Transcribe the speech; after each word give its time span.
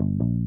you 0.00 0.37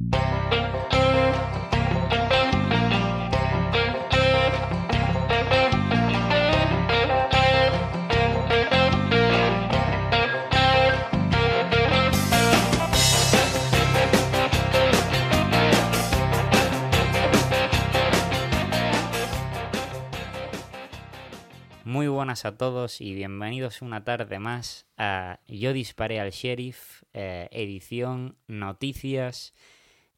Muy 21.92 22.08
buenas 22.08 22.46
a 22.46 22.56
todos 22.56 23.02
y 23.02 23.14
bienvenidos 23.14 23.82
una 23.82 24.06
tarde 24.06 24.40
más 24.40 24.88
a 24.96 25.42
Yo 25.46 25.74
disparé 25.74 26.22
al 26.22 26.32
sheriff, 26.32 27.04
eh, 27.12 27.50
edición, 27.52 28.38
noticias 28.48 29.54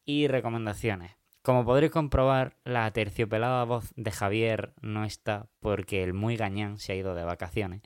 y 0.04 0.28
recomendaciones. 0.28 1.16
Como 1.42 1.64
podréis 1.64 1.90
comprobar, 1.90 2.58
la 2.62 2.88
terciopelada 2.92 3.64
voz 3.64 3.92
de 3.96 4.12
Javier 4.12 4.72
no 4.82 5.04
está 5.04 5.48
porque 5.58 6.04
el 6.04 6.14
muy 6.14 6.36
gañán 6.36 6.78
se 6.78 6.92
ha 6.92 6.94
ido 6.94 7.16
de 7.16 7.24
vacaciones 7.24 7.82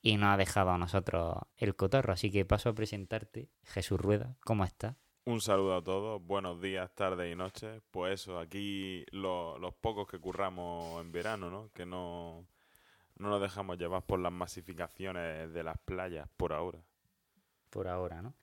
y 0.00 0.16
no 0.16 0.30
ha 0.30 0.36
dejado 0.36 0.70
a 0.70 0.78
nosotros 0.78 1.34
el 1.56 1.74
cotorro. 1.74 2.12
Así 2.12 2.30
que 2.30 2.44
paso 2.44 2.68
a 2.68 2.74
presentarte, 2.76 3.48
Jesús 3.64 4.00
Rueda, 4.00 4.36
¿cómo 4.44 4.62
estás? 4.62 4.94
Un 5.24 5.40
saludo 5.40 5.74
a 5.74 5.82
todos, 5.82 6.22
buenos 6.24 6.60
días, 6.60 6.94
tardes 6.94 7.32
y 7.32 7.34
noches. 7.34 7.82
Pues 7.90 8.20
eso, 8.20 8.38
aquí 8.38 9.04
lo- 9.10 9.58
los 9.58 9.74
pocos 9.74 10.06
que 10.06 10.20
curramos 10.20 11.00
en 11.00 11.10
verano, 11.10 11.50
¿no? 11.50 11.70
Que 11.74 11.84
no, 11.84 12.46
no 13.18 13.28
nos 13.30 13.40
dejamos 13.40 13.78
llevar 13.78 14.02
por 14.02 14.18
las 14.18 14.32
masificaciones 14.32 15.52
de 15.52 15.62
las 15.62 15.78
playas 15.78 16.28
por 16.36 16.52
ahora. 16.52 16.80
Por 17.70 17.88
ahora, 17.88 18.22
¿no? 18.22 18.34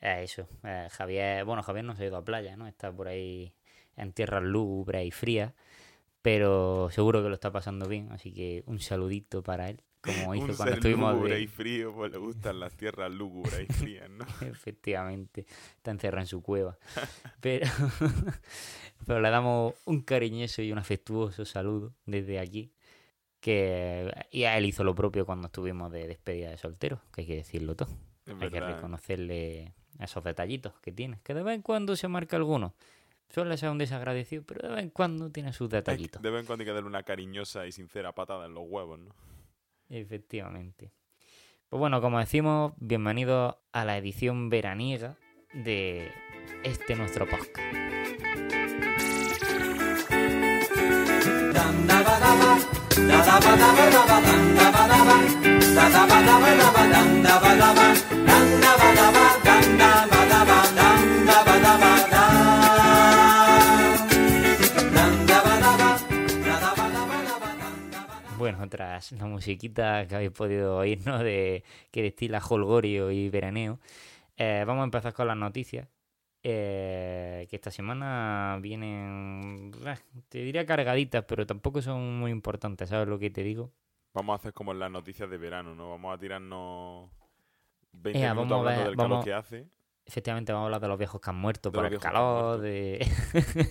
Eh, 0.00 0.22
eso, 0.24 0.48
eh, 0.64 0.88
Javier, 0.90 1.44
bueno, 1.44 1.62
Javier 1.62 1.84
no 1.84 1.94
se 1.96 2.04
ha 2.04 2.06
ido 2.06 2.16
a 2.16 2.24
playa, 2.24 2.56
¿no? 2.56 2.66
Está 2.66 2.92
por 2.92 3.08
ahí 3.08 3.54
en 3.96 4.12
tierras 4.12 4.42
lúgubres 4.42 5.06
y 5.06 5.10
frías, 5.10 5.52
pero 6.22 6.88
seguro 6.90 7.22
que 7.22 7.28
lo 7.28 7.34
está 7.34 7.50
pasando 7.52 7.86
bien, 7.88 8.10
así 8.12 8.32
que 8.32 8.62
un 8.66 8.80
saludito 8.80 9.42
para 9.42 9.70
él, 9.70 9.80
como 10.02 10.34
hizo 10.34 10.46
Un 10.46 10.54
cuando 10.56 10.74
estuvimos 10.74 11.14
lúgubre 11.14 11.34
de- 11.34 11.40
y 11.42 11.46
frío, 11.46 11.94
pues 11.94 12.12
le 12.12 12.18
gustan 12.18 12.60
las 12.60 12.74
tierras 12.76 13.10
lúgubres 13.12 13.66
y 13.68 13.72
frías, 13.72 14.10
¿no? 14.10 14.24
Efectivamente, 14.42 15.46
está 15.76 15.90
encerrado 15.92 16.22
en 16.22 16.26
su 16.26 16.42
cueva. 16.42 16.76
Pero, 17.40 17.66
pero 19.06 19.20
le 19.20 19.30
damos 19.30 19.74
un 19.84 20.02
cariñoso 20.02 20.62
y 20.62 20.72
un 20.72 20.78
afectuoso 20.78 21.44
saludo 21.44 21.94
desde 22.06 22.38
aquí. 22.38 22.72
Que, 23.44 24.10
y 24.30 24.44
él 24.44 24.64
hizo 24.64 24.84
lo 24.84 24.94
propio 24.94 25.26
cuando 25.26 25.48
estuvimos 25.48 25.92
de 25.92 26.08
despedida 26.08 26.48
de 26.48 26.56
soltero, 26.56 27.02
que 27.12 27.20
hay 27.20 27.26
que 27.26 27.36
decirlo 27.36 27.76
todo. 27.76 27.90
Es 28.24 28.32
Hay 28.40 28.48
que 28.48 28.58
reconocerle 28.58 29.74
esos 30.00 30.24
detallitos 30.24 30.72
que 30.80 30.92
tiene. 30.92 31.20
Que 31.22 31.34
de 31.34 31.42
vez 31.42 31.56
en 31.56 31.60
cuando 31.60 31.94
se 31.94 32.08
marca 32.08 32.36
alguno. 32.36 32.72
Suele 33.28 33.58
ser 33.58 33.68
un 33.68 33.76
desagradecido, 33.76 34.44
pero 34.46 34.66
de 34.66 34.74
vez 34.74 34.84
en 34.84 34.88
cuando 34.88 35.28
tiene 35.28 35.52
sus 35.52 35.68
detallitos. 35.68 36.22
De 36.22 36.30
vez 36.30 36.40
en 36.40 36.46
cuando 36.46 36.62
hay 36.62 36.66
que 36.66 36.72
darle 36.72 36.88
una 36.88 37.02
cariñosa 37.02 37.66
y 37.66 37.72
sincera 37.72 38.14
patada 38.14 38.46
en 38.46 38.54
los 38.54 38.64
huevos, 38.66 38.98
¿no? 38.98 39.14
Efectivamente. 39.90 40.90
Pues 41.68 41.78
bueno, 41.78 42.00
como 42.00 42.20
decimos, 42.20 42.72
bienvenidos 42.78 43.56
a 43.72 43.84
la 43.84 43.98
edición 43.98 44.48
veraniega 44.48 45.18
de 45.52 46.10
este 46.62 46.96
nuestro 46.96 47.28
podcast. 47.28 47.83
Bueno, 68.38 68.68
tras 68.68 69.10
la 69.12 69.26
musiquita 69.26 70.06
que 70.06 70.14
habéis 70.14 70.30
podido 70.30 70.76
oír, 70.76 71.00
¿no? 71.04 71.18
De, 71.18 71.64
que 71.90 72.02
destila 72.02 72.42
holgorio 72.48 73.10
y 73.10 73.28
veraneo, 73.28 73.80
eh, 74.36 74.62
vamos 74.66 74.82
a 74.82 74.84
empezar 74.84 75.12
con 75.14 75.26
las 75.26 75.36
noticias. 75.36 75.88
Eh, 76.44 77.46
que 77.48 77.56
esta 77.56 77.70
semana 77.70 78.58
vienen, 78.60 79.72
eh, 79.86 79.96
te 80.28 80.38
diría 80.38 80.64
cargaditas, 80.66 81.24
pero 81.26 81.46
tampoco 81.46 81.80
son 81.82 82.18
muy 82.20 82.30
importantes, 82.30 82.90
¿sabes 82.90 83.08
lo 83.08 83.18
que 83.18 83.30
te 83.30 83.42
digo? 83.42 83.72
Vamos 84.12 84.34
a 84.34 84.36
hacer 84.36 84.52
como 84.52 84.72
en 84.72 84.78
las 84.78 84.90
noticias 84.90 85.28
de 85.28 85.38
verano, 85.38 85.74
¿no? 85.74 85.90
Vamos 85.90 86.14
a 86.14 86.18
tirarnos 86.18 87.10
20 87.92 88.20
Ea, 88.20 88.34
minutos 88.34 88.58
hablando 88.58 88.78
ver- 88.80 88.88
del 88.88 88.96
calor 88.96 89.24
que 89.24 89.32
hace. 89.32 89.68
Efectivamente, 90.06 90.52
vamos 90.52 90.64
a 90.64 90.66
hablar 90.66 90.80
de 90.82 90.88
los 90.88 90.98
viejos 90.98 91.18
que 91.20 91.30
han 91.30 91.36
muerto 91.36 91.70
De 91.70 91.78
por 91.78 91.86
el 91.86 91.98
calor, 91.98 92.60
de... 92.60 93.10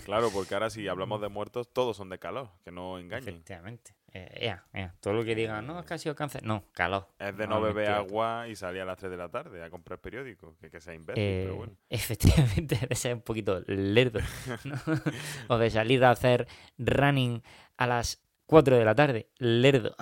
Claro, 0.04 0.30
porque 0.32 0.54
ahora 0.54 0.68
si 0.68 0.88
hablamos 0.88 1.20
de 1.20 1.28
muertos, 1.28 1.72
todos 1.72 1.96
son 1.96 2.08
de 2.08 2.18
calor, 2.18 2.50
que 2.64 2.72
no 2.72 2.98
engañen. 2.98 3.28
Efectivamente. 3.28 3.94
Eh, 4.16 4.56
Todo 5.00 5.12
lo 5.12 5.24
que 5.24 5.34
digan, 5.34 5.66
no, 5.66 5.80
es 5.80 5.86
que 5.86 5.94
ha 5.94 5.98
sido 5.98 6.14
cáncer. 6.14 6.44
No, 6.44 6.64
calor. 6.72 7.08
Es 7.18 7.36
de 7.36 7.48
no, 7.48 7.60
beber 7.60 7.90
agua 7.90 8.46
y 8.46 8.54
salir 8.54 8.82
a 8.82 8.84
las 8.84 8.96
3 8.96 9.10
de 9.10 9.16
la 9.16 9.28
tarde 9.28 9.60
a 9.64 9.70
comprar 9.70 9.98
periódicos, 9.98 10.56
que, 10.56 10.70
que 10.70 10.80
sea 10.80 10.94
imbécil, 10.94 11.20
Eh, 11.20 11.40
pero 11.42 11.56
bueno. 11.56 11.76
Efectivamente, 11.90 12.78
de 12.88 12.94
ser 12.94 13.14
un 13.14 13.22
poquito 13.22 13.60
lerdo. 13.66 14.20
¿no? 14.64 14.76
o 15.48 15.58
de 15.58 15.68
salir 15.68 16.04
a 16.04 16.10
hacer 16.12 16.46
running 16.78 17.42
a 17.76 17.88
las 17.88 18.22
4 18.46 18.76
de 18.76 18.84
la 18.84 18.94
tarde. 18.94 19.30
Lerdo. 19.38 19.96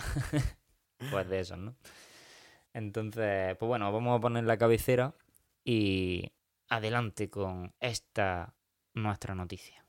pues 1.11 1.27
de 1.31 1.41
esos, 1.41 1.57
¿no? 1.57 1.75
Entonces, 2.75 3.57
pues 3.57 3.67
bueno, 3.67 3.91
vamos 3.93 4.19
a 4.19 4.21
poner 4.21 4.45
la 4.45 4.59
cabecera 4.59 5.15
y 5.65 6.33
adelante 6.69 7.31
con 7.31 7.75
esta 7.81 8.55
nuestra 8.93 9.35
noticia. 9.35 9.82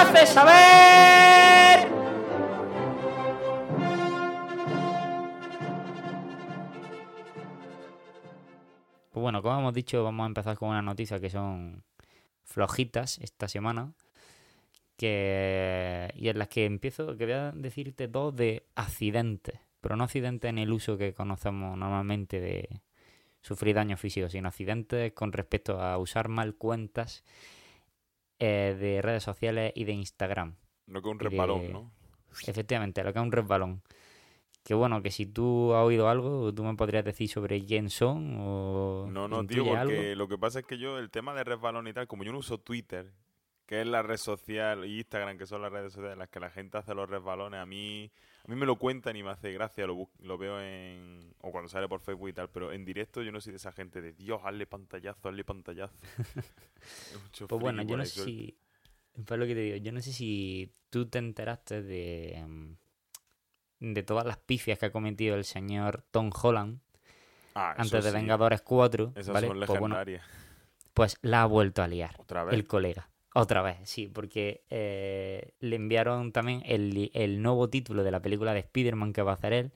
Hace 0.00 0.26
saber. 0.26 1.88
Pues 9.10 9.22
bueno, 9.22 9.42
como 9.42 9.58
hemos 9.58 9.74
dicho, 9.74 10.04
vamos 10.04 10.24
a 10.24 10.26
empezar 10.26 10.58
con 10.58 10.68
unas 10.68 10.84
noticias 10.84 11.20
que 11.20 11.30
son 11.30 11.82
flojitas 12.44 13.18
esta 13.18 13.48
semana. 13.48 13.92
Que, 14.98 16.10
y 16.14 16.28
en 16.28 16.38
las 16.38 16.48
que 16.48 16.64
empiezo, 16.64 17.16
que 17.16 17.24
voy 17.24 17.34
a 17.34 17.52
decirte 17.52 18.08
dos 18.08 18.34
de 18.36 18.66
accidentes. 18.74 19.58
Pero 19.80 19.96
no 19.96 20.04
accidentes 20.04 20.48
en 20.48 20.58
el 20.58 20.72
uso 20.72 20.98
que 20.98 21.14
conocemos 21.14 21.76
normalmente 21.76 22.40
de 22.40 22.80
sufrir 23.40 23.76
daños 23.76 24.00
físicos, 24.00 24.32
sino 24.32 24.48
accidentes 24.48 25.12
con 25.12 25.32
respecto 25.32 25.80
a 25.80 25.96
usar 25.98 26.28
mal 26.28 26.54
cuentas 26.54 27.24
eh, 28.38 28.76
de 28.78 29.02
redes 29.02 29.22
sociales 29.22 29.72
y 29.74 29.84
de 29.84 29.92
Instagram. 29.92 30.56
No 30.86 31.02
que 31.02 31.08
un 31.08 31.16
y 31.16 31.18
de- 31.18 31.28
resbalón, 31.30 31.72
¿no? 31.72 31.92
Efectivamente, 32.46 33.02
lo 33.02 33.12
que 33.12 33.18
es 33.18 33.24
un 33.24 33.32
resbalón. 33.32 33.82
Que 34.62 34.74
bueno, 34.74 35.00
que 35.00 35.10
si 35.12 35.26
tú 35.26 35.72
has 35.74 35.84
oído 35.84 36.08
algo, 36.08 36.52
tú 36.52 36.64
me 36.64 36.74
podrías 36.74 37.04
decir 37.04 37.28
sobre 37.28 37.64
quién 37.64 37.88
son 37.88 38.36
o... 38.40 39.06
No, 39.08 39.28
no, 39.28 39.46
tío, 39.46 39.64
porque 39.64 39.78
algo. 39.78 40.14
lo 40.16 40.28
que 40.28 40.36
pasa 40.38 40.58
es 40.58 40.66
que 40.66 40.76
yo, 40.76 40.98
el 40.98 41.08
tema 41.10 41.34
de 41.34 41.44
resbalón 41.44 41.86
y 41.86 41.92
tal, 41.92 42.08
como 42.08 42.24
yo 42.24 42.32
no 42.32 42.38
uso 42.38 42.58
Twitter, 42.58 43.12
que 43.66 43.80
es 43.80 43.86
la 43.86 44.02
red 44.02 44.16
social, 44.16 44.84
y 44.86 44.98
Instagram, 44.98 45.36
que 45.38 45.46
son 45.46 45.60
las 45.62 45.72
redes 45.72 45.92
sociales 45.92 46.12
en 46.14 46.18
las 46.20 46.28
que 46.28 46.40
la 46.40 46.50
gente 46.50 46.78
hace 46.78 46.94
los 46.94 47.10
resbalones, 47.10 47.58
a 47.60 47.66
mí, 47.66 48.10
a 48.44 48.48
mí 48.48 48.54
me 48.56 48.64
lo 48.64 48.76
cuentan 48.76 49.16
y 49.16 49.22
me 49.24 49.30
hace 49.30 49.52
gracia, 49.52 49.86
lo, 49.86 50.08
lo 50.20 50.38
veo 50.38 50.60
en... 50.60 51.34
o 51.40 51.50
cuando 51.50 51.68
sale 51.68 51.88
por 51.88 52.00
Facebook 52.00 52.28
y 52.28 52.32
tal, 52.32 52.48
pero 52.48 52.72
en 52.72 52.84
directo 52.84 53.22
yo 53.22 53.32
no 53.32 53.40
soy 53.40 53.50
de 53.52 53.56
esa 53.56 53.72
gente 53.72 54.00
de, 54.00 54.12
Dios, 54.12 54.40
hazle 54.44 54.66
pantallazo, 54.66 55.28
hazle 55.28 55.44
pantallazo. 55.44 55.94
Pues 57.48 57.60
bueno, 57.60 57.82
yo 57.82 57.96
no 57.96 58.04
sé 58.04 58.24
si... 58.24 58.56
Pues 59.24 59.40
lo 59.40 59.46
que 59.46 59.54
te 59.54 59.60
digo, 59.60 59.76
yo 59.78 59.92
no 59.92 60.00
sé 60.00 60.12
si 60.12 60.72
tú 60.90 61.06
te 61.08 61.18
enteraste 61.18 61.82
de... 61.82 62.44
mm, 62.46 63.92
De 63.92 64.02
todas 64.02 64.26
las 64.26 64.36
pifias 64.38 64.78
que 64.78 64.86
ha 64.86 64.92
cometido 64.92 65.34
el 65.36 65.44
señor 65.44 66.02
Tom 66.10 66.30
Holland 66.40 66.80
Ah, 67.54 67.74
antes 67.78 68.04
de 68.04 68.10
sí, 68.10 68.16
Vengadores 68.16 68.60
4, 68.60 69.14
Esas 69.16 69.32
¿vale? 69.32 69.46
son 69.48 69.56
Pues 69.58 69.68
bueno, 69.80 69.96
legendarias. 69.96 70.24
pues 70.92 71.16
la 71.22 71.42
ha 71.42 71.46
vuelto 71.46 71.82
a 71.82 71.88
liar. 71.88 72.14
Otra 72.18 72.44
vez. 72.44 72.52
El 72.54 72.66
colega. 72.66 73.08
Otra 73.38 73.60
vez, 73.60 73.76
sí, 73.82 74.08
porque 74.08 74.64
eh, 74.70 75.52
le 75.60 75.76
enviaron 75.76 76.32
también 76.32 76.62
el, 76.64 77.10
el 77.12 77.42
nuevo 77.42 77.68
título 77.68 78.02
de 78.02 78.10
la 78.10 78.22
película 78.22 78.54
de 78.54 78.60
Spider-Man 78.60 79.12
que 79.12 79.20
va 79.20 79.32
a 79.32 79.34
hacer 79.34 79.52
él. 79.52 79.72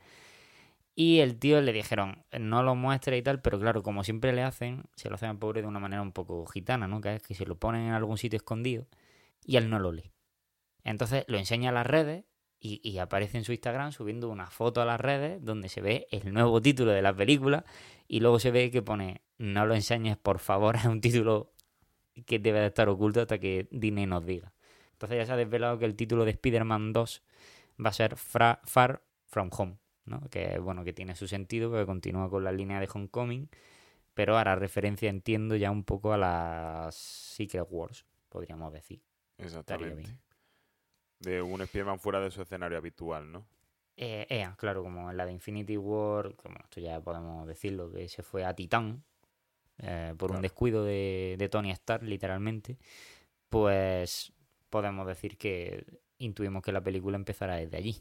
Y 0.95 1.19
el 1.19 1.39
tío 1.39 1.61
le 1.61 1.75
dijeron, 1.75 2.25
no 2.39 2.63
lo 2.63 2.75
muestre 2.75 3.19
y 3.19 3.23
tal, 3.23 3.43
pero 3.43 3.61
claro, 3.61 3.83
como 3.83 4.03
siempre 4.03 4.33
le 4.33 4.43
hacen, 4.43 4.85
se 4.97 5.11
lo 5.11 5.17
hacen 5.17 5.29
al 5.29 5.39
pobre 5.39 5.61
de 5.61 5.69
una 5.69 5.79
manera 5.79 6.01
un 6.01 6.13
poco 6.13 6.47
gitana, 6.47 6.89
¿no? 6.89 7.03
Que 7.03 7.17
es 7.17 7.23
que 7.23 7.35
se 7.35 7.45
lo 7.45 7.59
ponen 7.59 7.83
en 7.83 7.93
algún 7.93 8.17
sitio 8.17 8.39
escondido 8.39 8.87
y 9.45 9.59
él 9.59 9.69
no 9.69 9.79
lo 9.79 9.93
lee. 9.93 10.11
Entonces 10.83 11.27
lo 11.29 11.37
enseña 11.37 11.69
a 11.69 11.75
las 11.75 11.87
redes 11.87 12.25
y, 12.61 12.81
y 12.83 12.97
aparece 12.97 13.37
en 13.37 13.45
su 13.45 13.53
Instagram 13.53 13.93
subiendo 13.93 14.31
una 14.31 14.47
foto 14.47 14.81
a 14.81 14.87
las 14.87 14.99
redes 14.99 15.45
donde 15.45 15.69
se 15.69 15.83
ve 15.83 16.07
el 16.11 16.33
nuevo 16.33 16.63
título 16.63 16.93
de 16.93 17.03
la 17.03 17.15
película 17.15 17.67
y 18.09 18.21
luego 18.21 18.39
se 18.39 18.53
ve 18.53 18.71
que 18.71 18.81
pone, 18.81 19.21
no 19.37 19.67
lo 19.67 19.75
enseñes 19.75 20.17
por 20.17 20.39
favor, 20.39 20.77
es 20.77 20.87
un 20.87 21.03
título 21.03 21.53
que 22.27 22.39
debe 22.39 22.61
de 22.61 22.67
estar 22.67 22.89
oculto 22.89 23.21
hasta 23.21 23.39
que 23.39 23.69
Disney 23.71 24.07
nos 24.07 24.25
diga. 24.25 24.53
Entonces 24.93 25.19
ya 25.19 25.27
se 25.27 25.33
ha 25.33 25.37
desvelado 25.37 25.79
que 25.79 25.85
el 25.87 25.97
título 25.97 26.25
de 26.25 26.33
Spider-Man 26.33 26.93
2 26.93 27.23
va 27.85 27.91
a 27.91 27.93
ser 27.93 28.17
Fra- 28.17 28.61
Far 28.65 29.03
From 29.27 29.51
Home, 29.57 29.79
¿no? 30.05 30.21
Que 30.31 30.59
bueno, 30.59 30.85
que 30.85 30.93
tiene 30.93 31.15
su 31.17 31.27
sentido, 31.29 31.71
porque 31.71 31.87
continúa 31.87 32.29
con 32.29 32.45
la 32.45 32.53
línea 32.53 32.81
de 32.81 32.89
Homecoming, 32.93 33.49
pero 34.15 34.37
hará 34.37 34.57
referencia, 34.57 35.09
entiendo, 35.09 35.57
ya 35.57 35.71
un 35.71 35.85
poco 35.85 36.13
a 36.13 36.19
las 36.19 36.95
Secret 36.95 37.67
Wars, 37.71 38.05
podríamos 38.29 38.73
decir. 38.73 39.01
Exactamente. 39.39 40.17
De 41.19 41.41
un 41.43 41.61
Spider-Man 41.63 41.99
fuera 42.01 42.21
de 42.21 42.31
su 42.31 42.43
escenario 42.43 42.79
habitual, 42.79 43.31
¿no? 43.31 43.47
Eh, 43.97 44.27
eh, 44.31 44.49
claro, 44.57 44.83
como 44.83 45.11
en 45.11 45.17
la 45.17 45.27
de 45.27 45.33
Infinity 45.33 45.77
War, 45.77 46.35
como 46.37 46.57
esto 46.59 46.81
ya 46.81 47.01
podemos 47.01 47.47
decirlo, 47.47 47.91
que 47.93 48.09
se 48.09 48.23
fue 48.23 48.45
a 48.45 48.55
Titán 48.55 49.05
eh, 49.83 50.15
por 50.17 50.33
un 50.33 50.43
descuido 50.43 50.85
de, 50.85 51.37
de 51.39 51.49
Tony 51.49 51.71
Stark, 51.71 52.03
literalmente, 52.03 52.79
pues 53.49 54.33
podemos 54.69 55.07
decir 55.07 55.37
que 55.37 55.85
intuimos 56.19 56.63
que 56.63 56.73
la 56.73 56.83
película 56.83 57.17
empezará 57.17 57.57
desde 57.57 57.77
allí. 57.77 57.97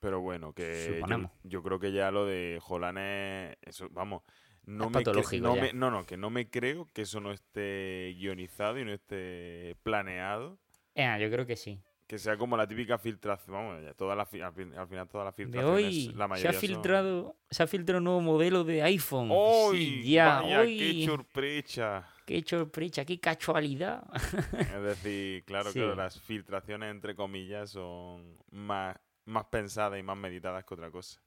Pero 0.00 0.20
bueno, 0.20 0.52
que 0.52 1.02
yo, 1.08 1.30
yo, 1.42 1.62
creo 1.62 1.80
que 1.80 1.92
ya 1.92 2.10
lo 2.10 2.24
de 2.24 2.58
Jolan 2.62 2.98
es... 2.98 3.56
Eso, 3.62 3.88
vamos, 3.90 4.22
no 4.68 4.84
es 4.86 5.32
me, 5.32 5.40
no, 5.40 5.56
me, 5.56 5.72
no, 5.72 5.90
no, 5.90 6.04
que 6.04 6.18
no 6.18 6.28
me 6.28 6.50
creo 6.50 6.88
que 6.92 7.02
eso 7.02 7.20
no 7.20 7.32
esté 7.32 8.14
guionizado 8.18 8.78
y 8.78 8.84
no 8.84 8.92
esté 8.92 9.76
planeado. 9.82 10.58
Eh, 10.94 11.16
yo 11.20 11.30
creo 11.30 11.46
que 11.46 11.56
sí. 11.56 11.80
Que 12.08 12.18
sea 12.18 12.36
como 12.36 12.56
la 12.56 12.66
típica 12.66 12.98
filtración, 12.98 13.54
vamos, 13.54 13.96
toda 13.96 14.16
la, 14.16 14.22
al, 14.22 14.88
final 14.88 15.08
toda 15.08 15.26
la 15.26 15.32
filtración 15.32 15.74
hoy 15.74 16.08
la 16.16 16.26
mayoría 16.26 16.52
se 16.52 16.56
ha 16.56 16.60
filtrado, 16.60 17.36
se 17.50 17.62
ha 17.62 17.66
filtrado 17.66 17.98
un 17.98 18.04
nuevo 18.04 18.20
modelo 18.22 18.64
de 18.64 18.82
iPhone. 18.82 19.28
¡Uy! 19.30 20.10
ya, 20.10 20.40
vaya, 20.40 20.64
qué 20.64 21.04
sorpresa. 21.04 22.08
Qué 22.24 22.42
sorpresa, 22.46 23.04
qué 23.04 23.20
casualidad. 23.20 24.04
es 24.58 24.82
decir, 24.82 25.44
claro 25.44 25.72
que 25.72 25.80
las 25.80 26.18
filtraciones 26.20 26.90
entre 26.90 27.14
comillas 27.14 27.70
son 27.70 28.38
más 28.50 28.96
más 29.28 29.44
pensadas 29.44 30.00
y 30.00 30.02
más 30.02 30.16
meditadas 30.16 30.64
que 30.64 30.74
otra 30.74 30.90
cosa. 30.90 31.20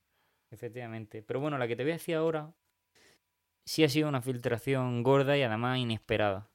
Efectivamente. 0.50 1.24
Pero 1.24 1.39
bueno, 1.39 1.57
la 1.57 1.68
que 1.68 1.75
te 1.75 1.84
voy 1.84 1.92
a 1.92 1.95
decir 1.95 2.16
ahora 2.16 2.54
sí 3.63 3.84
ha 3.84 3.89
sido 3.89 4.10
una 4.10 4.22
filtración 4.22 5.04
gorda 5.04 5.38
y 5.38 5.44
además 5.44 5.77
inesperada. 5.77 6.50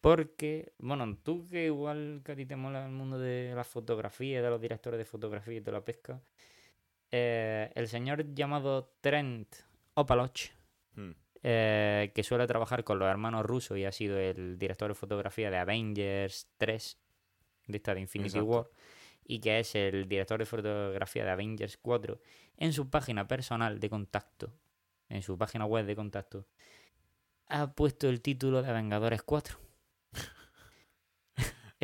Porque, 0.00 0.72
bueno, 0.78 1.16
tú 1.22 1.46
que 1.46 1.66
igual 1.66 2.22
que 2.24 2.32
a 2.32 2.36
ti 2.36 2.46
te 2.46 2.56
mola 2.56 2.84
el 2.84 2.92
mundo 2.92 3.18
de 3.18 3.52
la 3.54 3.64
fotografía, 3.64 4.42
de 4.42 4.50
los 4.50 4.60
directores 4.60 4.98
de 4.98 5.04
fotografía 5.04 5.54
y 5.54 5.60
de 5.60 5.72
la 5.72 5.84
pesca, 5.84 6.20
eh, 7.10 7.70
el 7.74 7.88
señor 7.88 8.34
llamado 8.34 8.92
Trent 9.00 9.48
Opaloch, 9.94 10.50
hmm. 10.94 11.10
eh, 11.42 12.12
que 12.14 12.22
suele 12.22 12.46
trabajar 12.46 12.84
con 12.84 12.98
los 12.98 13.08
hermanos 13.08 13.44
rusos 13.44 13.78
y 13.78 13.84
ha 13.84 13.92
sido 13.92 14.18
el 14.18 14.58
director 14.58 14.88
de 14.88 14.94
fotografía 14.94 15.50
de 15.50 15.58
Avengers 15.58 16.48
3, 16.58 16.98
de 17.68 17.76
esta 17.76 17.94
de 17.94 18.00
Infinity 18.00 18.40
War, 18.40 18.68
y 19.24 19.40
que 19.40 19.60
es 19.60 19.74
el 19.74 20.08
director 20.08 20.38
de 20.38 20.46
fotografía 20.46 21.24
de 21.24 21.30
Avengers 21.30 21.78
4, 21.78 22.20
en 22.58 22.72
su 22.72 22.90
página 22.90 23.26
personal 23.26 23.80
de 23.80 23.90
contacto, 23.90 24.52
en 25.08 25.22
su 25.22 25.38
página 25.38 25.64
web 25.64 25.86
de 25.86 25.96
contacto, 25.96 26.46
ha 27.48 27.72
puesto 27.72 28.08
el 28.08 28.20
título 28.20 28.62
de 28.62 28.72
Vengadores 28.72 29.22
4. 29.22 29.65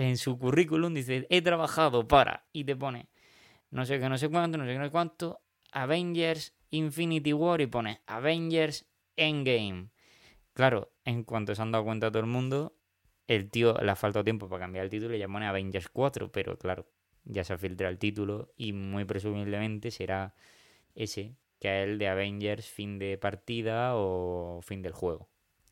En 0.02 0.16
su 0.16 0.38
currículum 0.38 0.94
dice, 0.94 1.26
he 1.30 1.42
trabajado 1.42 2.06
para, 2.08 2.46
y 2.52 2.64
te 2.64 2.76
pone, 2.76 3.08
no 3.70 3.86
sé 3.86 3.98
qué, 3.98 4.08
no 4.08 4.18
sé 4.18 4.28
cuánto, 4.28 4.58
no 4.58 4.64
sé 4.64 4.72
qué, 4.72 4.78
no 4.78 4.84
sé 4.84 4.90
cuánto, 4.90 5.40
Avengers 5.72 6.54
Infinity 6.70 7.32
War 7.32 7.60
y 7.60 7.66
pone 7.66 8.00
Avengers 8.06 8.86
Endgame. 9.16 9.90
Claro, 10.54 10.92
en 11.04 11.24
cuanto 11.24 11.54
se 11.54 11.62
han 11.62 11.72
dado 11.72 11.84
cuenta 11.84 12.10
todo 12.10 12.20
el 12.20 12.28
mundo, 12.28 12.76
el 13.26 13.50
tío 13.50 13.74
le 13.74 13.90
ha 13.90 13.96
faltado 13.96 14.24
tiempo 14.24 14.48
para 14.48 14.64
cambiar 14.64 14.84
el 14.84 14.90
título 14.90 15.14
y 15.14 15.18
ya 15.18 15.28
pone 15.28 15.46
Avengers 15.46 15.88
4, 15.88 16.30
pero 16.30 16.58
claro, 16.58 16.86
ya 17.24 17.44
se 17.44 17.56
filtra 17.56 17.88
el 17.88 17.98
título 17.98 18.52
y 18.56 18.72
muy 18.72 19.04
presumiblemente 19.04 19.90
será 19.90 20.34
ese, 20.94 21.36
que 21.58 21.82
es 21.82 21.88
el 21.88 21.98
de 21.98 22.08
Avengers 22.08 22.66
fin 22.68 22.98
de 22.98 23.16
partida 23.18 23.92
o 23.94 24.60
fin 24.62 24.82
del 24.82 24.92
juego. 24.92 25.30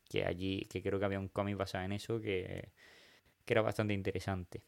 Que 0.09 0.25
allí, 0.25 0.67
que 0.69 0.81
creo 0.81 0.99
que 0.99 1.05
había 1.05 1.19
un 1.19 1.29
cómic 1.29 1.57
basado 1.57 1.85
en 1.85 1.93
eso 1.93 2.19
que, 2.19 2.71
era 3.47 3.61
bastante 3.61 3.93
interesante. 3.93 4.63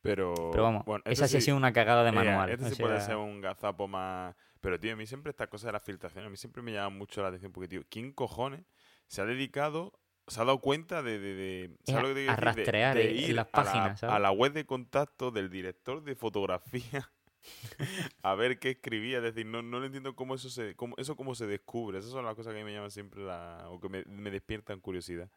Pero, 0.00 0.52
vamos, 0.52 0.84
esa 1.04 1.26
sí 1.26 1.36
ha 1.36 1.40
sido 1.40 1.56
una 1.56 1.72
cagada 1.72 2.04
de 2.04 2.12
manual. 2.12 2.50
este 2.50 2.70
sí 2.70 2.82
puede 2.82 3.00
ser 3.00 3.16
un 3.16 3.40
gazapo 3.40 3.88
más... 3.88 4.34
Pero, 4.60 4.78
tío, 4.78 4.92
a 4.92 4.96
mí 4.96 5.06
siempre 5.06 5.30
esta 5.30 5.48
cosa 5.48 5.68
de 5.68 5.72
la 5.72 5.80
filtración, 5.80 6.24
a 6.24 6.30
mí 6.30 6.36
siempre 6.36 6.62
me 6.62 6.72
llama 6.72 6.96
mucho 6.96 7.22
la 7.22 7.28
atención 7.28 7.52
porque, 7.52 7.68
tío, 7.68 7.82
¿quién 7.88 8.12
cojones 8.12 8.64
se 9.06 9.22
ha 9.22 9.24
dedicado 9.24 9.98
se 10.28 10.40
ha 10.40 10.44
dado 10.44 10.60
cuenta 10.60 11.02
de, 11.02 11.18
de, 11.18 11.70
de, 11.86 12.36
rastrear 12.36 12.98
ir 12.98 13.34
las 13.34 13.46
páginas 13.48 14.02
a 14.02 14.18
la, 14.18 14.30
web 14.30 14.52
de 14.52 14.66
contacto 14.66 15.30
del 15.30 15.50
director 15.50 16.02
de 16.02 16.14
fotografía 16.14 17.10
a 18.22 18.34
ver 18.34 18.58
qué 18.58 18.70
escribía 18.70 19.18
es 19.18 19.22
decir 19.22 19.46
no 19.46 19.62
no 19.62 19.82
entiendo 19.82 20.14
cómo 20.14 20.34
eso 20.34 20.50
se 20.50 20.74
cómo, 20.74 20.94
eso 20.98 21.16
cómo 21.16 21.34
se 21.34 21.46
descubre 21.46 21.98
esas 21.98 22.10
son 22.10 22.24
las 22.24 22.34
cosas 22.34 22.52
que 22.52 22.60
a 22.60 22.62
mí 22.62 22.70
me 22.70 22.74
llaman 22.74 22.90
siempre 22.90 23.22
la, 23.22 23.64
o 23.70 23.80
que 23.80 23.88
me, 23.88 24.04
me 24.04 24.30
despiertan 24.30 24.80
curiosidad 24.80 25.30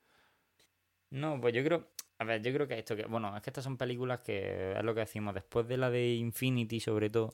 no 1.09 1.39
pues 1.39 1.53
yo 1.53 1.63
creo 1.63 1.87
a 2.21 2.23
ver 2.23 2.41
yo 2.41 2.53
creo 2.53 2.67
que 2.67 2.77
esto 2.77 2.95
que 2.95 3.05
bueno 3.05 3.35
es 3.35 3.41
que 3.41 3.49
estas 3.49 3.63
son 3.63 3.77
películas 3.77 4.19
que 4.19 4.73
es 4.77 4.83
lo 4.83 4.93
que 4.93 5.01
decimos 5.01 5.33
después 5.33 5.67
de 5.67 5.77
la 5.77 5.89
de 5.89 6.13
Infinity 6.13 6.79
sobre 6.79 7.09
todo 7.09 7.33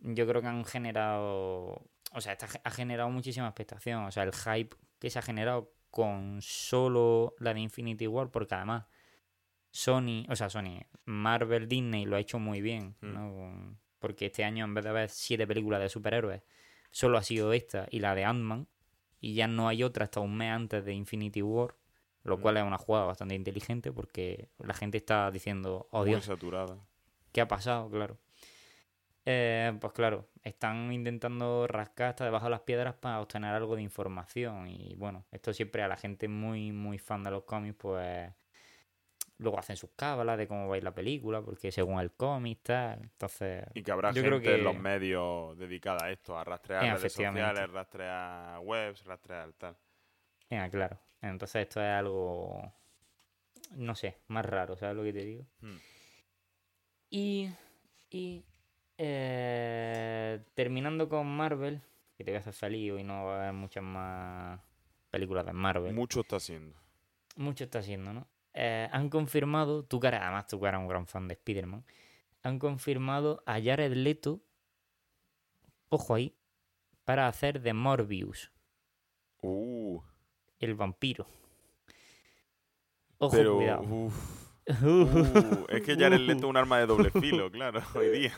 yo 0.00 0.26
creo 0.26 0.42
que 0.42 0.48
han 0.48 0.64
generado 0.64 1.82
o 2.12 2.20
sea 2.20 2.32
esta 2.32 2.48
ha 2.64 2.70
generado 2.70 3.10
muchísima 3.10 3.46
expectación 3.46 4.04
o 4.04 4.10
sea 4.10 4.24
el 4.24 4.32
hype 4.32 4.76
que 4.98 5.10
se 5.10 5.18
ha 5.18 5.22
generado 5.22 5.72
con 5.92 6.40
solo 6.40 7.34
la 7.38 7.52
de 7.52 7.60
Infinity 7.60 8.06
War, 8.06 8.30
porque 8.30 8.54
además 8.54 8.86
Sony, 9.70 10.24
o 10.30 10.34
sea, 10.34 10.48
Sony, 10.48 10.80
Marvel, 11.04 11.68
Disney 11.68 12.06
lo 12.06 12.16
ha 12.16 12.20
hecho 12.20 12.38
muy 12.38 12.62
bien, 12.62 12.96
mm. 13.02 13.12
¿no? 13.12 13.76
Porque 13.98 14.26
este 14.26 14.42
año, 14.42 14.64
en 14.64 14.72
vez 14.72 14.84
de 14.84 14.90
haber 14.90 15.10
siete 15.10 15.46
películas 15.46 15.80
de 15.80 15.90
superhéroes, 15.90 16.42
solo 16.90 17.18
ha 17.18 17.22
sido 17.22 17.52
esta 17.52 17.86
y 17.90 18.00
la 18.00 18.14
de 18.14 18.24
Ant-Man, 18.24 18.68
y 19.20 19.34
ya 19.34 19.46
no 19.48 19.68
hay 19.68 19.82
otra 19.82 20.04
hasta 20.04 20.20
un 20.20 20.34
mes 20.34 20.50
antes 20.50 20.82
de 20.82 20.94
Infinity 20.94 21.42
War, 21.42 21.74
lo 22.24 22.40
cual 22.40 22.56
es 22.56 22.62
una 22.62 22.78
jugada 22.78 23.06
bastante 23.06 23.34
inteligente 23.34 23.92
porque 23.92 24.48
la 24.58 24.74
gente 24.74 24.98
está 24.98 25.30
diciendo, 25.30 25.88
oh 25.90 26.04
Dios, 26.04 26.24
saturada. 26.24 26.78
¿qué 27.32 27.40
ha 27.40 27.48
pasado? 27.48 27.90
Claro. 27.90 28.18
Eh, 29.24 29.72
pues 29.80 29.92
claro, 29.92 30.28
están 30.42 30.92
intentando 30.92 31.66
rascar 31.68 32.08
hasta 32.08 32.24
debajo 32.24 32.46
de 32.46 32.50
las 32.50 32.60
piedras 32.60 32.94
para 32.94 33.20
obtener 33.20 33.54
algo 33.54 33.76
de 33.76 33.82
información. 33.82 34.68
Y 34.68 34.94
bueno, 34.96 35.24
esto 35.30 35.52
siempre 35.52 35.82
a 35.82 35.88
la 35.88 35.96
gente 35.96 36.28
muy, 36.28 36.72
muy 36.72 36.98
fan 36.98 37.22
de 37.22 37.30
los 37.30 37.44
cómics, 37.44 37.76
pues 37.78 38.30
luego 39.38 39.58
hacen 39.58 39.76
sus 39.76 39.90
cábalas 39.96 40.38
de 40.38 40.46
cómo 40.46 40.68
va 40.68 40.74
a 40.74 40.78
ir 40.78 40.84
la 40.84 40.94
película, 40.94 41.40
porque 41.42 41.70
según 41.70 42.00
el 42.00 42.12
cómic, 42.12 42.60
tal. 42.62 43.00
Entonces. 43.02 43.64
Y 43.74 43.82
que 43.82 43.92
habrá 43.92 44.12
gente 44.12 44.54
en 44.54 44.64
los 44.64 44.76
medios 44.76 45.56
dedicada 45.56 46.06
a 46.06 46.10
esto, 46.10 46.36
a 46.36 46.44
rastrear 46.44 46.82
redes 46.96 47.12
sociales, 47.12 47.70
rastrear 47.70 48.58
webs, 48.60 49.04
rastrear 49.04 49.52
tal. 49.52 49.76
claro. 50.70 50.98
Entonces 51.22 51.62
esto 51.62 51.80
es 51.80 51.88
algo. 51.88 52.72
No 53.76 53.94
sé, 53.94 54.18
más 54.28 54.44
raro, 54.44 54.76
¿sabes 54.76 54.96
lo 54.96 55.02
que 55.02 55.12
te 55.12 55.24
digo? 55.24 55.46
Hmm. 55.60 55.78
Y. 57.10 57.50
Y 58.10 58.44
eh, 58.98 60.44
terminando 60.54 61.08
con 61.08 61.26
Marvel, 61.26 61.80
que 62.16 62.24
te 62.24 62.30
voy 62.30 62.36
a 62.36 62.40
hacer 62.40 62.52
feliz 62.52 62.92
y 63.00 63.02
no 63.02 63.24
va 63.24 63.36
a 63.36 63.42
haber 63.42 63.52
muchas 63.54 63.82
más 63.82 64.60
películas 65.10 65.46
de 65.46 65.52
Marvel. 65.52 65.94
Mucho 65.94 66.20
está 66.20 66.36
haciendo. 66.36 66.76
Mucho 67.36 67.64
está 67.64 67.78
haciendo, 67.78 68.12
¿no? 68.12 68.28
Eh, 68.54 68.88
han 68.92 69.08
confirmado, 69.08 69.84
tu 69.84 69.98
cara, 69.98 70.22
además 70.22 70.46
tu 70.46 70.60
cara 70.60 70.78
un 70.78 70.88
gran 70.88 71.06
fan 71.06 71.26
de 71.26 71.34
Spider-Man, 71.34 71.84
han 72.42 72.58
confirmado 72.58 73.42
a 73.46 73.54
Jared 73.54 73.92
Leto, 73.92 74.42
ojo 75.88 76.14
ahí, 76.14 76.36
para 77.04 77.28
hacer 77.28 77.62
de 77.62 77.72
Morbius. 77.72 78.52
Uh. 79.40 80.02
El 80.62 80.76
vampiro. 80.76 81.26
Ojo, 83.18 83.36
cuidado. 83.36 83.82
Uh, 84.64 85.66
es 85.70 85.82
que 85.82 85.96
Jared 85.96 86.20
Leto 86.20 86.38
es 86.38 86.44
un 86.44 86.56
arma 86.56 86.78
de 86.78 86.86
doble 86.86 87.10
filo, 87.20 87.50
claro, 87.50 87.82
hoy 87.96 88.10
día. 88.10 88.32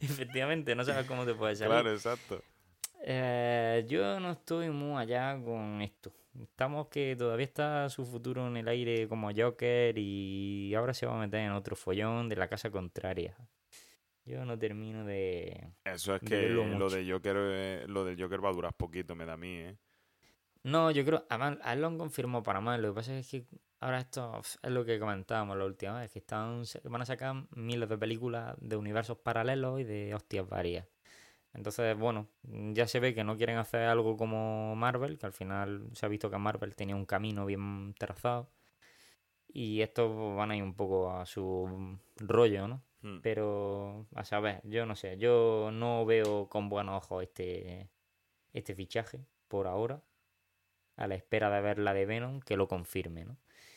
Efectivamente, 0.00 0.74
no 0.74 0.82
sabes 0.82 1.06
cómo 1.06 1.26
te 1.26 1.34
puede 1.34 1.56
salir. 1.56 1.72
Claro, 1.72 1.92
exacto. 1.92 2.42
Eh, 3.02 3.84
yo 3.86 4.18
no 4.18 4.30
estoy 4.30 4.70
muy 4.70 4.98
allá 4.98 5.38
con 5.44 5.82
esto. 5.82 6.10
Estamos 6.40 6.88
que 6.88 7.16
todavía 7.16 7.44
está 7.44 7.90
su 7.90 8.06
futuro 8.06 8.46
en 8.46 8.56
el 8.56 8.68
aire 8.68 9.08
como 9.08 9.30
Joker 9.30 9.98
y 9.98 10.74
ahora 10.74 10.94
se 10.94 11.04
va 11.04 11.16
a 11.16 11.20
meter 11.20 11.40
en 11.40 11.52
otro 11.52 11.76
follón 11.76 12.30
de 12.30 12.36
la 12.36 12.48
casa 12.48 12.70
contraria. 12.70 13.36
Yo 14.24 14.46
no 14.46 14.58
termino 14.58 15.04
de. 15.04 15.68
Eso 15.84 16.14
es 16.14 16.22
que 16.22 16.48
lo 16.48 16.88
de 16.88 17.10
Joker, 17.10 17.36
eh, 17.38 17.84
lo 17.88 18.06
del 18.06 18.18
Joker 18.18 18.42
va 18.42 18.48
a 18.48 18.54
durar 18.54 18.72
poquito, 18.72 19.14
me 19.14 19.26
da 19.26 19.34
a 19.34 19.36
mí, 19.36 19.54
¿eh? 19.54 19.76
No, 20.62 20.90
yo 20.90 21.04
creo. 21.04 21.24
Además, 21.28 21.58
a 21.62 21.72
él 21.72 21.80
lo 21.80 21.86
han 21.86 21.98
confirmado 21.98 22.42
para 22.42 22.60
más. 22.60 22.78
Lo 22.80 22.88
que 22.88 22.94
pasa 22.94 23.16
es 23.18 23.28
que 23.30 23.46
ahora 23.80 24.00
esto 24.00 24.40
es 24.40 24.70
lo 24.70 24.84
que 24.84 24.98
comentábamos 24.98 25.56
la 25.56 25.64
última 25.64 26.00
vez, 26.00 26.10
que 26.12 26.18
están, 26.18 26.62
van 26.84 27.02
a 27.02 27.06
sacar 27.06 27.34
miles 27.52 27.88
de 27.88 27.98
películas 27.98 28.54
de 28.60 28.76
universos 28.76 29.18
paralelos 29.18 29.80
y 29.80 29.84
de 29.84 30.14
hostias 30.14 30.48
varias. 30.48 30.86
Entonces, 31.54 31.96
bueno, 31.98 32.28
ya 32.42 32.86
se 32.86 33.00
ve 33.00 33.14
que 33.14 33.24
no 33.24 33.36
quieren 33.36 33.58
hacer 33.58 33.82
algo 33.82 34.16
como 34.16 34.76
Marvel, 34.76 35.18
que 35.18 35.26
al 35.26 35.32
final 35.32 35.88
se 35.94 36.06
ha 36.06 36.08
visto 36.08 36.30
que 36.30 36.38
Marvel 36.38 36.76
tenía 36.76 36.94
un 36.96 37.06
camino 37.06 37.46
bien 37.46 37.94
trazado. 37.98 38.50
Y 39.52 39.82
estos 39.82 40.36
van 40.36 40.52
a 40.52 40.56
ir 40.56 40.62
un 40.62 40.74
poco 40.74 41.10
a 41.12 41.26
su 41.26 41.98
rollo, 42.16 42.68
¿no? 42.68 42.82
Hmm. 43.02 43.20
Pero, 43.22 44.06
a 44.14 44.24
saber, 44.24 44.60
yo 44.64 44.86
no 44.86 44.94
sé, 44.94 45.18
yo 45.18 45.70
no 45.72 46.04
veo 46.06 46.48
con 46.48 46.68
buenos 46.68 47.02
ojos 47.04 47.24
este, 47.24 47.90
este 48.52 48.74
fichaje 48.74 49.24
por 49.48 49.66
ahora, 49.66 50.02
a 51.00 51.08
la 51.08 51.14
espera 51.16 51.50
de 51.50 51.60
ver 51.60 51.78
la 51.78 51.94
de 51.94 52.06
Venom, 52.06 52.40
que 52.40 52.56
lo 52.56 52.68
confirme, 52.68 53.24
¿no? 53.24 53.36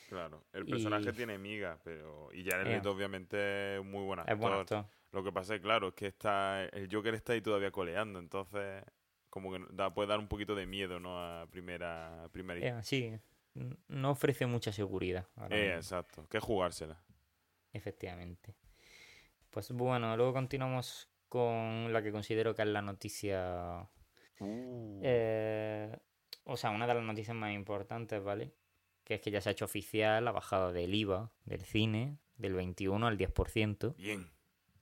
Claro, 0.10 0.44
el 0.54 0.66
personaje 0.66 1.10
Y- 1.10 1.14
tiene 1.14 1.38
miga, 1.40 1.80
pero. 1.84 2.30
Y 2.34 2.44
Jared 2.48 2.68
Eh. 2.68 2.76
Leto, 2.76 2.92
obviamente, 2.92 3.78
es 3.78 3.84
muy 3.84 4.04
buen 4.04 4.20
actor. 4.20 4.34
Es 4.36 4.40
bueno 4.40 4.60
actor. 4.60 4.86
Lo 5.12 5.24
que 5.24 5.32
pasa 5.32 5.56
es, 5.56 5.62
claro, 5.62 5.88
es 5.90 5.94
que 5.96 6.08
está. 6.08 6.66
El 6.66 6.88
Joker 6.92 7.14
está 7.16 7.34
ahí 7.34 7.42
todavía 7.42 7.72
coleando, 7.72 8.20
entonces. 8.20 8.84
Como 9.30 9.52
que 9.52 9.66
da, 9.72 9.92
puede 9.92 10.10
dar 10.10 10.20
un 10.20 10.28
poquito 10.28 10.54
de 10.54 10.68
miedo, 10.68 11.00
¿no? 11.00 11.18
A 11.20 11.48
primera. 11.50 12.24
A 12.26 12.30
primera 12.30 12.60
Eh, 12.80 12.84
sí, 12.84 13.12
no 13.88 14.12
ofrece 14.12 14.46
mucha 14.46 14.72
seguridad. 14.72 15.26
Eh, 15.50 15.74
exacto. 15.76 16.28
Que 16.30 16.40
jugársela. 16.40 17.02
Efectivamente. 17.72 18.54
Pues 19.50 19.72
bueno, 19.72 20.16
luego 20.18 20.34
continuamos 20.34 21.10
con 21.30 21.92
la 21.92 22.04
que 22.04 22.12
considero 22.12 22.54
que 22.54 22.62
es 22.62 22.68
la 22.68 22.82
noticia. 22.84 23.88
Uh. 24.40 25.00
eh, 25.04 25.98
o 26.46 26.58
sea, 26.58 26.72
una 26.72 26.88
de 26.88 26.94
las 26.94 27.04
noticias 27.04 27.36
más 27.36 27.54
importantes, 27.54 28.24
¿vale? 28.24 28.54
Que 29.04 29.16
es 29.16 29.22
que 29.22 29.32
ya 29.32 29.42
se 29.42 29.50
ha 29.50 29.52
hecho 29.52 29.66
oficial 29.66 30.24
la 30.24 30.32
bajada 30.32 30.72
del 30.72 30.94
IVA 30.94 31.32
del 31.46 31.62
cine 31.62 32.18
del 32.38 32.54
21 32.54 33.06
al 33.06 33.18
10%. 33.18 33.96
Bien. 33.98 34.30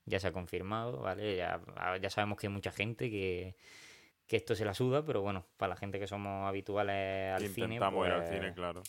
Ya 0.06 0.20
se 0.20 0.27
ha 0.27 0.32
confirmado, 0.32 1.00
¿vale? 1.00 1.36
Ya, 1.36 1.62
ya 2.01 2.10
sabemos 2.10 2.38
que 2.39 2.48
hay 2.48 2.53
mucha 2.53 2.72
gente 2.72 3.10
que, 3.10 3.56
que 4.32 4.38
esto 4.38 4.56
se 4.56 4.65
la 4.65 4.74
suda, 4.74 5.06
pero 5.06 5.22
bueno, 5.22 5.46
para 5.58 5.72
la 5.72 5.75
gente 5.75 6.00
que 6.00 6.08
somos 6.08 6.48
habituales 6.48 7.34
al 7.36 7.48
cine. 7.50 7.75
Intentamos 7.75 8.08
ir 8.08 8.13
al 8.13 8.22
pues, 8.22 8.32
cine, 8.32 8.53
claro. 8.53 8.82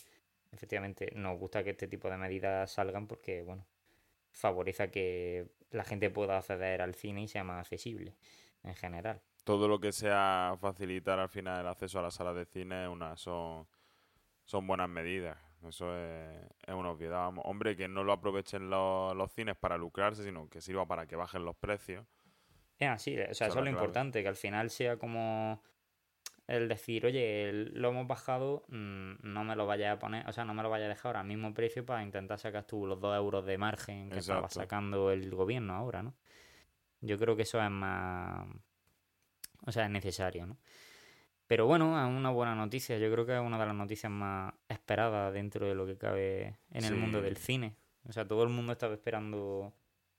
efectivamente 0.51 1.11
nos 1.15 1.37
gusta 1.37 1.63
que 1.63 1.71
este 1.71 1.87
tipo 1.87 2.09
de 2.09 2.17
medidas 2.17 2.71
salgan 2.71 3.07
porque, 3.07 3.43
bueno, 3.43 3.67
favorece 4.31 4.89
que 4.89 5.47
la 5.69 5.83
gente 5.83 6.09
pueda 6.09 6.37
acceder 6.37 6.81
al 6.81 6.95
cine 6.95 7.23
y 7.23 7.27
sea 7.27 7.43
más 7.43 7.59
accesible 7.59 8.15
en 8.63 8.75
general. 8.75 9.21
Todo 9.43 9.67
lo 9.67 9.79
que 9.79 9.91
sea 9.91 10.55
facilitar 10.59 11.19
al 11.19 11.29
final 11.29 11.61
el 11.61 11.67
acceso 11.67 11.99
a 11.99 12.03
la 12.03 12.11
sala 12.11 12.33
de 12.33 12.45
cine 12.45 12.87
una, 12.87 13.17
son, 13.17 13.67
son 14.45 14.65
buenas 14.67 14.89
medidas. 14.89 15.37
Eso 15.67 15.95
es, 15.95 16.41
es 16.65 16.73
una 16.73 16.91
obviedad. 16.91 17.19
Vamos, 17.19 17.45
Hombre, 17.47 17.75
que 17.75 17.87
no 17.87 18.03
lo 18.03 18.13
aprovechen 18.13 18.69
los, 18.69 19.15
los 19.15 19.31
cines 19.31 19.55
para 19.55 19.77
lucrarse, 19.77 20.23
sino 20.23 20.49
que 20.49 20.61
sirva 20.61 20.85
para 20.85 21.05
que 21.07 21.15
bajen 21.15 21.45
los 21.45 21.55
precios. 21.55 22.05
Es 22.79 22.89
así, 22.89 23.17
o 23.19 23.33
sea, 23.33 23.47
eso 23.47 23.59
es 23.59 23.63
lo 23.63 23.69
importante, 23.69 24.21
que 24.21 24.27
al 24.27 24.35
final 24.35 24.69
sea 24.69 24.97
como 24.97 25.61
el 26.47 26.67
decir, 26.67 27.05
oye, 27.05 27.51
lo 27.53 27.89
hemos 27.89 28.07
bajado, 28.07 28.63
mm, 28.67 29.13
no 29.21 29.43
me 29.43 29.55
lo 29.55 29.65
vayas 29.65 29.95
a 29.95 29.99
poner, 29.99 30.27
o 30.27 30.33
sea, 30.33 30.43
no 30.43 30.53
me 30.53 30.63
lo 30.63 30.69
vayas 30.69 30.87
a 30.87 30.89
dejar 30.89 31.15
al 31.15 31.25
mismo 31.25 31.53
precio 31.53 31.85
para 31.85 32.03
intentar 32.03 32.39
sacar 32.39 32.65
tú 32.65 32.85
los 32.85 32.99
dos 32.99 33.15
euros 33.15 33.45
de 33.45 33.57
margen 33.57 34.09
que 34.09 34.19
estaba 34.19 34.39
Exacto. 34.39 34.59
sacando 34.59 35.11
el 35.11 35.31
gobierno 35.31 35.75
ahora, 35.75 36.03
¿no? 36.03 36.13
Yo 36.99 37.17
creo 37.17 37.35
que 37.35 37.43
eso 37.43 37.61
es 37.61 37.69
más, 37.69 38.47
o 39.65 39.71
sea, 39.71 39.85
es 39.85 39.89
necesario, 39.91 40.45
¿no? 40.45 40.57
Pero 41.47 41.65
bueno, 41.67 41.99
es 42.01 42.07
una 42.07 42.29
buena 42.31 42.55
noticia, 42.55 42.97
yo 42.97 43.11
creo 43.11 43.25
que 43.25 43.35
es 43.35 43.41
una 43.41 43.59
de 43.59 43.65
las 43.65 43.75
noticias 43.75 44.11
más 44.11 44.53
esperadas 44.69 45.33
dentro 45.33 45.67
de 45.67 45.75
lo 45.75 45.85
que 45.85 45.97
cabe 45.97 46.57
en 46.71 46.85
el 46.85 46.95
mundo 46.95 47.19
Sí. 47.19 47.23
del 47.25 47.37
cine. 47.37 47.75
O 48.05 48.11
sea, 48.13 48.27
todo 48.27 48.43
el 48.43 48.49
mundo 48.49 48.71
estaba 48.71 48.93
esperando 48.93 49.73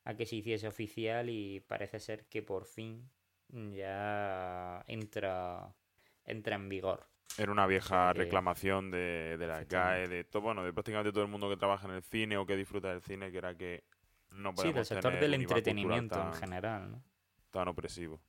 a 0.04 0.14
que 0.14 0.26
se 0.26 0.36
hiciese 0.36 0.68
oficial 0.68 1.30
y 1.30 1.60
parece 1.60 1.98
ser 1.98 2.26
que 2.26 2.42
por 2.42 2.66
fin 2.66 3.10
ya 3.72 4.84
entra, 4.86 5.74
entra 6.24 6.56
en 6.56 6.68
vigor. 6.68 7.06
Era 7.38 7.50
una 7.50 7.66
vieja 7.66 8.12
reclamación 8.12 8.90
de, 8.90 9.36
de 9.38 9.46
la 9.46 9.64
GAE, 9.64 10.08
de 10.08 10.24
todo, 10.24 10.42
bueno, 10.42 10.62
de 10.62 10.72
prácticamente 10.72 11.10
todo 11.12 11.24
el 11.24 11.30
mundo 11.30 11.48
que 11.48 11.56
trabaja 11.56 11.88
en 11.88 11.94
el 11.94 12.02
cine 12.02 12.36
o 12.36 12.46
que 12.46 12.56
disfruta 12.56 12.90
del 12.90 13.00
cine, 13.02 13.32
que 13.32 13.38
era 13.38 13.56
que 13.56 13.84
no 14.30 14.50
Sí, 14.50 14.56
podemos 14.56 14.74
del 14.76 14.84
sector 14.84 15.12
tener 15.12 15.20
del 15.20 15.34
entretenimiento 15.34 16.20
en 16.20 16.32
general, 16.34 16.90
¿no? 16.92 17.02
tan 17.50 17.68
opresivo. 17.68 18.20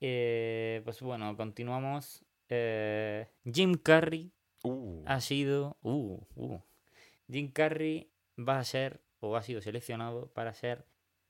Eh, 0.00 0.82
pues 0.84 1.00
bueno, 1.02 1.36
continuamos. 1.36 2.24
Eh, 2.48 3.26
Jim 3.50 3.74
Carrey 3.74 4.32
Uh, 4.64 5.04
ha 5.06 5.20
sido... 5.20 5.76
Uh, 5.82 6.20
uh. 6.34 6.60
Jim 7.30 7.52
Carrey 7.52 8.10
va 8.36 8.58
a 8.58 8.64
ser, 8.64 9.00
o 9.20 9.36
ha 9.36 9.42
sido 9.42 9.60
seleccionado 9.60 10.32
para 10.32 10.52
ser 10.52 10.84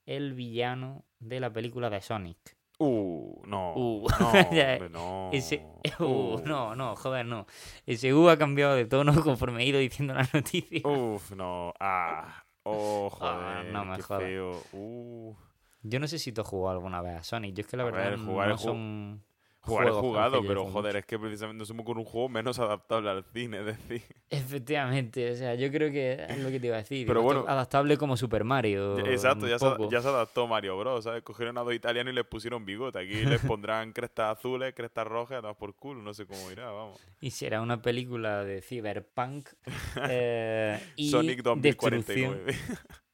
el 0.07 0.33
villano 0.33 1.05
de 1.19 1.39
la 1.41 1.53
película 1.53 1.91
de 1.91 2.01
Sonic. 2.01 2.57
uh, 2.79 3.43
no, 3.47 3.75
Uh. 3.77 4.07
no, 4.19 4.29
hombre, 4.33 4.89
no. 4.89 5.31
Ese, 5.33 5.63
uh, 6.01 6.05
Uh. 6.05 6.43
no, 6.47 6.75
no, 6.75 6.97
joder, 6.97 7.27
no. 7.27 7.47
Ese 7.85 8.15
U 8.15 8.31
ha 8.31 8.39
cambiado 8.39 8.77
de 8.77 8.87
tono 8.87 9.13
conforme 9.23 9.63
he 9.63 9.67
ido 9.67 9.79
diciendo 9.79 10.15
la 10.15 10.27
noticia. 10.33 10.81
Uf, 10.89 11.33
no. 11.33 11.75
Ah, 11.81 12.45
oh, 12.63 13.11
Ah, 13.21 13.63
no 13.71 13.85
me 13.85 13.97
qué 13.97 14.03
feo. 14.05 14.63
Uh, 14.73 15.35
Yo 15.83 16.01
no 16.01 16.09
sé 16.09 16.19
si 16.19 16.33
tú 16.33 16.41
has 16.41 16.47
jugado 16.47 16.77
alguna 16.77 17.01
vez 17.03 17.17
a 17.17 17.23
Sonic. 17.23 17.55
Yo 17.55 17.61
es 17.63 17.67
que 17.67 17.77
la 17.77 17.85
A 17.85 17.87
verdad 17.87 18.11
ver, 18.11 18.19
jugar 18.19 18.49
no 18.49 18.55
el 18.55 18.59
son 18.59 19.23
jugar 19.69 19.89
he 19.89 19.91
con 19.91 20.01
jugado, 20.01 20.43
pero 20.47 20.65
joder, 20.67 20.97
es 20.97 21.07
que 21.07 21.19
precisamente 21.19 21.65
no 21.69 21.75
me 21.75 21.83
ocurre 21.83 22.01
un 22.01 22.07
juego 22.07 22.29
menos 22.29 22.59
adaptable 22.59 23.11
al 23.11 23.25
cine, 23.25 23.61
es 23.61 23.67
decir. 23.67 24.03
Efectivamente, 24.31 25.31
o 25.31 25.37
sea, 25.37 25.55
yo 25.55 25.71
creo 25.71 25.91
que 25.91 26.25
es 26.29 26.39
lo 26.39 26.51
que 26.51 26.61
te 26.61 26.67
iba 26.69 26.77
a 26.77 26.81
decir. 26.81 27.07
Pero 27.07 27.23
bueno- 27.23 27.45
adaptable 27.47 27.97
como 27.97 28.17
Super 28.17 28.45
Mario. 28.45 28.99
Exacto, 28.99 29.47
ya 29.47 29.59
se, 29.59 29.67
ya 29.91 30.03
se 30.03 30.09
adaptó 30.09 30.47
Mario 30.47 30.79
Bros, 30.79 31.05
¿sabes? 31.05 31.23
Cogieron 31.23 31.57
a 31.59 31.63
dos 31.63 31.75
italianos 31.75 32.13
y 32.13 32.17
les 32.17 32.25
pusieron 32.25 32.65
bigote. 32.65 32.99
Aquí 32.99 33.25
les 33.25 33.41
pondrán 33.59 33.93
crestas 33.93 34.39
azules, 34.39 34.75
crestas 34.75 35.07
rojas, 35.07 35.41
todas 35.41 35.57
por 35.57 35.75
culo, 35.75 36.03
no 36.03 36.15
sé 36.15 36.27
cómo 36.27 36.51
irá, 36.51 36.71
vamos. 36.71 36.99
Y 37.21 37.31
será 37.31 37.61
una 37.61 37.83
película 37.83 38.45
de 38.45 38.63
cyberpunk 38.63 39.49
eh, 40.09 40.81
y 40.97 41.11
Sonic 41.11 41.43
destrucción. 41.43 42.45
2049. 42.45 42.55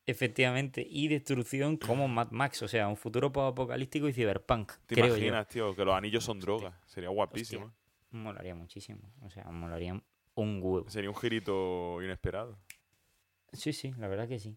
Efectivamente, 0.07 0.87
y 0.89 1.09
destrucción 1.09 1.79
como 1.79 2.09
Mad 2.09 2.31
Max, 2.31 2.63
o 2.63 2.69
sea, 2.69 2.89
un 2.89 2.97
futuro 2.97 3.29
apocalíptico 3.29 4.07
y 4.09 4.13
cyberpunk, 4.13 4.73
¿Te 4.87 4.95
creo 4.95 5.09
yo. 5.09 5.17
imaginas, 5.17 5.49
tío, 5.49 5.75
que 5.75 5.85
los 5.85 5.95
anillos 5.95 6.23
son 6.25 6.41
drogas? 6.41 6.75
Sería 6.87 7.09
guapísimo. 7.09 7.73
Molaría 8.11 8.55
muchísimo, 8.55 9.13
o 9.23 9.31
sea, 9.31 9.45
molaría 9.45 10.01
un 10.35 10.61
huevo. 10.63 10.91
Sería 10.91 11.09
un 11.09 11.17
girito 11.17 12.03
inesperado. 12.03 12.59
Sí, 13.53 13.73
sí, 13.73 13.93
la 13.99 14.09
verdad 14.09 14.29
que 14.29 14.39
sí. 14.39 14.57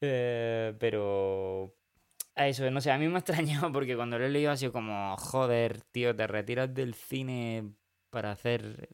Eh, 0.00 0.74
pero 0.78 1.74
a 2.36 2.46
eso, 2.46 2.70
no 2.70 2.80
sé, 2.80 2.92
a 2.92 2.98
mí 2.98 3.08
me 3.08 3.16
ha 3.16 3.18
extrañado 3.18 3.72
porque 3.72 3.96
cuando 3.96 4.18
lo 4.18 4.24
he 4.24 4.30
leído 4.30 4.52
ha 4.52 4.56
sido 4.56 4.72
como, 4.72 5.16
joder, 5.16 5.82
tío, 5.82 6.14
te 6.14 6.26
retiras 6.26 6.72
del 6.72 6.94
cine 6.94 7.72
para 8.10 8.30
hacer... 8.30 8.88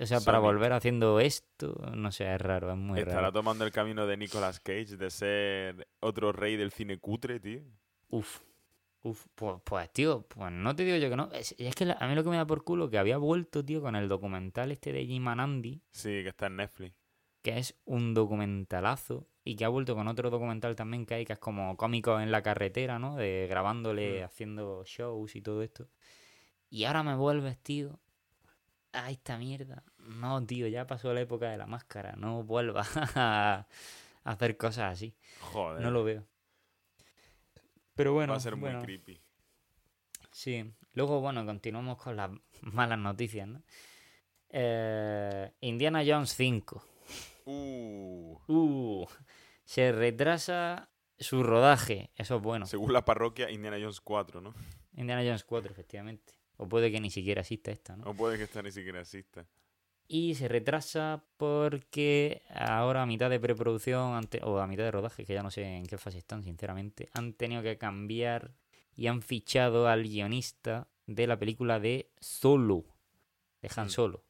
O 0.00 0.06
sea, 0.06 0.20
para 0.20 0.38
volver 0.40 0.72
haciendo 0.72 1.20
esto, 1.20 1.74
no 1.94 2.10
sé, 2.10 2.32
es 2.34 2.40
raro, 2.40 2.70
es 2.72 2.76
muy 2.76 2.98
Estará 2.98 3.20
raro. 3.20 3.32
tomando 3.32 3.64
el 3.64 3.70
camino 3.70 4.06
de 4.06 4.16
Nicolas 4.16 4.58
Cage, 4.60 4.96
de 4.96 5.10
ser 5.10 5.86
otro 6.00 6.32
rey 6.32 6.56
del 6.56 6.72
cine 6.72 6.98
cutre, 6.98 7.38
tío. 7.38 7.60
Uf, 8.08 8.40
uf, 9.02 9.26
pues, 9.36 9.60
pues, 9.64 9.92
tío, 9.92 10.22
pues 10.26 10.50
no 10.50 10.74
te 10.74 10.84
digo 10.84 10.96
yo 10.96 11.08
que 11.10 11.16
no. 11.16 11.30
Es, 11.32 11.54
es 11.58 11.74
que 11.76 11.84
la- 11.84 11.94
a 12.00 12.08
mí 12.08 12.14
lo 12.16 12.24
que 12.24 12.30
me 12.30 12.36
da 12.36 12.44
por 12.46 12.64
culo 12.64 12.90
que 12.90 12.98
había 12.98 13.18
vuelto, 13.18 13.64
tío, 13.64 13.80
con 13.82 13.94
el 13.94 14.08
documental 14.08 14.72
este 14.72 14.92
de 14.92 15.06
Jim 15.06 15.28
and 15.28 15.40
Andy, 15.40 15.80
Sí, 15.92 16.08
que 16.22 16.28
está 16.28 16.46
en 16.46 16.56
Netflix. 16.56 16.96
que 17.42 17.58
es 17.58 17.76
un 17.84 18.14
documentalazo, 18.14 19.28
y 19.44 19.56
que 19.56 19.64
ha 19.64 19.68
vuelto 19.68 19.94
con 19.94 20.08
otro 20.08 20.30
documental 20.30 20.74
también 20.74 21.04
que 21.06 21.14
hay, 21.14 21.24
que 21.26 21.34
es 21.34 21.38
como 21.38 21.76
cómico 21.76 22.18
en 22.18 22.30
la 22.32 22.42
carretera, 22.42 22.98
¿no? 22.98 23.16
De 23.16 23.46
grabándole, 23.48 24.22
Mm. 24.22 24.24
haciendo 24.24 24.82
shows 24.86 25.36
y 25.36 25.42
todo 25.42 25.62
esto. 25.62 25.88
Y 26.70 26.84
ahora 26.84 27.02
me 27.02 27.14
vuelves, 27.14 27.58
tío, 27.58 28.00
a 28.94 29.10
esta 29.10 29.36
mierda. 29.38 29.82
No, 29.98 30.44
tío, 30.46 30.66
ya 30.68 30.86
pasó 30.86 31.12
la 31.12 31.20
época 31.20 31.50
de 31.50 31.56
la 31.58 31.66
máscara, 31.66 32.14
no 32.16 32.42
vuelvas 32.42 32.88
a 33.16 33.66
hacer 34.24 34.56
cosas 34.56 34.92
así. 34.92 35.14
Joder. 35.40 35.82
No 35.82 35.90
lo 35.90 36.04
veo. 36.04 36.24
Pero 37.94 38.12
bueno, 38.12 38.32
Va 38.32 38.36
a 38.38 38.40
ser 38.40 38.56
muy 38.56 38.70
bueno. 38.70 38.82
creepy. 38.82 39.20
Sí, 40.32 40.72
luego, 40.94 41.20
bueno, 41.20 41.44
continuamos 41.46 41.96
con 41.98 42.16
las 42.16 42.30
malas 42.62 42.98
noticias, 42.98 43.46
¿no? 43.46 43.62
Eh, 44.50 45.52
Indiana 45.60 46.02
Jones 46.06 46.34
5. 46.34 46.84
Uh, 47.46 48.38
Uh, 48.48 49.06
se 49.64 49.92
retrasa 49.92 50.88
su 51.18 51.42
rodaje. 51.42 52.10
Eso 52.16 52.36
es 52.36 52.42
bueno. 52.42 52.66
según 52.66 52.92
la 52.92 53.04
parroquia, 53.04 53.50
Indiana 53.50 53.76
Jones 53.80 54.00
4, 54.00 54.40
¿no? 54.40 54.54
Indiana 54.96 55.22
Jones 55.22 55.44
4, 55.44 55.70
efectivamente. 55.70 56.34
O 56.56 56.68
puede 56.68 56.90
que 56.92 57.00
ni 57.00 57.10
siquiera 57.10 57.40
exista 57.40 57.70
esta, 57.72 57.96
¿no? 57.96 58.04
No 58.04 58.14
puede 58.14 58.36
que 58.36 58.44
esta 58.44 58.62
ni 58.62 58.70
siquiera 58.70 59.00
exista. 59.00 59.46
Y 60.06 60.34
se 60.34 60.48
retrasa 60.48 61.24
porque 61.38 62.42
ahora 62.50 63.02
a 63.02 63.06
mitad 63.06 63.30
de 63.30 63.40
preproducción, 63.40 64.14
ante- 64.14 64.40
o 64.44 64.58
a 64.58 64.66
mitad 64.66 64.84
de 64.84 64.90
rodaje, 64.90 65.24
que 65.24 65.32
ya 65.34 65.42
no 65.42 65.50
sé 65.50 65.64
en 65.64 65.86
qué 65.86 65.96
fase 65.98 66.18
están, 66.18 66.42
sinceramente, 66.44 67.08
han 67.14 67.32
tenido 67.32 67.62
que 67.62 67.78
cambiar 67.78 68.52
y 68.94 69.06
han 69.06 69.22
fichado 69.22 69.88
al 69.88 70.02
guionista 70.04 70.86
de 71.06 71.26
la 71.26 71.38
película 71.38 71.80
de 71.80 72.10
Solo, 72.20 72.84
de 73.62 73.70
Han 73.76 73.86
Mm. 73.86 73.90
Solo, 73.90 74.22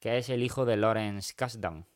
que 0.00 0.18
es 0.18 0.28
el 0.28 0.42
hijo 0.42 0.64
de 0.64 0.76
Lawrence 0.76 1.34
Kasdan. 1.34 1.86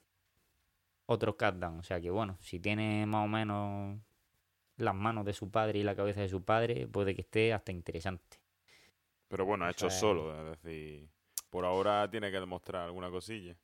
Otro 1.07 1.37
Kasdan, 1.37 1.81
o 1.81 1.83
sea 1.83 2.01
que 2.01 2.11
bueno, 2.11 2.39
si 2.41 2.61
tiene 2.61 3.05
más 3.07 3.25
o 3.25 3.29
menos 3.29 3.99
las 4.77 4.95
manos 4.95 5.25
de 5.27 5.33
su 5.35 5.51
padre 5.51 5.81
y 5.81 5.83
la 5.83 5.95
cabeza 5.95 6.21
de 6.23 6.29
su 6.29 6.43
padre, 6.45 6.87
puede 6.89 7.15
que 7.15 7.21
esté 7.23 7.53
hasta 7.53 7.73
interesante. 7.73 8.39
Pero 9.29 9.45
bueno, 9.45 9.65
ha 9.65 9.71
hecho 9.71 9.87
es- 9.89 9.99
solo, 9.99 10.53
es 10.53 10.63
decir, 10.63 11.09
por 11.51 11.65
ahora 11.65 12.09
tiene 12.11 12.31
que 12.31 12.41
demostrar 12.41 12.83
alguna 12.83 13.11
cosilla. 13.11 13.57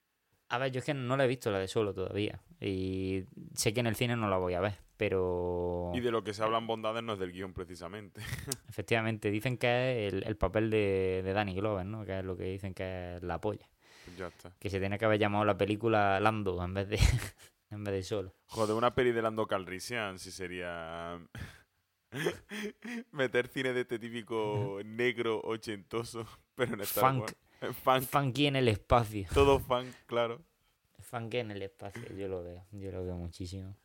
A 0.49 0.59
ver, 0.59 0.73
yo 0.73 0.81
es 0.81 0.85
que 0.85 0.95
no 0.95 1.17
la 1.17 1.25
he 1.25 1.29
visto 1.29 1.51
la 1.53 1.59
de 1.61 1.69
solo 1.69 1.95
todavía. 1.95 2.43
Y 2.61 3.25
sé 3.55 3.73
que 3.73 3.81
en 3.81 3.87
el 3.87 3.95
cine 3.95 4.17
no 4.17 4.29
la 4.29 4.37
voy 4.37 4.55
a 4.55 4.61
ver, 4.61 4.75
pero. 4.97 5.93
Y 5.95 6.01
de 6.01 6.11
lo 6.11 6.25
que 6.25 6.35
se 6.35 6.43
hablan 6.43 6.67
bondades 6.67 7.05
no 7.05 7.13
es 7.13 7.19
del 7.21 7.31
guion 7.33 7.53
precisamente. 7.53 8.21
Efectivamente, 8.69 9.31
dicen 9.31 9.57
que 9.59 10.07
es 10.09 10.13
el, 10.13 10.25
el 10.27 10.37
papel 10.37 10.69
de, 10.71 11.23
de 11.25 11.33
Danny 11.33 11.55
Glover, 11.55 11.87
¿no? 11.87 12.05
Que 12.05 12.19
es 12.19 12.25
lo 12.25 12.37
que 12.37 12.45
dicen 12.45 12.75
que 12.75 13.17
es 13.17 13.23
la 13.23 13.41
polla. 13.41 13.69
ya 14.19 14.27
está. 14.27 14.53
Que 14.59 14.71
se 14.71 14.81
tiene 14.81 14.99
que 14.99 15.05
haber 15.05 15.21
llamado 15.21 15.45
la 15.45 15.57
película 15.57 16.19
Lando 16.19 16.63
en 16.65 16.75
vez 16.75 16.89
de, 16.89 16.99
en 17.71 17.85
vez 17.85 17.95
de 17.95 18.03
solo. 18.03 18.35
Joder, 18.47 18.75
una 18.75 18.93
peli 18.93 19.13
de 19.13 19.23
Lando 19.23 19.47
Calrissian 19.47 20.19
sí 20.19 20.33
sería... 20.33 21.17
Meter 23.13 23.49
cine 23.49 23.73
de 23.73 23.83
este 23.83 23.99
típico 23.99 24.81
negro 24.85 25.41
ochentoso, 25.43 26.27
pero 26.55 26.75
en 26.75 26.81
Star 26.83 27.13
Funk. 27.13 27.21
Wars. 27.23 27.77
Funk. 27.77 28.03
Funky 28.03 28.47
en 28.47 28.57
el 28.57 28.69
espacio. 28.69 29.29
Todo 29.33 29.59
funk, 29.59 29.89
claro. 30.07 30.43
Funky 30.99 31.39
en 31.39 31.51
el 31.51 31.63
espacio, 31.63 32.03
yo 32.17 32.29
lo 32.29 32.43
veo, 32.43 32.65
yo 32.73 32.91
lo 32.91 33.05
veo 33.05 33.17
muchísimo. 33.17 33.77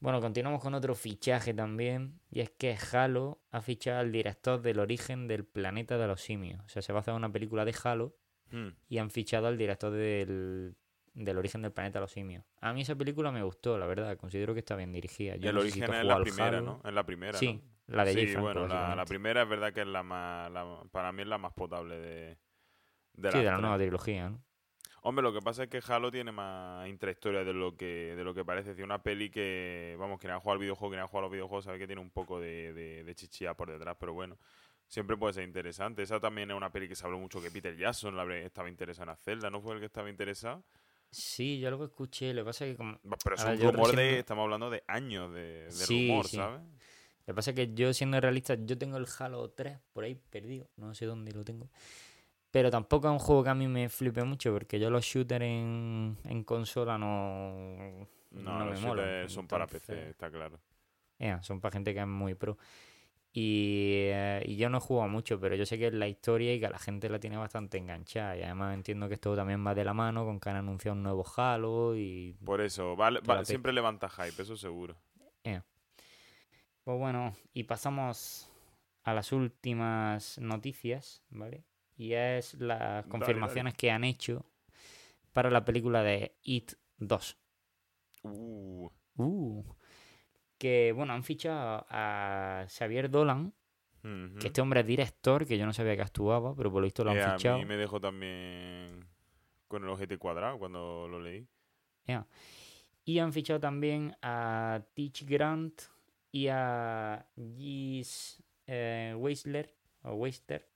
Bueno, 0.00 0.20
continuamos 0.20 0.60
con 0.60 0.74
otro 0.74 0.94
fichaje 0.94 1.54
también, 1.54 2.20
y 2.30 2.40
es 2.40 2.50
que 2.50 2.76
Halo 2.92 3.40
ha 3.50 3.62
fichado 3.62 4.00
al 4.00 4.12
director 4.12 4.60
del 4.60 4.80
origen 4.80 5.28
del 5.28 5.44
planeta 5.44 5.96
de 5.96 6.06
los 6.06 6.20
simios. 6.20 6.60
O 6.64 6.68
sea, 6.68 6.82
se 6.82 6.92
va 6.92 6.98
a 6.98 7.02
hacer 7.02 7.14
una 7.14 7.32
película 7.32 7.64
de 7.64 7.74
Halo 7.84 8.14
Hmm. 8.54 8.68
y 8.88 8.98
han 8.98 9.10
fichado 9.10 9.48
al 9.48 9.58
director 9.58 9.92
del, 9.92 10.76
del 11.14 11.38
origen 11.38 11.62
del 11.62 11.72
planeta 11.72 11.98
de 11.98 12.02
los 12.02 12.12
simios. 12.12 12.44
A 12.60 12.72
mí 12.72 12.82
esa 12.82 12.94
película 12.96 13.30
me 13.30 13.42
gustó, 13.42 13.78
la 13.78 13.86
verdad, 13.86 14.16
considero 14.16 14.52
que 14.52 14.60
está 14.60 14.76
bien 14.76 14.92
dirigida. 14.92 15.36
Yo 15.36 15.50
el 15.50 15.58
origen 15.58 15.92
es 15.94 16.04
la 16.04 16.20
primera. 16.20 16.60
¿no? 16.60 16.80
Es 16.84 16.92
la 16.92 17.04
primera, 17.06 17.38
Sí, 17.38 17.54
¿no? 17.86 17.96
la 17.96 18.04
de 18.04 18.12
sí, 18.12 18.36
bueno, 18.36 18.66
la, 18.66 19.04
primera 19.06 19.42
es 19.42 19.48
verdad 19.48 19.72
que 19.72 19.82
es 19.82 19.86
la 19.86 20.02
más... 20.02 20.50
la- 20.50 20.82
para 20.90 21.12
mí 21.12 21.22
es 21.22 21.28
la 21.28 21.38
más 21.38 21.52
potable 21.52 21.98
de, 21.98 22.38
de 23.14 23.30
Sí, 23.30 23.38
de 23.38 23.44
la 23.44 23.50
tres. 23.52 23.60
nueva 23.60 23.78
trilogía, 23.78 24.30
¿no? 24.30 24.42
Hombre, 25.06 25.22
lo 25.22 25.34
que 25.34 25.42
pasa 25.42 25.64
es 25.64 25.68
que 25.68 25.82
Halo 25.86 26.10
tiene 26.10 26.32
más 26.32 26.88
intrahistoria 26.88 27.44
de 27.44 27.52
lo 27.52 27.76
que 27.76 28.14
de 28.16 28.24
lo 28.24 28.32
que 28.32 28.42
parece. 28.42 28.70
Es 28.70 28.76
decir, 28.76 28.86
una 28.86 29.02
peli 29.02 29.28
que, 29.28 29.94
vamos, 29.98 30.18
quien 30.18 30.32
ha 30.32 30.38
jugado 30.40 30.52
al 30.54 30.58
videojuego, 30.60 30.92
quien 30.92 31.02
ha 31.02 31.06
jugado 31.06 31.18
a 31.18 31.28
los 31.28 31.32
videojuegos 31.32 31.64
sabe 31.66 31.78
que 31.78 31.86
tiene 31.86 32.00
un 32.00 32.08
poco 32.10 32.40
de, 32.40 32.72
de, 32.72 33.04
de 33.04 33.14
chichilla 33.14 33.52
por 33.52 33.70
detrás, 33.70 33.96
pero 34.00 34.14
bueno, 34.14 34.38
siempre 34.88 35.14
puede 35.18 35.34
ser 35.34 35.44
interesante. 35.44 36.02
Esa 36.02 36.18
también 36.20 36.50
es 36.50 36.56
una 36.56 36.70
peli 36.72 36.88
que 36.88 36.94
se 36.94 37.04
habló 37.04 37.18
mucho 37.18 37.42
que 37.42 37.50
Peter 37.50 37.76
Jackson 37.76 38.16
la 38.16 38.34
estaba 38.38 38.70
interesado 38.70 39.04
en 39.04 39.10
hacerla, 39.10 39.50
¿no 39.50 39.60
fue 39.60 39.74
el 39.74 39.80
que 39.80 39.86
estaba 39.86 40.08
interesado? 40.08 40.64
Sí, 41.14 41.58
yo 41.60 41.68
algo 41.68 41.84
escuché, 41.84 42.34
lo 42.34 42.42
que 42.42 42.46
pasa 42.46 42.66
es 42.66 42.72
que 42.72 42.76
como... 42.76 42.98
Pero 43.22 43.36
es 43.36 43.44
un 43.44 43.58
rumor 43.60 43.90
recién 43.90 43.96
de, 43.96 44.18
estamos 44.18 44.42
hablando 44.44 44.70
de 44.70 44.82
años 44.86 45.32
de, 45.32 45.64
de 45.64 45.70
Sí, 45.70 46.08
rumor, 46.08 46.26
sí. 46.26 46.36
¿sabes? 46.36 46.60
Lo 46.60 47.32
que 47.32 47.34
pasa 47.34 47.50
es 47.52 47.56
que 47.56 47.72
yo, 47.74 47.94
siendo 47.94 48.20
realista, 48.20 48.54
yo 48.54 48.76
tengo 48.76 48.96
el 48.98 49.06
Halo 49.18 49.48
3 49.50 49.78
por 49.92 50.04
ahí 50.04 50.14
perdido. 50.14 50.68
No 50.76 50.94
sé 50.94 51.06
dónde 51.06 51.32
lo 51.32 51.44
tengo. 51.44 51.70
Pero 52.50 52.70
tampoco 52.70 53.08
es 53.08 53.12
un 53.12 53.18
juego 53.18 53.42
que 53.44 53.50
a 53.50 53.54
mí 53.54 53.66
me 53.66 53.88
flipe 53.88 54.22
mucho, 54.24 54.52
porque 54.52 54.78
yo 54.78 54.90
los 54.90 55.04
shooters 55.04 55.42
en, 55.44 56.18
en 56.24 56.44
consola 56.44 56.98
no, 56.98 58.06
No, 58.30 58.58
no 58.58 58.64
los 58.66 58.80
me 58.80 58.86
molan. 58.86 59.04
shooters 59.06 59.32
son 59.32 59.48
para 59.48 59.66
PC, 59.66 60.10
está 60.10 60.30
claro. 60.30 60.60
son 61.42 61.60
para 61.60 61.72
gente 61.72 61.94
que 61.94 62.00
es 62.00 62.06
muy 62.06 62.34
pro. 62.34 62.58
Y, 63.36 64.04
eh, 64.12 64.44
y 64.46 64.54
yo 64.56 64.70
no 64.70 64.78
he 64.78 64.80
jugado 64.80 65.08
mucho, 65.08 65.40
pero 65.40 65.56
yo 65.56 65.66
sé 65.66 65.76
que 65.76 65.88
es 65.88 65.92
la 65.92 66.06
historia 66.06 66.54
y 66.54 66.60
que 66.60 66.66
a 66.66 66.70
la 66.70 66.78
gente 66.78 67.08
la 67.08 67.18
tiene 67.18 67.36
bastante 67.36 67.78
enganchada. 67.78 68.36
Y 68.36 68.42
además 68.42 68.74
entiendo 68.74 69.08
que 69.08 69.14
esto 69.14 69.34
también 69.34 69.66
va 69.66 69.74
de 69.74 69.84
la 69.84 69.92
mano 69.92 70.24
con 70.24 70.38
que 70.38 70.50
han 70.50 70.56
anunciado 70.56 70.96
un 70.96 71.02
nuevo 71.02 71.24
Halo 71.36 71.96
y 71.96 72.36
Por 72.44 72.60
eso, 72.60 72.96
va- 72.96 73.10
la 73.10 73.44
siempre 73.44 73.72
levanta 73.72 74.08
hype, 74.08 74.40
eso 74.40 74.56
seguro. 74.56 74.96
Pues 76.84 76.98
bueno, 76.98 77.34
y 77.54 77.64
pasamos 77.64 78.52
a 79.04 79.14
las 79.14 79.32
últimas 79.32 80.38
noticias, 80.38 81.24
¿vale? 81.30 81.64
Y 81.96 82.12
es 82.12 82.54
las 82.54 82.78
Dale, 83.04 83.08
confirmaciones 83.08 83.74
que 83.74 83.90
han 83.90 84.04
hecho 84.04 84.44
para 85.32 85.50
la 85.50 85.64
película 85.64 86.02
de 86.02 86.36
It 86.42 86.72
2. 86.98 87.38
Uh, 88.22 88.90
Uh, 89.16 89.62
que 90.64 90.92
bueno, 90.92 91.12
han 91.12 91.22
fichado 91.24 91.84
a 91.90 92.64
Xavier 92.70 93.10
Dolan, 93.10 93.52
que 94.40 94.46
este 94.46 94.62
hombre 94.62 94.80
es 94.80 94.86
director, 94.86 95.44
que 95.46 95.58
yo 95.58 95.66
no 95.66 95.74
sabía 95.74 95.94
que 95.94 96.00
actuaba, 96.00 96.54
pero 96.56 96.70
por 96.72 96.80
lo 96.80 96.86
visto 96.86 97.04
lo 97.04 97.10
han 97.10 97.18
Eh, 97.18 97.22
a 97.22 97.36
fichado. 97.36 97.58
mí 97.58 97.66
me 97.66 97.76
dejó 97.76 98.00
también 98.00 99.04
con 99.68 99.82
el 99.84 99.90
ojete 99.90 100.16
cuadrado 100.16 100.58
cuando 100.58 101.06
lo 101.06 101.20
leí. 101.20 101.46
Y 103.04 103.18
han 103.18 103.34
fichado 103.34 103.60
también 103.60 104.16
a 104.22 104.80
Teach 104.94 105.26
Grant 105.26 105.82
y 106.32 106.48
a 106.48 107.26
Gis 107.36 108.42
eh, 108.66 109.14
Weisler, 109.18 109.74
o 110.02 110.14
Weister, 110.14 110.66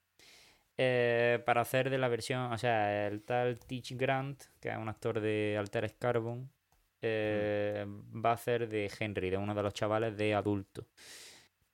eh, 0.77 1.42
para 1.46 1.62
hacer 1.62 1.88
de 1.88 1.96
la 1.96 2.09
versión, 2.09 2.53
o 2.53 2.59
sea, 2.59 3.07
el 3.07 3.22
tal 3.22 3.59
Teach 3.59 3.92
Grant, 3.96 4.42
que 4.61 4.68
es 4.68 4.77
un 4.77 4.90
actor 4.90 5.20
de 5.20 5.57
Altered 5.59 5.92
Carbon, 5.98 6.51
eh, 7.03 7.87
va 7.87 8.31
a 8.31 8.35
hacer 8.35 8.69
de 8.69 8.91
Henry, 8.99 9.31
de 9.31 9.37
uno 9.37 9.55
de 9.55 9.63
los 9.63 9.75
chavales 9.75 10.17
de 10.17 10.35
adulto. 10.35 10.87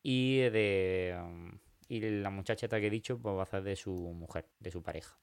Y 0.03 0.39
de... 0.39 1.19
um, 1.23 1.59
y 1.89 2.01
la 2.01 2.31
muchacha 2.31 2.67
esta 2.67 2.81
que 2.81 2.87
he 2.87 2.91
dicho, 2.91 3.19
pues 3.19 3.35
va 3.35 3.41
a 3.41 3.43
hacer 3.45 3.63
de 3.63 3.77
su 3.77 3.93
mujer, 3.93 4.47
de 4.59 4.71
su 4.71 4.83
pareja. 4.83 5.17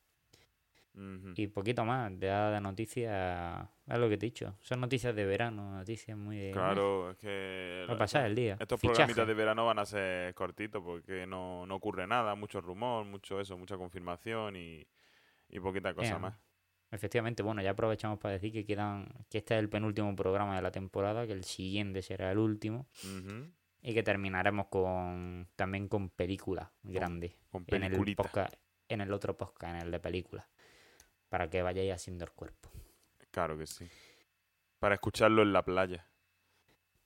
Y 1.36 1.48
poquito 1.48 1.86
más, 1.86 2.12
de, 2.20 2.28
de 2.28 2.60
noticias, 2.60 3.66
es 3.88 3.98
lo 3.98 4.10
que 4.10 4.18
te 4.18 4.26
he 4.26 4.30
dicho. 4.30 4.58
Son 4.60 4.82
noticias 4.82 5.16
de 5.16 5.26
verano, 5.26 5.78
noticias 5.78 6.18
muy 6.18 6.38
de... 6.38 6.52
Claro, 6.52 7.12
es 7.12 7.18
que 7.18 7.84
Para 7.88 7.98
pasar 8.00 8.26
el 8.26 8.36
día. 8.36 8.58
estos 8.60 8.78
Fichaje. 8.78 8.98
programitas 8.98 9.28
de 9.28 9.34
verano 9.34 9.66
van 9.66 9.80
a 9.80 9.86
ser 9.86 10.34
cortitos 10.34 10.84
porque 10.84 11.26
no, 11.26 11.66
no 11.66 11.76
ocurre 11.76 12.06
nada, 12.08 12.36
mucho 12.36 12.60
rumor, 12.60 13.06
mucho 13.06 13.40
eso, 13.40 13.58
mucha 13.58 13.78
confirmación 13.78 14.58
y, 14.58 14.86
y 15.48 15.60
poquita 15.62 15.94
cosa 15.94 16.20
más. 16.20 16.36
Efectivamente, 16.92 17.42
bueno, 17.42 17.62
ya 17.62 17.72
aprovechamos 17.72 18.20
para 18.20 18.34
decir 18.34 18.52
que 18.52 18.66
quedan 18.66 19.08
que 19.30 19.38
este 19.38 19.56
es 19.56 19.60
el 19.60 19.70
penúltimo 19.70 20.14
programa 20.16 20.58
de 20.58 20.62
la 20.62 20.72
temporada, 20.72 21.26
que 21.26 21.32
el 21.32 21.46
siguiente 21.46 22.02
será 22.02 22.32
el 22.32 22.38
último 22.38 22.88
y 23.82 23.94
que 23.94 24.04
terminaremos 24.04 24.68
con 24.68 25.48
también 25.56 25.88
con 25.88 26.10
películas 26.10 26.70
grandes 26.84 27.34
Con 27.50 27.64
en 27.68 27.84
el 27.84 27.92
peliculita. 27.92 28.24
podcast, 28.24 28.56
en 28.90 29.02
el 29.02 29.14
otro 29.14 29.38
podcast, 29.38 29.76
en 29.76 29.82
el 29.84 29.92
de 29.92 30.00
películas, 30.00 30.46
para 31.30 31.50
que 31.50 31.62
vayáis 31.62 31.94
haciendo 31.94 32.26
el 32.26 32.32
cuerpo. 32.32 32.70
Claro 33.32 33.58
que 33.58 33.66
sí. 33.66 33.88
Para 34.80 34.96
escucharlo 34.96 35.44
en 35.44 35.54
la 35.54 35.64
playa. 35.64 36.06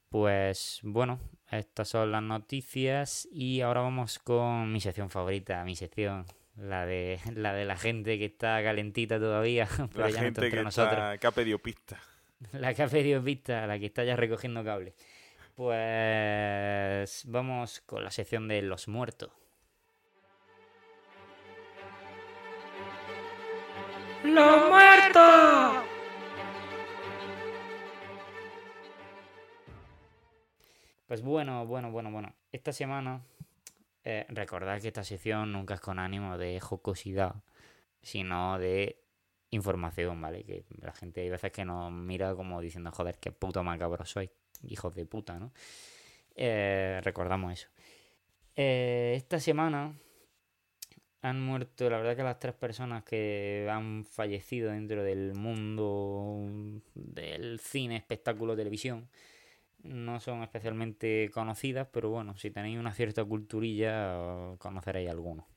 Pues 0.10 0.80
bueno, 0.82 1.19
estas 1.52 1.89
son 1.89 2.12
las 2.12 2.24
noticias 2.24 3.28
y 3.32 3.62
ahora 3.62 3.82
vamos 3.82 4.17
con 4.17 4.71
mi 4.71 4.82
sección 4.82 5.10
favorita, 5.12 5.63
mi 5.63 5.76
sección, 5.76 6.26
la 6.58 6.86
de 6.86 7.20
la 7.34 7.54
de 7.54 7.65
la 7.65 7.78
gente 7.78 8.18
que 8.18 8.26
está 8.26 8.62
calentita 8.63 9.20
todavía, 9.20 9.68
pero 9.94 10.06
la 10.06 10.10
ya 10.10 10.20
gente 10.22 10.41
entre 10.41 10.52
que, 10.52 10.63
nosotros. 10.63 10.94
está, 10.94 11.18
que 11.20 11.28
ha 11.28 11.32
pedido 11.32 11.60
pista. 11.60 12.00
La 12.54 12.74
que 12.74 12.84
ha 12.84 12.88
pedido 12.88 13.22
vista, 13.22 13.65
la 13.65 13.80
que 13.80 13.86
está 13.86 14.04
ya 14.04 14.15
recogiendo 14.15 14.63
cables. 14.63 14.94
Pues 15.56 17.24
vamos 17.26 17.82
con 17.86 18.04
la 18.04 18.12
sección 18.12 18.48
de 18.48 18.62
los 18.62 18.88
muertos. 18.88 19.32
¡Los 24.24 24.70
muertos! 24.70 25.86
Pues 31.08 31.22
bueno, 31.22 31.65
bueno, 31.65 31.91
bueno, 31.91 32.12
bueno. 32.12 32.34
Esta 32.52 32.74
semana, 32.74 33.22
eh, 34.06 34.26
recordad 34.30 34.80
que 34.80 34.89
esta 34.89 35.04
sección 35.04 35.52
nunca 35.52 35.74
es 35.74 35.82
con 35.82 35.98
ánimo 35.98 36.38
de 36.38 36.60
jocosidad, 36.60 37.36
sino 38.04 38.60
de 38.60 39.02
información, 39.50 40.22
¿vale? 40.22 40.44
Que 40.44 40.63
la 40.80 40.94
gente 40.94 41.22
hay 41.22 41.30
veces 41.32 41.52
que 41.52 41.65
nos 41.65 41.91
mira 41.91 42.36
como 42.36 42.62
diciendo, 42.62 42.91
joder, 42.91 43.18
qué 43.18 43.32
puto 43.32 43.63
macabro 43.63 44.06
sois, 44.06 44.30
hijos 44.63 44.94
de 44.94 45.08
puta, 45.08 45.39
¿no? 45.39 45.52
Eh, 46.36 47.02
recordamos 47.04 47.54
eso. 47.54 47.68
Eh, 48.56 49.13
esta 49.18 49.39
semana 49.39 49.98
han 51.22 51.41
muerto, 51.41 51.89
la 51.89 51.98
verdad 51.98 52.15
que 52.15 52.24
las 52.24 52.39
tres 52.39 52.54
personas 52.54 53.04
que 53.04 53.68
han 53.72 54.06
fallecido 54.06 54.72
dentro 54.72 55.04
del 55.04 55.34
mundo 55.34 56.41
del 56.94 57.60
cine, 57.60 57.98
espectáculo, 57.98 58.56
televisión, 58.56 59.10
no 59.86 60.19
son 60.19 60.43
especialmente 60.43 61.30
conocidas, 61.34 61.88
pero 61.91 62.10
bueno, 62.10 62.36
si 62.38 62.52
tenéis 62.52 62.80
una 62.80 62.93
cierta 62.93 63.24
culturilla, 63.24 64.56
conoceréis 64.58 65.10
alguno. 65.10 65.48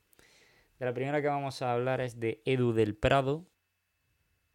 De 0.78 0.86
la 0.86 0.94
primera 0.94 1.20
que 1.20 1.28
vamos 1.28 1.60
a 1.62 1.72
hablar 1.72 2.00
es 2.00 2.20
de 2.20 2.42
Edu 2.44 2.72
del 2.72 2.94
Prado, 2.96 3.46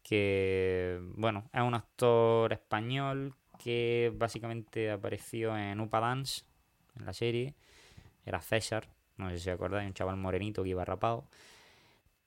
que, 0.03 0.99
bueno, 1.15 1.49
es 1.53 1.62
un 1.62 1.73
actor 1.73 2.53
español 2.53 3.36
que 3.57 4.12
básicamente 4.15 4.91
apareció 4.91 5.57
en 5.57 5.79
Upa 5.79 5.99
Dance, 5.99 6.43
en 6.97 7.05
la 7.05 7.13
serie. 7.13 7.55
Era 8.25 8.41
César, 8.41 8.89
no 9.17 9.29
sé 9.29 9.39
si 9.39 9.49
acordáis, 9.49 9.88
un 9.88 9.93
chaval 9.93 10.17
morenito 10.17 10.63
que 10.63 10.69
iba 10.69 10.86
rapado. 10.86 11.27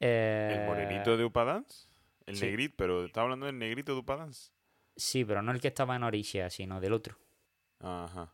Eh, 0.00 0.58
¿El 0.58 0.66
morenito 0.66 1.16
de 1.16 1.24
Upadance? 1.24 1.88
El 2.26 2.36
sí. 2.36 2.44
negrito, 2.44 2.74
pero 2.76 3.04
¿estás 3.04 3.22
hablando 3.22 3.46
del 3.46 3.58
negrito 3.58 3.94
de 3.94 4.00
Upadance? 4.00 4.50
Sí, 4.96 5.24
pero 5.24 5.42
no 5.42 5.52
el 5.52 5.60
que 5.60 5.68
estaba 5.68 5.96
en 5.96 6.02
Orisia, 6.02 6.50
sino 6.50 6.80
del 6.80 6.92
otro. 6.92 7.16
Ajá. 7.80 8.32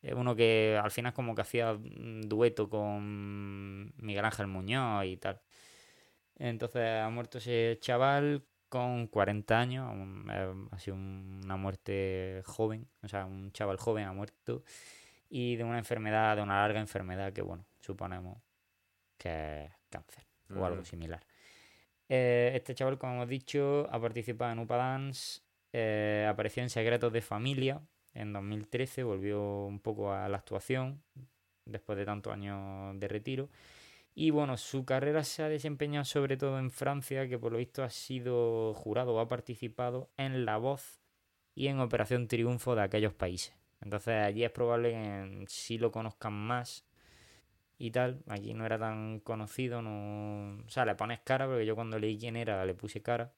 Es 0.00 0.14
uno 0.14 0.36
que 0.36 0.78
al 0.80 0.90
final 0.90 1.12
como 1.12 1.34
que 1.34 1.42
hacía 1.42 1.72
un 1.72 2.22
dueto 2.28 2.68
con 2.70 3.92
Miguel 3.96 4.24
Ángel 4.24 4.46
Muñoz 4.46 5.04
y 5.06 5.16
tal. 5.16 5.40
Entonces 6.36 7.00
ha 7.00 7.08
muerto 7.10 7.38
ese 7.38 7.78
chaval 7.80 8.44
con 8.68 9.08
40 9.08 9.58
años, 9.58 9.90
un- 9.92 10.28
eh, 10.30 10.54
ha 10.70 10.78
sido 10.78 10.96
una 10.96 11.56
muerte 11.56 12.42
joven, 12.44 12.88
o 13.02 13.08
sea, 13.08 13.24
un 13.26 13.50
chaval 13.52 13.76
joven 13.78 14.04
ha 14.06 14.12
muerto 14.12 14.62
y 15.28 15.56
de 15.56 15.64
una 15.64 15.78
enfermedad, 15.78 16.36
de 16.36 16.42
una 16.42 16.60
larga 16.60 16.78
enfermedad 16.80 17.32
que, 17.32 17.42
bueno, 17.42 17.66
suponemos 17.80 18.38
que 19.16 19.64
es 19.64 19.72
cáncer 19.90 20.24
o 20.50 20.64
algo 20.64 20.84
similar. 20.84 21.26
Eh, 22.08 22.52
este 22.54 22.74
chaval, 22.74 22.98
como 22.98 23.14
hemos 23.14 23.28
dicho, 23.28 23.86
ha 23.90 24.00
participado 24.00 24.52
en 24.52 24.60
UPA 24.60 24.76
Dance, 24.76 25.40
eh, 25.72 26.26
apareció 26.28 26.62
en 26.62 26.70
Secretos 26.70 27.12
de 27.12 27.20
Familia 27.20 27.82
en 28.18 28.32
2013, 28.32 29.04
volvió 29.04 29.66
un 29.66 29.80
poco 29.80 30.12
a 30.12 30.28
la 30.28 30.38
actuación 30.38 31.02
después 31.64 31.96
de 31.98 32.04
tantos 32.04 32.32
años 32.32 32.98
de 32.98 33.08
retiro. 33.08 33.48
Y 34.14 34.30
bueno, 34.30 34.56
su 34.56 34.84
carrera 34.84 35.22
se 35.22 35.44
ha 35.44 35.48
desempeñado 35.48 36.04
sobre 36.04 36.36
todo 36.36 36.58
en 36.58 36.70
Francia, 36.70 37.28
que 37.28 37.38
por 37.38 37.52
lo 37.52 37.58
visto 37.58 37.84
ha 37.84 37.90
sido 37.90 38.74
jurado 38.74 39.14
o 39.14 39.20
ha 39.20 39.28
participado 39.28 40.10
en 40.16 40.44
La 40.44 40.56
Voz 40.56 41.00
y 41.54 41.68
en 41.68 41.78
Operación 41.78 42.26
Triunfo 42.26 42.74
de 42.74 42.82
aquellos 42.82 43.14
países. 43.14 43.54
Entonces 43.80 44.14
allí 44.14 44.42
es 44.42 44.50
probable 44.50 44.90
que 44.90 45.44
sí 45.46 45.78
lo 45.78 45.92
conozcan 45.92 46.32
más 46.32 46.84
y 47.78 47.92
tal. 47.92 48.22
Aquí 48.26 48.54
no 48.54 48.66
era 48.66 48.78
tan 48.78 49.20
conocido, 49.20 49.82
no... 49.82 50.64
O 50.66 50.68
sea, 50.68 50.84
le 50.84 50.96
pones 50.96 51.20
cara, 51.20 51.46
porque 51.46 51.64
yo 51.66 51.76
cuando 51.76 51.98
leí 51.98 52.18
quién 52.18 52.36
era 52.36 52.64
le 52.66 52.74
puse 52.74 53.00
cara. 53.02 53.32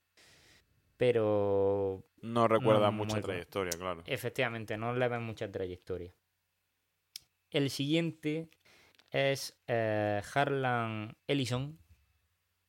Pero 0.97 2.05
No 2.23 2.49
recuerda 2.49 2.91
No, 2.91 2.93
mucha 2.93 3.21
trayectoria, 3.21 3.73
claro. 3.79 4.03
Efectivamente, 4.07 4.77
no 4.77 4.95
le 4.95 5.09
ven 5.09 5.23
mucha 5.23 5.51
trayectoria. 5.51 6.13
El 7.51 7.71
siguiente 7.71 8.49
es 9.11 9.59
eh, 9.67 10.23
Harlan 10.35 11.17
Ellison, 11.27 11.79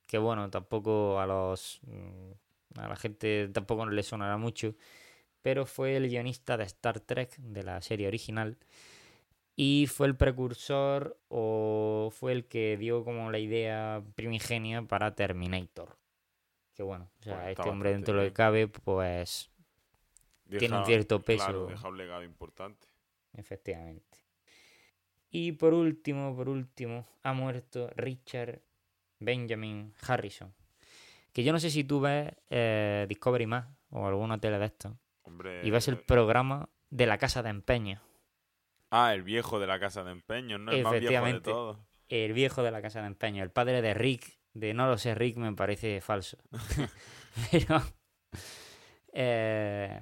que 0.07 0.17
bueno, 0.17 0.49
tampoco 0.49 1.19
a 1.19 1.25
los 1.25 1.79
mm, 1.83 2.31
a 2.79 2.87
la 2.87 2.95
gente 2.95 3.49
tampoco 3.49 3.85
le 3.85 4.03
sonará 4.03 4.37
mucho, 4.37 4.75
pero 5.41 5.65
fue 5.65 5.97
el 5.97 6.09
guionista 6.09 6.57
de 6.57 6.63
Star 6.63 6.99
Trek 6.99 7.35
de 7.37 7.63
la 7.63 7.81
serie 7.81 8.07
original 8.07 8.57
y 9.55 9.87
fue 9.87 10.07
el 10.07 10.15
precursor 10.15 11.19
o 11.27 12.09
fue 12.11 12.31
el 12.31 12.45
que 12.45 12.77
dio 12.77 13.03
como 13.03 13.31
la 13.31 13.39
idea 13.39 14.03
primigenia 14.15 14.81
para 14.81 15.15
Terminator. 15.15 16.00
Que 16.73 16.83
bueno, 16.83 17.09
o 17.19 17.23
sea, 17.23 17.37
Pues 17.37 17.57
este 17.57 17.69
hombre 17.69 17.91
dentro 17.91 18.13
de 18.15 18.23
lo 18.23 18.29
que 18.29 18.33
cabe, 18.33 18.67
pues 18.67 19.51
tiene 20.57 20.77
un 20.77 20.85
cierto 20.85 21.21
peso. 21.21 21.45
Claro, 21.45 21.65
deja 21.67 21.87
un 21.87 21.97
legado 21.97 22.23
importante. 22.23 22.87
Efectivamente. 23.33 24.19
Y 25.29 25.53
por 25.53 25.73
último, 25.73 26.35
por 26.35 26.49
último, 26.49 27.07
ha 27.23 27.33
muerto 27.33 27.89
Richard 27.95 28.61
Benjamin 29.19 29.93
Harrison. 30.05 30.53
Que 31.31 31.43
yo 31.43 31.53
no 31.53 31.59
sé 31.59 31.69
si 31.69 31.85
tú 31.85 32.01
ves 32.01 32.33
eh, 32.49 33.05
Discovery 33.07 33.45
Más 33.45 33.65
o 33.91 34.05
alguna 34.05 34.39
tele 34.39 34.59
de 34.59 34.65
esto. 34.65 34.97
Hombre. 35.23 35.65
Y 35.65 35.71
ves 35.71 35.87
el 35.87 35.97
programa 35.97 36.69
de 36.89 37.05
la 37.05 37.17
casa 37.17 37.41
de 37.41 37.49
empeño. 37.49 38.01
Ah, 38.89 39.13
el 39.13 39.23
viejo 39.23 39.59
de 39.59 39.67
la 39.67 39.79
casa 39.79 40.03
de 40.03 40.11
empeño, 40.11 40.57
¿no? 40.57 40.71
El 40.71 40.83
más 40.83 40.91
viejo 40.91 40.91
de 40.91 40.97
Efectivamente. 40.97 41.49
todos. 41.49 41.77
El 42.09 42.33
viejo 42.33 42.61
de 42.61 42.71
la 42.71 42.81
casa 42.81 42.99
de 42.99 43.07
empeño. 43.07 43.41
El 43.41 43.51
padre 43.51 43.81
de 43.81 43.93
Rick. 43.93 44.37
De 44.53 44.73
no 44.73 44.87
lo 44.87 44.97
sé, 44.97 45.15
Rick 45.15 45.37
me 45.37 45.53
parece 45.53 46.01
falso. 46.01 46.37
Pero. 47.51 47.81
eh, 49.13 49.99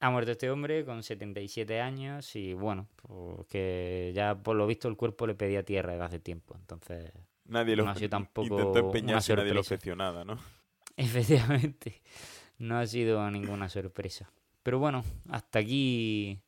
ha 0.00 0.10
muerto 0.10 0.32
este 0.32 0.50
hombre 0.50 0.84
con 0.84 1.02
77 1.02 1.80
años 1.80 2.34
y 2.34 2.54
bueno, 2.54 2.88
pues 2.96 3.46
que 3.46 4.12
ya 4.14 4.34
por 4.34 4.56
lo 4.56 4.66
visto 4.66 4.88
el 4.88 4.96
cuerpo 4.96 5.28
le 5.28 5.34
pedía 5.36 5.64
tierra 5.64 5.92
desde 5.92 6.04
hace 6.04 6.18
tiempo. 6.18 6.56
Entonces, 6.56 7.12
Nadie 7.44 7.76
lo 7.76 7.84
No 7.84 7.90
ha 7.90 7.94
sido 7.94 8.08
tampoco 8.10 8.48
intentó 8.48 8.70
una 8.70 8.80
empeñarse 8.80 9.36
nadie 9.36 9.54
lo 9.54 9.60
ofreció 9.60 9.94
nada, 9.94 10.24
¿no? 10.24 10.38
efectivamente, 10.96 12.02
no 12.58 12.78
ha 12.78 12.86
sido 12.86 13.30
ninguna 13.30 13.68
sorpresa. 13.68 14.30
Pero 14.62 14.78
bueno, 14.78 15.04
hasta 15.30 15.60
aquí 15.60 16.40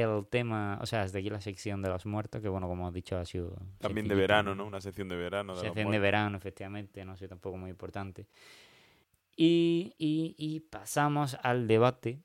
el 0.00 0.26
tema, 0.26 0.78
o 0.80 0.86
sea, 0.86 1.02
hasta 1.02 1.18
aquí 1.18 1.30
la 1.30 1.40
sección 1.40 1.82
de 1.82 1.88
los 1.88 2.06
muertos, 2.06 2.40
que 2.40 2.48
bueno, 2.48 2.68
como 2.68 2.86
has 2.86 2.94
dicho, 2.94 3.16
ha 3.18 3.24
sido... 3.24 3.56
También 3.78 4.08
de 4.08 4.14
verano, 4.14 4.54
¿no? 4.54 4.66
Una 4.66 4.80
sección 4.80 5.08
de 5.08 5.16
verano. 5.16 5.54
De 5.54 5.62
Sección 5.62 5.90
de 5.90 5.98
verano, 5.98 6.36
efectivamente, 6.36 7.04
no 7.04 7.16
sé, 7.16 7.28
tampoco 7.28 7.56
muy 7.56 7.70
importante. 7.70 8.26
Y, 9.36 9.94
y, 9.98 10.34
y 10.38 10.60
pasamos 10.60 11.36
al 11.42 11.66
debate 11.66 12.20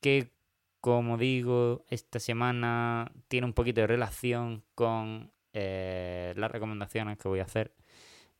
que, 0.00 0.32
como 0.80 1.18
digo, 1.18 1.84
esta 1.88 2.20
semana 2.20 3.12
tiene 3.28 3.46
un 3.46 3.52
poquito 3.52 3.80
de 3.80 3.86
relación 3.86 4.64
con 4.74 5.32
eh, 5.52 6.32
las 6.36 6.50
recomendaciones 6.50 7.18
que 7.18 7.28
voy 7.28 7.40
a 7.40 7.44
hacer. 7.44 7.74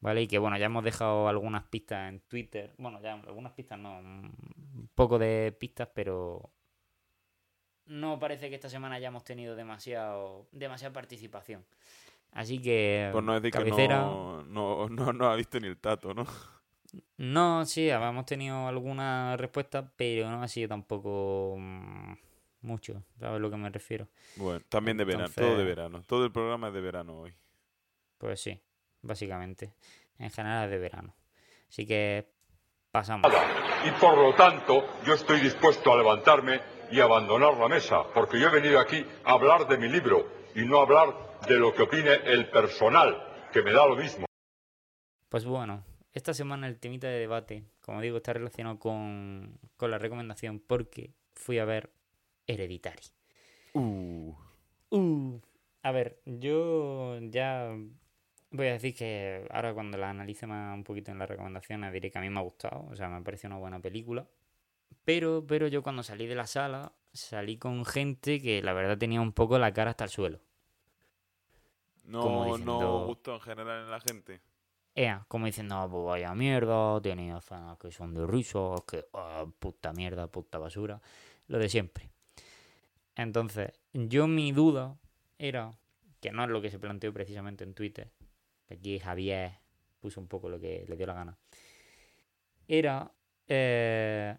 ¿Vale? 0.00 0.22
Y 0.22 0.28
que 0.28 0.38
bueno, 0.38 0.56
ya 0.56 0.66
hemos 0.66 0.84
dejado 0.84 1.28
algunas 1.28 1.64
pistas 1.64 2.08
en 2.08 2.20
Twitter. 2.20 2.72
Bueno, 2.78 3.00
ya 3.02 3.14
algunas 3.14 3.52
pistas 3.52 3.80
no, 3.80 3.98
un 3.98 4.88
poco 4.94 5.18
de 5.18 5.50
pistas, 5.58 5.88
pero 5.92 6.52
no 7.88 8.18
parece 8.18 8.48
que 8.48 8.54
esta 8.54 8.68
semana 8.68 8.96
hayamos 8.96 9.24
tenido 9.24 9.56
demasiado, 9.56 10.46
demasiada 10.52 10.92
participación. 10.92 11.64
Así 12.32 12.60
que 12.60 13.08
Por 13.12 13.24
no 13.24 13.34
decir 13.34 13.50
cabecera, 13.50 13.96
que 13.96 14.04
no, 14.04 14.44
no, 14.44 14.88
no, 14.88 15.12
no 15.12 15.30
ha 15.30 15.36
visto 15.36 15.58
ni 15.58 15.66
el 15.66 15.78
tato, 15.78 16.14
¿no? 16.14 16.26
no, 17.16 17.64
sí, 17.64 17.90
habíamos 17.90 18.26
tenido 18.26 18.68
alguna 18.68 19.36
respuesta, 19.36 19.90
pero 19.96 20.30
no 20.30 20.42
ha 20.42 20.48
sido 20.48 20.68
tampoco 20.68 21.56
mm, 21.58 22.12
mucho, 22.62 23.02
¿sabes 23.18 23.36
a 23.36 23.38
lo 23.38 23.50
que 23.50 23.56
me 23.56 23.70
refiero? 23.70 24.08
Bueno, 24.36 24.60
también 24.68 24.96
de 24.98 25.04
verano, 25.04 25.28
todo 25.34 25.56
de 25.56 25.64
verano. 25.64 26.02
Todo 26.06 26.24
el 26.24 26.32
programa 26.32 26.68
es 26.68 26.74
de 26.74 26.80
verano 26.80 27.20
hoy. 27.20 27.34
Pues 28.18 28.40
sí, 28.40 28.60
básicamente. 29.02 29.72
En 30.18 30.30
general 30.30 30.64
es 30.64 30.70
de 30.70 30.78
verano. 30.78 31.14
Así 31.68 31.86
que 31.86 32.28
pasamos. 32.90 33.32
Y 33.84 33.90
por 33.92 34.18
lo 34.18 34.34
tanto, 34.34 34.84
yo 35.06 35.14
estoy 35.14 35.40
dispuesto 35.40 35.92
a 35.92 35.96
levantarme 35.96 36.60
y 36.90 37.00
abandonar 37.00 37.56
la 37.56 37.68
mesa, 37.68 38.04
porque 38.14 38.40
yo 38.40 38.48
he 38.48 38.60
venido 38.60 38.78
aquí 38.80 39.04
a 39.24 39.32
hablar 39.32 39.66
de 39.68 39.78
mi 39.78 39.88
libro 39.88 40.28
y 40.54 40.64
no 40.64 40.78
a 40.78 40.82
hablar 40.82 41.14
de 41.48 41.56
lo 41.56 41.74
que 41.74 41.82
opine 41.82 42.14
el 42.24 42.50
personal, 42.50 43.22
que 43.52 43.62
me 43.62 43.72
da 43.72 43.86
lo 43.86 43.96
mismo. 43.96 44.26
Pues 45.28 45.44
bueno, 45.44 45.84
esta 46.12 46.34
semana 46.34 46.66
el 46.66 46.78
temita 46.78 47.06
de 47.06 47.18
debate, 47.18 47.64
como 47.80 48.00
digo, 48.00 48.16
está 48.16 48.32
relacionado 48.32 48.78
con, 48.78 49.58
con 49.76 49.90
la 49.90 49.98
recomendación 49.98 50.60
porque 50.60 51.12
fui 51.34 51.58
a 51.58 51.64
ver 51.64 51.90
Hereditary. 52.46 53.02
Uh, 53.74 54.34
Uh, 54.90 55.38
a 55.82 55.92
ver, 55.92 56.20
yo 56.24 57.18
ya 57.20 57.76
voy 58.50 58.66
a 58.66 58.72
decir 58.72 58.94
que 58.94 59.46
ahora 59.50 59.74
cuando 59.74 59.98
la 59.98 60.10
analice 60.10 60.46
más 60.46 60.74
un 60.74 60.84
poquito 60.84 61.10
en 61.10 61.18
las 61.18 61.28
recomendaciones 61.28 61.92
diré 61.92 62.10
que 62.10 62.18
a 62.18 62.22
mí 62.22 62.30
me 62.30 62.40
ha 62.40 62.42
gustado, 62.42 62.86
o 62.90 62.96
sea, 62.96 63.08
me 63.08 63.22
parece 63.22 63.46
una 63.46 63.58
buena 63.58 63.80
película. 63.80 64.26
Pero, 65.04 65.44
pero 65.46 65.68
yo 65.68 65.82
cuando 65.82 66.02
salí 66.02 66.26
de 66.26 66.34
la 66.34 66.46
sala 66.46 66.92
salí 67.12 67.56
con 67.56 67.84
gente 67.84 68.40
que 68.40 68.62
la 68.62 68.72
verdad 68.72 68.98
tenía 68.98 69.20
un 69.20 69.32
poco 69.32 69.58
la 69.58 69.72
cara 69.72 69.90
hasta 69.90 70.04
el 70.04 70.10
suelo. 70.10 70.40
Como 72.10 72.40
no, 72.40 72.44
diciendo- 72.46 72.78
no 72.80 73.06
gustó 73.06 73.34
en 73.34 73.40
general 73.40 73.84
en 73.84 73.90
la 73.90 74.00
gente. 74.00 74.40
Ea, 74.94 75.24
como 75.28 75.46
diciendo, 75.46 75.76
"Ah, 75.76 75.88
pues 75.88 76.04
vaya 76.04 76.34
mierda, 76.34 77.00
tiene 77.00 77.36
escenas 77.36 77.78
que 77.78 77.92
son 77.92 78.14
de 78.14 78.26
risas, 78.26 78.80
que 78.82 79.06
ah, 79.12 79.46
puta 79.58 79.92
mierda, 79.92 80.26
puta 80.26 80.58
basura, 80.58 81.00
lo 81.46 81.58
de 81.58 81.68
siempre. 81.68 82.10
Entonces, 83.14 83.72
yo 83.92 84.26
mi 84.26 84.52
duda 84.52 84.96
era, 85.38 85.70
que 86.20 86.32
no 86.32 86.44
es 86.44 86.50
lo 86.50 86.60
que 86.60 86.70
se 86.70 86.78
planteó 86.78 87.12
precisamente 87.12 87.62
en 87.64 87.74
Twitter, 87.74 88.10
que 88.66 88.74
aquí 88.74 88.98
Javier 88.98 89.52
puso 90.00 90.20
un 90.20 90.26
poco 90.28 90.48
lo 90.48 90.58
que 90.58 90.84
le 90.88 90.96
dio 90.96 91.06
la 91.06 91.14
gana, 91.14 91.38
era 92.66 93.10
eh, 93.46 94.36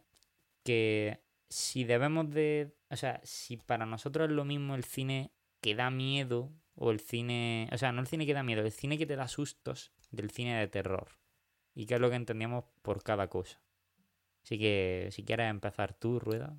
que 0.69 1.19
si 1.49 1.83
debemos 1.83 2.29
de, 2.29 2.75
o 2.91 2.95
sea, 2.95 3.19
si 3.23 3.57
para 3.57 3.87
nosotros 3.87 4.29
es 4.29 4.35
lo 4.35 4.45
mismo 4.45 4.75
el 4.75 4.83
cine 4.83 5.31
que 5.61 5.73
da 5.73 5.89
miedo 5.89 6.51
o 6.75 6.91
el 6.91 6.99
cine, 6.99 7.67
o 7.71 7.77
sea, 7.79 7.91
no 7.91 8.01
el 8.01 8.07
cine 8.07 8.27
que 8.27 8.35
da 8.35 8.43
miedo, 8.43 8.61
el 8.61 8.71
cine 8.71 8.99
que 8.99 9.07
te 9.07 9.15
da 9.15 9.27
sustos 9.27 9.91
del 10.11 10.29
cine 10.29 10.59
de 10.59 10.67
terror. 10.67 11.17
Y 11.73 11.87
qué 11.87 11.95
es 11.95 11.99
lo 11.99 12.11
que 12.11 12.17
entendíamos 12.17 12.65
por 12.83 13.01
cada 13.01 13.29
cosa. 13.29 13.59
Así 14.43 14.59
que 14.59 15.09
si 15.11 15.23
quieres 15.23 15.49
empezar 15.49 15.95
tú, 15.95 16.19
Rueda. 16.19 16.55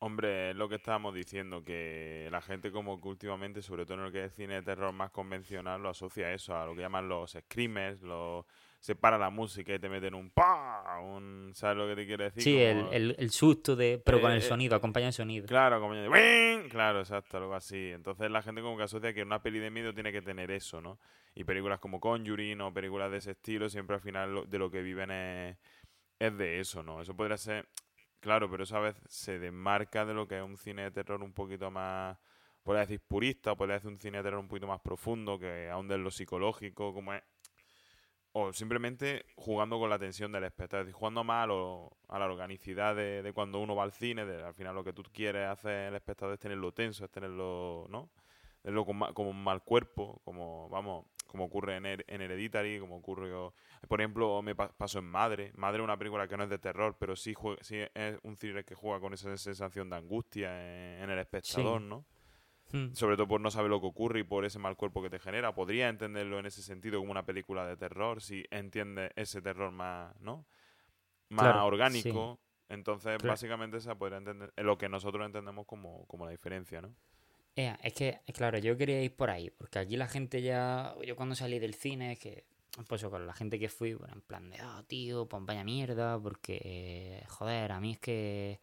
Hombre, 0.00 0.50
es 0.50 0.56
lo 0.56 0.68
que 0.68 0.74
estábamos 0.76 1.14
diciendo, 1.14 1.62
que 1.62 2.26
la 2.32 2.40
gente 2.40 2.72
como 2.72 3.00
que 3.00 3.06
últimamente, 3.06 3.62
sobre 3.62 3.84
todo 3.84 3.98
en 3.98 4.04
lo 4.04 4.12
que 4.12 4.24
es 4.24 4.34
cine 4.34 4.54
de 4.54 4.62
terror 4.62 4.92
más 4.92 5.12
convencional, 5.12 5.80
lo 5.80 5.90
asocia 5.90 6.26
a 6.26 6.32
eso, 6.32 6.56
a 6.56 6.66
lo 6.66 6.74
que 6.74 6.80
llaman 6.82 7.08
los 7.08 7.30
screamers, 7.32 8.02
los... 8.02 8.44
se 8.80 8.96
para 8.96 9.18
la 9.18 9.28
música 9.30 9.74
y 9.74 9.78
te 9.78 9.88
meten 9.88 10.14
un 10.14 10.30
pa, 10.30 10.98
un... 11.00 11.52
¿sabes 11.54 11.76
lo 11.76 11.86
que 11.86 11.96
te 11.96 12.06
quiero 12.06 12.24
decir? 12.24 12.42
Sí, 12.42 12.58
el, 12.58 12.78
Como- 12.78 12.92
el, 12.92 13.16
el 13.18 13.30
susto 13.30 13.76
de, 13.76 14.02
pero 14.04 14.20
con 14.20 14.32
Eh, 14.32 14.36
el 14.36 14.40
eh, 14.40 14.46
sonido, 14.46 14.74
acompaña 14.74 15.08
el 15.08 15.12
sonido. 15.12 15.46
Claro, 15.46 15.80
como 15.80 15.94
de 15.94 16.66
claro, 16.70 17.00
exacto, 17.00 17.36
algo 17.36 17.54
así. 17.54 17.90
Entonces 17.90 18.30
la 18.30 18.42
gente 18.42 18.62
como 18.62 18.76
que 18.78 18.84
asocia 18.84 19.12
que 19.12 19.22
una 19.22 19.42
peli 19.42 19.58
de 19.58 19.70
miedo 19.70 19.92
tiene 19.92 20.12
que 20.12 20.22
tener 20.22 20.50
eso, 20.50 20.80
¿no? 20.80 20.98
Y 21.34 21.44
películas 21.44 21.78
como 21.78 22.00
Conjuring 22.00 22.60
o 22.62 22.72
películas 22.72 23.10
de 23.10 23.18
ese 23.18 23.32
estilo, 23.32 23.68
siempre 23.68 23.96
al 23.96 24.02
final 24.02 24.34
lo- 24.34 24.44
de 24.44 24.58
lo 24.58 24.70
que 24.70 24.80
viven 24.82 25.10
es, 25.10 25.58
es 26.18 26.36
de 26.38 26.60
eso, 26.60 26.82
¿no? 26.82 27.02
Eso 27.02 27.14
podría 27.14 27.36
ser, 27.36 27.68
claro, 28.18 28.50
pero 28.50 28.64
eso 28.64 28.76
a 28.78 28.80
veces 28.80 29.02
se 29.08 29.38
desmarca 29.38 30.06
de 30.06 30.14
lo 30.14 30.26
que 30.26 30.38
es 30.38 30.42
un 30.42 30.56
cine 30.56 30.82
de 30.84 30.90
terror 30.90 31.22
un 31.22 31.32
poquito 31.34 31.70
más, 31.70 32.18
podría 32.62 32.80
decir 32.80 33.00
purista, 33.06 33.54
podría 33.54 33.74
decir 33.74 33.90
un 33.90 34.00
cine 34.00 34.18
de 34.18 34.24
terror 34.24 34.40
un 34.40 34.48
poquito 34.48 34.66
más 34.66 34.80
profundo, 34.80 35.38
que 35.38 35.68
ahonde 35.68 35.94
en 35.96 36.04
lo 36.04 36.10
psicológico, 36.10 36.92
como 36.94 37.12
es 37.14 37.22
o 38.32 38.52
simplemente 38.52 39.24
jugando 39.36 39.78
con 39.78 39.90
la 39.90 39.98
tensión 39.98 40.30
del 40.32 40.44
espectador, 40.44 40.82
es 40.82 40.86
decir, 40.86 40.98
jugando 40.98 41.24
más 41.24 41.44
a, 41.44 41.46
lo- 41.46 41.90
a 42.08 42.18
la 42.18 42.26
organicidad 42.26 42.94
de, 42.94 43.22
de 43.22 43.32
cuando 43.32 43.58
uno 43.60 43.74
va 43.74 43.82
al 43.84 43.92
cine, 43.92 44.24
de 44.24 44.42
al 44.44 44.54
final 44.54 44.74
lo 44.74 44.84
que 44.84 44.92
tú 44.92 45.02
quieres 45.12 45.48
hacer 45.48 45.88
el 45.88 45.94
espectador 45.96 46.34
es 46.34 46.40
tenerlo 46.40 46.72
tenso, 46.72 47.04
es 47.04 47.10
tenerlo, 47.10 47.86
¿no? 47.88 48.10
Tenerlo 48.62 48.84
con 48.84 48.98
ma- 48.98 49.12
como 49.12 49.30
un 49.30 49.42
mal 49.42 49.62
cuerpo, 49.64 50.20
como, 50.24 50.68
vamos, 50.68 51.06
como 51.26 51.44
ocurre 51.46 51.76
en, 51.76 51.84
Her- 51.86 52.04
en 52.06 52.20
Hereditary, 52.20 52.78
como 52.78 52.96
ocurrió, 52.98 53.52
por 53.88 54.00
ejemplo, 54.00 54.42
me 54.42 54.54
pa- 54.54 54.70
pasó 54.76 54.98
en 55.00 55.06
Madre. 55.06 55.50
Madre 55.56 55.78
es 55.78 55.84
una 55.84 55.96
película 55.96 56.28
que 56.28 56.36
no 56.36 56.44
es 56.44 56.50
de 56.50 56.58
terror, 56.58 56.96
pero 56.98 57.16
sí, 57.16 57.34
jue- 57.34 57.58
sí 57.62 57.78
es 57.94 58.18
un 58.22 58.36
thriller 58.36 58.64
que 58.64 58.74
juega 58.74 59.00
con 59.00 59.12
esa 59.14 59.36
sensación 59.38 59.88
de 59.90 59.96
angustia 59.96 60.50
en, 60.96 61.02
en 61.04 61.10
el 61.10 61.18
espectador, 61.18 61.80
¿no? 61.88 62.04
Hmm. 62.72 62.92
sobre 62.94 63.16
todo 63.16 63.26
por 63.26 63.40
no 63.40 63.50
saber 63.50 63.70
lo 63.70 63.80
que 63.80 63.86
ocurre 63.88 64.20
y 64.20 64.24
por 64.24 64.44
ese 64.44 64.58
mal 64.58 64.76
cuerpo 64.76 65.02
que 65.02 65.10
te 65.10 65.18
genera. 65.18 65.54
Podría 65.54 65.88
entenderlo 65.88 66.38
en 66.38 66.46
ese 66.46 66.62
sentido 66.62 67.00
como 67.00 67.10
una 67.10 67.24
película 67.26 67.66
de 67.66 67.76
terror, 67.76 68.20
si 68.22 68.44
entiendes 68.50 69.10
ese 69.16 69.42
terror 69.42 69.72
más, 69.72 70.18
¿no? 70.20 70.46
Más 71.30 71.42
Claro, 71.52 71.66
orgánico. 71.66 72.38
Entonces, 72.68 73.16
Claro. 73.18 73.28
básicamente 73.32 73.78
esa 73.78 73.96
podría 73.96 74.18
entender 74.18 74.52
es 74.56 74.64
lo 74.64 74.78
que 74.78 74.88
nosotros 74.88 75.26
entendemos 75.26 75.66
como, 75.66 76.06
como 76.06 76.24
la 76.24 76.30
diferencia, 76.30 76.80
¿no? 76.80 76.94
Ea, 77.56 77.78
es 77.82 77.92
que, 77.94 78.20
claro, 78.32 78.58
yo 78.58 78.76
quería 78.76 79.02
ir 79.02 79.14
por 79.16 79.28
ahí, 79.30 79.50
porque 79.50 79.78
aquí 79.80 79.96
la 79.96 80.06
gente 80.06 80.40
ya, 80.40 80.94
yo 81.04 81.16
cuando 81.16 81.34
salí 81.34 81.58
del 81.58 81.74
cine, 81.74 82.12
es 82.12 82.18
que, 82.18 82.44
pues 82.88 83.04
con 83.04 83.26
la 83.26 83.34
gente 83.34 83.58
que 83.58 83.68
fui, 83.68 83.94
bueno, 83.94 84.14
en 84.14 84.20
plan 84.22 84.48
de, 84.50 84.58
ah, 84.60 84.84
tío, 84.86 85.26
pues 85.28 85.44
vaya 85.44 85.64
mierda, 85.64 86.18
porque, 86.20 87.24
joder, 87.28 87.72
a 87.72 87.80
mí 87.80 87.92
es 87.92 87.98
que 87.98 88.60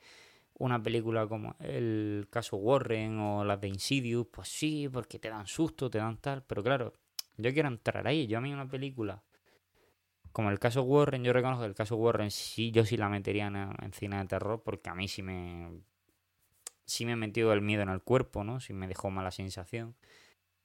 una 0.60 0.82
película 0.82 1.28
como 1.28 1.56
el 1.60 2.28
caso 2.30 2.58
Warren 2.58 3.20
o 3.20 3.43
las 3.43 3.62
de 3.62 3.67
Insidious, 3.67 4.28
pues 4.32 4.48
sí, 4.50 4.89
porque 4.91 5.20
te 5.20 5.30
dan 5.30 5.48
susto, 5.48 5.89
te 5.89 5.98
dan 6.00 6.17
tal, 6.17 6.43
pero 6.43 6.63
claro, 6.63 6.93
yo 7.38 7.54
quiero 7.54 7.70
entrar 7.70 8.08
ahí, 8.08 8.28
yo 8.28 8.39
a 8.39 8.41
mí 8.41 8.54
una 8.54 8.67
película 8.67 9.24
como 10.32 10.52
el 10.52 10.60
caso 10.60 10.84
Warren, 10.84 11.24
yo 11.24 11.34
reconozco 11.34 11.63
que 11.63 11.70
el 11.70 11.74
caso 11.74 11.96
Warren 11.96 12.30
sí, 12.30 12.70
yo 12.72 12.86
sí 12.86 12.96
la 12.96 13.10
metería 13.10 13.48
en, 13.48 13.56
en 13.56 13.91
cine 13.91 14.20
de 14.20 14.26
terror, 14.26 14.62
porque 14.63 14.88
a 14.88 14.93
mí 14.93 15.08
sí 15.08 15.24
me, 15.24 15.82
sí 16.86 17.08
me 17.08 17.15
metió 17.15 17.54
el 17.54 17.62
miedo 17.62 17.82
en 17.82 17.89
el 17.89 18.02
cuerpo, 18.02 18.43
¿no? 18.43 18.60
Sí 18.60 18.72
me 18.72 18.88
dejó 18.88 19.10
mala 19.10 19.32
sensación. 19.32 19.96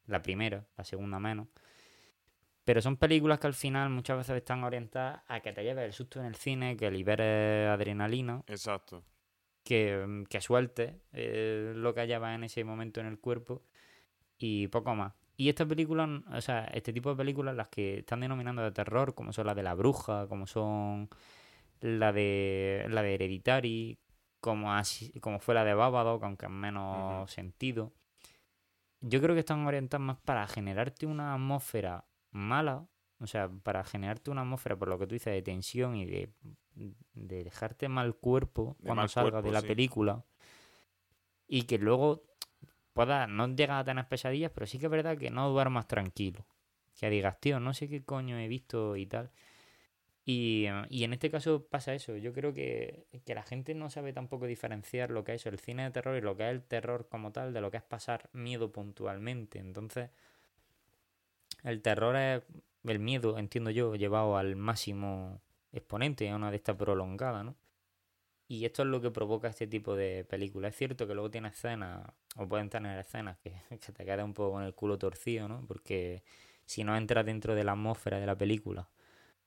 La 0.07 0.21
primera, 0.21 0.67
la 0.77 0.85
segunda 0.85 1.19
menos. 1.19 1.49
Pero 2.65 2.83
son 2.83 2.97
películas 2.97 3.39
que 3.41 3.47
al 3.47 3.55
final 3.55 3.89
muchas 3.91 4.19
veces 4.19 4.37
están 4.37 4.63
orientadas 4.63 5.23
a 5.27 5.41
que 5.41 5.53
te 5.53 5.65
lleves 5.65 5.85
el 5.85 5.93
susto 5.93 6.21
en 6.21 6.27
el 6.27 6.35
cine, 6.35 6.77
que 6.77 6.91
liberes 6.91 7.69
adrenalina, 7.69 8.45
Exacto. 8.47 9.03
Que, 9.65 10.05
mm, 10.07 10.25
que 10.25 10.41
sueltes 10.41 10.95
eh, 11.13 11.73
lo 11.77 11.95
que 11.95 12.07
llevas 12.07 12.35
en 12.35 12.45
ese 12.45 12.65
momento 12.65 13.01
en 13.01 13.07
el 13.07 13.19
cuerpo 13.19 13.63
y 14.39 14.69
poco 14.69 14.95
más. 14.95 15.15
Y 15.37 15.49
estas 15.49 15.67
películas, 15.67 16.09
o 16.33 16.41
sea, 16.41 16.65
este 16.67 16.93
tipo 16.93 17.11
de 17.11 17.17
películas, 17.17 17.57
las 17.57 17.69
que 17.69 18.01
están 18.01 18.21
denominando 18.21 18.63
de 18.63 18.73
terror, 18.73 19.15
como 19.15 19.33
son 19.33 19.47
las 19.47 19.57
de 19.57 19.63
La 19.63 19.75
Bruja, 19.75 20.27
como 20.29 20.47
son 20.47 21.09
la 21.81 22.13
de 22.13 22.87
la 22.91 23.03
de 23.03 23.15
Hereditary, 23.15 23.99
como, 24.41 24.73
así, 24.73 25.13
como 25.21 25.41
fue 25.41 25.55
la 25.55 25.65
de 25.65 25.75
Babadook, 25.75 26.23
aunque 26.25 26.47
en 26.47 26.53
menos 26.53 27.31
sentido. 27.31 27.93
Yo 29.01 29.21
creo 29.21 29.35
que 29.35 29.41
están 29.41 29.67
orientadas 29.67 30.05
más 30.05 30.19
para 30.19 30.47
generarte 30.47 31.07
una 31.07 31.35
atmósfera 31.35 32.05
mala, 32.31 32.87
o 33.23 33.27
sea, 33.27 33.49
para 33.49 33.85
generarte 33.85 34.31
una 34.31 34.43
atmósfera, 34.43 34.77
por 34.77 34.89
lo 34.89 34.99
que 34.99 35.07
tú 35.07 35.15
dices, 35.15 35.33
de 35.33 35.43
tensión 35.43 35.95
y 35.95 36.05
de, 36.05 36.29
de 37.15 37.45
dejarte 37.45 37.89
mal 37.89 38.17
cuerpo 38.17 38.77
De 38.81 38.87
cuando 38.87 39.03
mal 39.03 39.09
salgas 39.09 39.33
cuerpo, 39.33 39.49
de 39.49 39.53
la 39.53 39.61
sí. 39.61 39.67
película. 39.69 40.25
Y 41.47 41.63
que 41.63 41.79
luego 41.79 42.25
puedas, 42.93 43.29
no 43.29 43.49
llegas 43.55 43.81
a 43.81 43.85
tener 43.85 44.09
pesadillas, 44.09 44.51
pero 44.53 44.67
sí 44.67 44.79
que 44.79 44.87
es 44.87 44.91
verdad 44.91 45.17
que 45.17 45.31
no 45.31 45.49
duermas 45.51 45.87
tranquilo. 45.87 46.45
Que 46.99 47.11
digas, 47.11 47.41
tío, 47.41 47.61
no 47.61 47.75
sé 47.75 47.89
qué 47.89 48.05
coño 48.05 48.39
he 48.39 48.49
visto 48.49 48.97
y 48.97 49.07
tal. 49.07 49.31
Y, 50.25 50.67
y 50.89 51.05
en 51.05 51.13
este 51.13 51.31
caso 51.31 51.67
pasa 51.67 51.95
eso. 51.95 52.17
Yo 52.17 52.33
creo 52.33 52.55
que, 52.55 53.07
que 53.25 53.35
la 53.35 53.43
gente 53.43 53.75
no 53.75 53.91
sabe 53.91 54.13
tampoco 54.13 54.47
diferenciar 54.47 55.11
lo 55.11 55.25
que 55.25 55.35
es 55.35 55.47
el 55.47 55.59
cine 55.59 55.85
de 55.85 55.91
terror 55.91 56.17
y 56.17 56.21
lo 56.21 56.37
que 56.37 56.45
es 56.45 56.51
el 56.51 56.63
terror 56.63 57.09
como 57.09 57.33
tal, 57.33 57.53
de 57.53 57.61
lo 57.61 57.71
que 57.71 57.79
es 57.79 57.83
pasar 57.83 58.31
miedo 58.33 58.71
puntualmente. 58.71 59.59
Entonces, 59.59 60.11
el 61.65 61.83
terror 61.83 62.17
es 62.17 62.43
el 62.85 62.99
miedo, 62.99 63.39
entiendo 63.39 63.71
yo, 63.71 63.95
llevado 63.95 64.37
al 64.37 64.57
máximo 64.57 65.41
exponente, 65.73 66.29
a 66.31 66.37
una 66.37 66.51
de 66.51 66.57
estas 66.57 66.77
prolongada, 66.77 67.45
¿no? 67.45 67.57
Y 68.49 68.67
esto 68.67 68.83
es 68.83 68.89
lo 68.89 69.01
que 69.01 69.11
provoca 69.11 69.49
este 69.49 69.67
tipo 69.67 69.97
de 69.97 70.25
películas. 70.25 70.73
Es 70.73 70.79
cierto 70.79 71.07
que 71.07 71.15
luego 71.15 71.31
tiene 71.31 71.49
escenas, 71.49 72.07
o 72.37 72.47
pueden 72.49 72.69
tener 72.69 72.99
escenas 72.99 73.39
que, 73.39 73.55
que 73.71 73.93
te 73.93 74.05
queda 74.05 74.25
un 74.25 74.35
poco 74.35 74.53
con 74.53 74.63
el 74.65 74.75
culo 74.75 74.99
torcido, 74.99 75.49
¿no? 75.49 75.65
Porque 75.67 76.23
si 76.67 76.85
no 76.85 76.97
entras 76.97 77.25
dentro 77.27 77.55
de 77.55 77.65
la 77.65 77.73
atmósfera 77.73 78.21
de 78.21 78.27
la 78.27 78.37
película, 78.37 78.89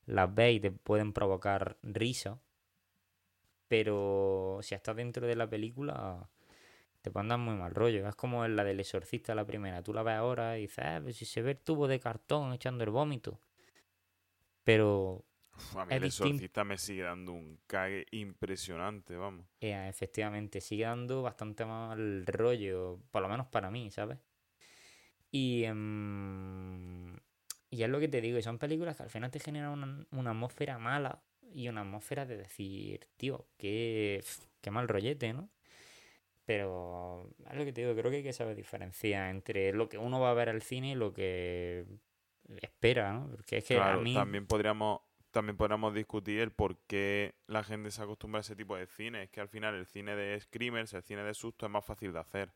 las 0.06 0.34
ves 0.34 0.56
y 0.56 0.60
te 0.60 0.70
pueden 0.72 1.12
provocar 1.12 1.76
risa. 1.82 2.40
Pero 3.68 4.60
si 4.62 4.74
estás 4.74 4.96
dentro 4.96 5.26
de 5.26 5.36
la 5.36 5.48
película, 5.48 6.28
te 7.06 7.12
pueden 7.12 7.28
dar 7.28 7.38
muy 7.38 7.54
mal 7.54 7.72
rollo. 7.74 8.08
Es 8.08 8.16
como 8.16 8.46
la 8.48 8.64
del 8.64 8.80
exorcista, 8.80 9.34
la 9.34 9.46
primera. 9.46 9.82
Tú 9.82 9.94
la 9.94 10.02
ves 10.02 10.16
ahora 10.16 10.58
y 10.58 10.62
dices, 10.62 10.84
ah, 10.84 11.00
pues 11.02 11.16
si 11.16 11.24
se 11.24 11.40
ve 11.42 11.52
el 11.52 11.58
tubo 11.58 11.86
de 11.88 12.00
cartón 12.00 12.52
echando 12.52 12.84
el 12.84 12.90
vómito. 12.90 13.40
Pero 14.64 15.24
Uf, 15.56 15.76
a 15.76 15.84
mí 15.86 15.94
el 15.96 16.04
exorcista 16.04 16.62
me 16.62 16.78
sigue 16.78 17.02
dando 17.02 17.32
un 17.32 17.58
cague 17.66 18.06
impresionante, 18.12 19.16
vamos. 19.16 19.46
eh, 19.60 19.88
efectivamente 19.88 20.60
sigue 20.60 20.84
dando 20.84 21.22
bastante 21.22 21.64
mal 21.66 22.24
rollo, 22.26 23.00
por 23.10 23.22
lo 23.22 23.28
menos 23.28 23.46
para 23.48 23.70
mí, 23.70 23.90
¿sabes? 23.90 24.18
Y, 25.30 25.64
em, 25.64 27.16
y 27.70 27.82
es 27.82 27.88
lo 27.88 28.00
que 28.00 28.08
te 28.08 28.20
digo, 28.20 28.38
y 28.38 28.42
son 28.42 28.58
películas 28.58 28.96
que 28.96 29.02
al 29.04 29.10
final 29.10 29.30
te 29.30 29.40
generan 29.40 29.70
una, 29.72 30.06
una 30.12 30.30
atmósfera 30.30 30.78
mala 30.78 31.22
y 31.54 31.68
una 31.68 31.82
atmósfera 31.82 32.26
de 32.26 32.36
decir, 32.36 33.08
tío, 33.16 33.46
qué, 33.58 34.24
qué 34.60 34.70
mal 34.70 34.88
rollete, 34.88 35.32
¿no? 35.32 35.50
Pero 36.46 37.30
es 37.50 37.56
lo 37.56 37.64
que 37.64 37.72
te 37.72 37.82
digo, 37.82 37.94
creo 37.96 38.10
que 38.10 38.18
hay 38.18 38.22
que 38.24 38.32
saber 38.32 38.56
diferenciar 38.56 39.30
entre 39.30 39.72
lo 39.72 39.88
que 39.88 39.98
uno 39.98 40.20
va 40.20 40.30
a 40.30 40.34
ver 40.34 40.48
al 40.48 40.62
cine 40.62 40.92
y 40.92 40.94
lo 40.94 41.12
que 41.12 41.86
espera, 42.62 43.12
¿no? 43.12 43.28
Porque 43.30 43.58
es 43.58 43.64
que 43.64 43.76
Claro, 43.76 43.98
a 43.98 43.98
mí... 43.98 44.12
también 44.12 44.46
podríamos 44.46 45.00
también 45.30 45.56
podríamos 45.58 45.92
discutir 45.94 46.40
el 46.40 46.50
por 46.50 46.78
qué 46.86 47.34
la 47.46 47.62
gente 47.62 47.90
se 47.90 48.02
acostumbra 48.02 48.38
a 48.38 48.40
ese 48.40 48.56
tipo 48.56 48.74
de 48.76 48.86
cine. 48.86 49.24
Es 49.24 49.30
que 49.30 49.40
al 49.40 49.48
final 49.48 49.74
el 49.74 49.84
cine 49.86 50.16
de 50.16 50.40
screamers, 50.40 50.94
el 50.94 51.02
cine 51.02 51.22
de 51.24 51.34
susto 51.34 51.66
es 51.66 51.72
más 51.72 51.84
fácil 51.84 52.12
de 52.12 52.20
hacer. 52.20 52.52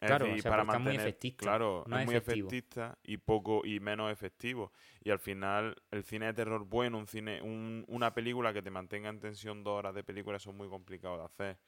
Es 0.00 0.08
Claro, 0.08 0.20
decir, 0.20 0.32
o 0.32 0.36
sea, 0.38 0.52
para 0.52 0.64
es 0.72 0.80
muy 0.80 0.94
mantener, 0.94 0.94
efectista, 0.94 1.36
claro, 1.36 1.84
no 1.84 1.96
es 1.96 2.02
es 2.02 2.02
muy 2.02 2.16
efectista 2.16 2.98
y 3.04 3.18
poco 3.18 3.62
y 3.64 3.78
menos 3.80 4.10
efectivo. 4.10 4.72
Y 5.04 5.10
al 5.10 5.20
final 5.20 5.76
el 5.92 6.02
cine 6.04 6.26
de 6.26 6.34
terror 6.34 6.64
bueno, 6.64 6.98
un 6.98 7.06
cine, 7.06 7.40
un- 7.42 7.84
una 7.88 8.12
película 8.14 8.52
que 8.52 8.62
te 8.62 8.70
mantenga 8.70 9.08
en 9.10 9.20
tensión 9.20 9.62
dos 9.62 9.78
horas 9.78 9.94
de 9.94 10.02
película, 10.04 10.38
eso 10.38 10.50
es 10.50 10.56
muy 10.56 10.68
complicado 10.68 11.18
de 11.18 11.24
hacer. 11.24 11.58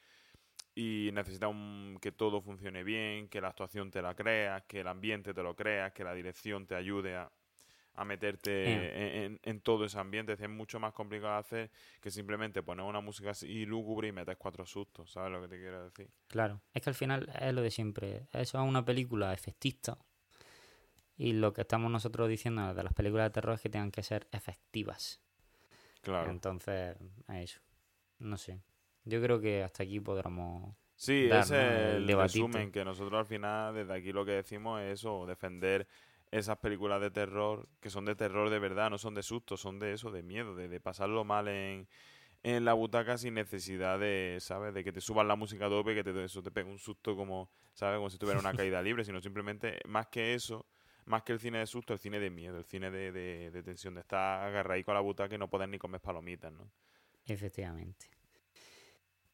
Y 0.74 1.10
necesita 1.12 1.46
un- 1.48 1.98
que 2.00 2.10
todo 2.12 2.40
funcione 2.40 2.82
bien, 2.82 3.28
que 3.28 3.40
la 3.40 3.48
actuación 3.48 3.90
te 3.90 4.02
la 4.02 4.14
creas, 4.14 4.62
que 4.64 4.80
el 4.80 4.88
ambiente 4.88 5.32
te 5.32 5.42
lo 5.42 5.54
creas, 5.54 5.92
que 5.92 6.02
la 6.04 6.14
dirección 6.14 6.66
te 6.66 6.74
ayude 6.74 7.14
a, 7.16 7.30
a 7.96 8.04
meterte 8.04 8.64
en, 8.72 9.22
en- 9.32 9.40
en 9.44 9.60
todo 9.60 9.84
ese 9.84 9.98
ambiente. 10.00 10.32
Es 10.32 10.48
mucho 10.48 10.80
más 10.80 10.92
complicado 10.92 11.34
de 11.34 11.38
hacer 11.38 11.70
que 12.00 12.10
simplemente 12.10 12.60
poner 12.62 12.84
una 12.84 13.00
música 13.00 13.30
así 13.30 13.64
lúgubre 13.66 14.08
y 14.08 14.12
metes 14.12 14.36
cuatro 14.36 14.66
sustos. 14.66 15.12
¿Sabes 15.12 15.30
lo 15.30 15.40
que 15.42 15.48
te 15.48 15.60
quiero 15.60 15.84
decir? 15.84 16.10
Claro, 16.26 16.60
es 16.72 16.82
que 16.82 16.90
al 16.90 16.96
final 16.96 17.30
es 17.40 17.54
lo 17.54 17.62
de 17.62 17.70
siempre. 17.70 18.26
Eso 18.32 18.60
es 18.60 18.68
una 18.68 18.84
película 18.84 19.32
efectista. 19.32 19.96
Y 21.16 21.34
lo 21.34 21.52
que 21.52 21.60
estamos 21.60 21.88
nosotros 21.92 22.28
diciendo 22.28 22.74
de 22.74 22.82
las 22.82 22.92
películas 22.92 23.26
de 23.26 23.30
terror 23.30 23.54
es 23.54 23.60
que 23.60 23.68
tengan 23.68 23.92
que 23.92 24.02
ser 24.02 24.26
efectivas. 24.32 25.20
Claro. 26.02 26.28
Entonces, 26.32 26.96
eso. 27.28 27.60
No 28.18 28.36
sé. 28.36 28.60
Yo 29.04 29.20
creo 29.22 29.40
que 29.40 29.62
hasta 29.62 29.82
aquí 29.82 30.00
podremos. 30.00 30.74
Sí, 30.96 31.26
dar, 31.26 31.42
ese 31.42 31.54
¿no? 31.54 31.60
es 31.60 31.94
el 32.10 32.16
resumen, 32.16 32.72
que 32.72 32.84
nosotros 32.84 33.18
al 33.18 33.26
final 33.26 33.74
desde 33.74 33.92
aquí 33.94 34.12
lo 34.12 34.24
que 34.24 34.32
decimos 34.32 34.80
es 34.80 35.00
eso, 35.00 35.26
defender 35.26 35.86
esas 36.30 36.58
películas 36.58 37.00
de 37.00 37.10
terror, 37.10 37.68
que 37.80 37.90
son 37.90 38.04
de 38.04 38.14
terror 38.14 38.50
de 38.50 38.58
verdad, 38.58 38.90
no 38.90 38.98
son 38.98 39.14
de 39.14 39.22
susto, 39.22 39.56
son 39.56 39.78
de 39.78 39.92
eso, 39.92 40.10
de 40.10 40.22
miedo, 40.22 40.54
de, 40.54 40.68
de 40.68 40.80
pasarlo 40.80 41.24
mal 41.24 41.48
en, 41.48 41.86
en 42.42 42.64
la 42.64 42.72
butaca 42.74 43.18
sin 43.18 43.34
necesidad 43.34 43.98
de, 43.98 44.38
¿sabes? 44.40 44.74
De 44.74 44.84
que 44.84 44.92
te 44.92 45.00
suban 45.00 45.28
la 45.28 45.36
música 45.36 45.66
a 45.66 45.68
tope, 45.68 45.94
que 45.94 46.04
te, 46.04 46.24
eso 46.24 46.42
te 46.42 46.50
pegue 46.50 46.70
un 46.70 46.78
susto 46.78 47.16
como, 47.16 47.50
¿sabes? 47.72 47.98
Como 47.98 48.10
si 48.10 48.18
tuviera 48.18 48.40
una 48.40 48.52
caída 48.52 48.82
libre, 48.82 49.04
sino 49.04 49.20
simplemente, 49.20 49.78
más 49.86 50.08
que 50.08 50.34
eso, 50.34 50.66
más 51.06 51.22
que 51.22 51.32
el 51.32 51.40
cine 51.40 51.58
de 51.58 51.66
susto, 51.66 51.92
el 51.92 51.98
cine 51.98 52.18
de 52.18 52.30
miedo, 52.30 52.58
el 52.58 52.64
cine 52.64 52.90
de, 52.90 53.12
de, 53.12 53.50
de 53.50 53.62
tensión, 53.62 53.94
de 53.94 54.00
estar 54.00 54.42
agarradito 54.42 54.90
a 54.90 54.94
la 54.94 55.00
butaca 55.00 55.34
y 55.34 55.38
no 55.38 55.48
poder 55.48 55.68
ni 55.68 55.78
comer 55.78 56.00
palomitas, 56.00 56.52
¿no? 56.52 56.70
Efectivamente. 57.26 58.13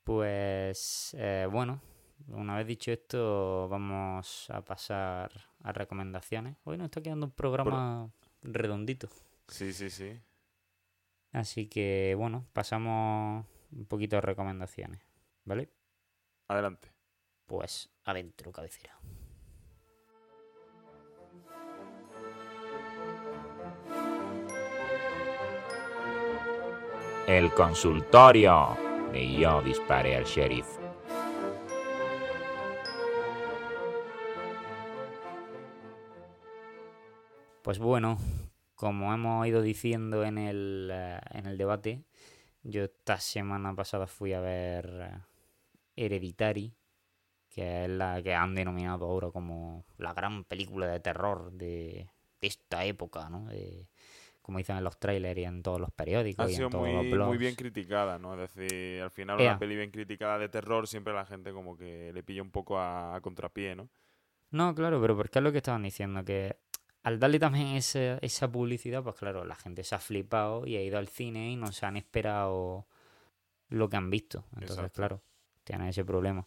Pues, 0.04 1.14
eh, 1.18 1.46
bueno, 1.50 1.80
una 2.28 2.56
vez 2.56 2.66
dicho 2.66 2.90
esto, 2.90 3.68
vamos 3.68 4.48
a 4.50 4.64
pasar 4.64 5.30
a 5.62 5.72
recomendaciones. 5.72 6.56
Hoy 6.64 6.78
nos 6.78 6.86
está 6.86 7.00
quedando 7.00 7.26
un 7.26 7.32
programa 7.32 8.10
redondito. 8.42 9.08
Sí, 9.48 9.72
sí, 9.72 9.90
sí. 9.90 10.20
Así 11.32 11.68
que, 11.68 12.14
bueno, 12.16 12.46
pasamos 12.52 13.46
un 13.72 13.86
poquito 13.86 14.16
de 14.16 14.22
recomendaciones. 14.22 15.00
¿Vale? 15.44 15.70
Adelante. 16.48 16.92
Pues 17.46 17.90
adentro, 18.04 18.52
cabecera. 18.52 18.98
el 27.30 27.52
consultorio 27.52 28.89
de 29.12 29.32
Yo 29.38 29.62
disparé 29.62 30.16
al 30.16 30.24
sheriff. 30.24 30.66
Pues 37.62 37.78
bueno, 37.78 38.18
como 38.74 39.12
hemos 39.12 39.46
ido 39.46 39.62
diciendo 39.62 40.24
en 40.24 40.38
el, 40.38 40.90
eh, 40.92 41.20
en 41.32 41.46
el 41.46 41.58
debate, 41.58 42.02
yo 42.62 42.84
esta 42.84 43.18
semana 43.18 43.74
pasada 43.74 44.06
fui 44.06 44.32
a 44.32 44.40
ver 44.40 44.90
eh, 45.02 45.18
Hereditary, 45.96 46.74
que 47.50 47.84
es 47.84 47.90
la 47.90 48.22
que 48.22 48.34
han 48.34 48.54
denominado 48.54 49.06
ahora 49.06 49.30
como 49.30 49.84
la 49.98 50.14
gran 50.14 50.44
película 50.44 50.86
de 50.86 51.00
terror 51.00 51.52
de, 51.52 52.08
esta 52.40 52.84
época, 52.86 53.28
¿no? 53.28 53.48
Como 54.42 54.58
dicen 54.58 54.76
en 54.76 54.84
los 54.84 54.98
trailers 54.98 55.38
y 55.38 55.44
en 55.44 55.62
todos 55.62 55.80
los 55.80 55.90
periódicos 55.90 56.46
Ha 56.46 56.48
y 56.50 56.54
sido 56.54 56.66
en 56.66 56.70
todos 56.72 56.88
muy, 56.88 56.94
los 56.94 57.10
blogs. 57.10 57.28
muy 57.28 57.38
bien 57.38 57.54
criticada, 57.54 58.18
¿no? 58.18 58.34
Es 58.42 58.54
decir, 58.54 59.02
al 59.02 59.10
final 59.10 59.40
Ea. 59.40 59.50
una 59.50 59.58
peli 59.58 59.76
bien 59.76 59.90
criticada 59.90 60.38
de 60.38 60.48
terror, 60.48 60.86
siempre 60.86 61.12
la 61.12 61.26
gente 61.26 61.52
como 61.52 61.76
que 61.76 62.12
le 62.12 62.22
pilla 62.22 62.42
un 62.42 62.50
poco 62.50 62.78
a, 62.78 63.14
a 63.14 63.20
contrapié, 63.20 63.74
¿no? 63.76 63.88
No, 64.50 64.74
claro, 64.74 65.00
pero 65.00 65.16
porque 65.16 65.38
es 65.38 65.42
lo 65.42 65.52
que 65.52 65.58
estaban 65.58 65.82
diciendo, 65.82 66.24
que 66.24 66.56
al 67.02 67.18
darle 67.20 67.38
también 67.38 67.68
ese- 67.68 68.18
esa 68.20 68.50
publicidad, 68.50 69.02
pues 69.02 69.16
claro, 69.16 69.44
la 69.44 69.54
gente 69.54 69.84
se 69.84 69.94
ha 69.94 69.98
flipado 69.98 70.66
y 70.66 70.76
ha 70.76 70.82
ido 70.82 70.98
al 70.98 71.08
cine 71.08 71.50
y 71.52 71.56
no 71.56 71.70
se 71.72 71.86
han 71.86 71.96
esperado 71.96 72.86
lo 73.68 73.88
que 73.88 73.96
han 73.96 74.10
visto. 74.10 74.44
Entonces, 74.54 74.76
Exacto. 74.76 74.92
claro, 74.96 75.22
tienen 75.64 75.86
ese 75.88 76.04
problema. 76.04 76.46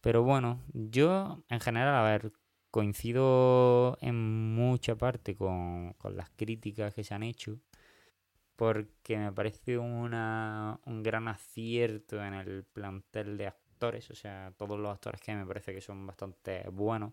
Pero 0.00 0.24
bueno, 0.24 0.60
yo 0.72 1.44
en 1.48 1.60
general, 1.60 1.94
a 1.94 2.02
ver, 2.02 2.32
coincido 2.72 3.98
en 4.00 4.54
mucha 4.54 4.96
parte 4.96 5.36
con, 5.36 5.92
con 5.92 6.16
las 6.16 6.30
críticas 6.30 6.94
que 6.94 7.04
se 7.04 7.12
han 7.14 7.22
hecho, 7.22 7.60
porque 8.56 9.18
me 9.18 9.30
parece 9.30 9.76
una, 9.76 10.80
un 10.86 11.02
gran 11.02 11.28
acierto 11.28 12.24
en 12.24 12.32
el 12.32 12.64
plantel 12.64 13.36
de 13.36 13.48
actores, 13.48 14.10
o 14.10 14.14
sea, 14.14 14.54
todos 14.56 14.80
los 14.80 14.90
actores 14.90 15.20
que 15.20 15.34
me 15.34 15.46
parece 15.46 15.74
que 15.74 15.82
son 15.82 16.06
bastante 16.06 16.66
buenos. 16.70 17.12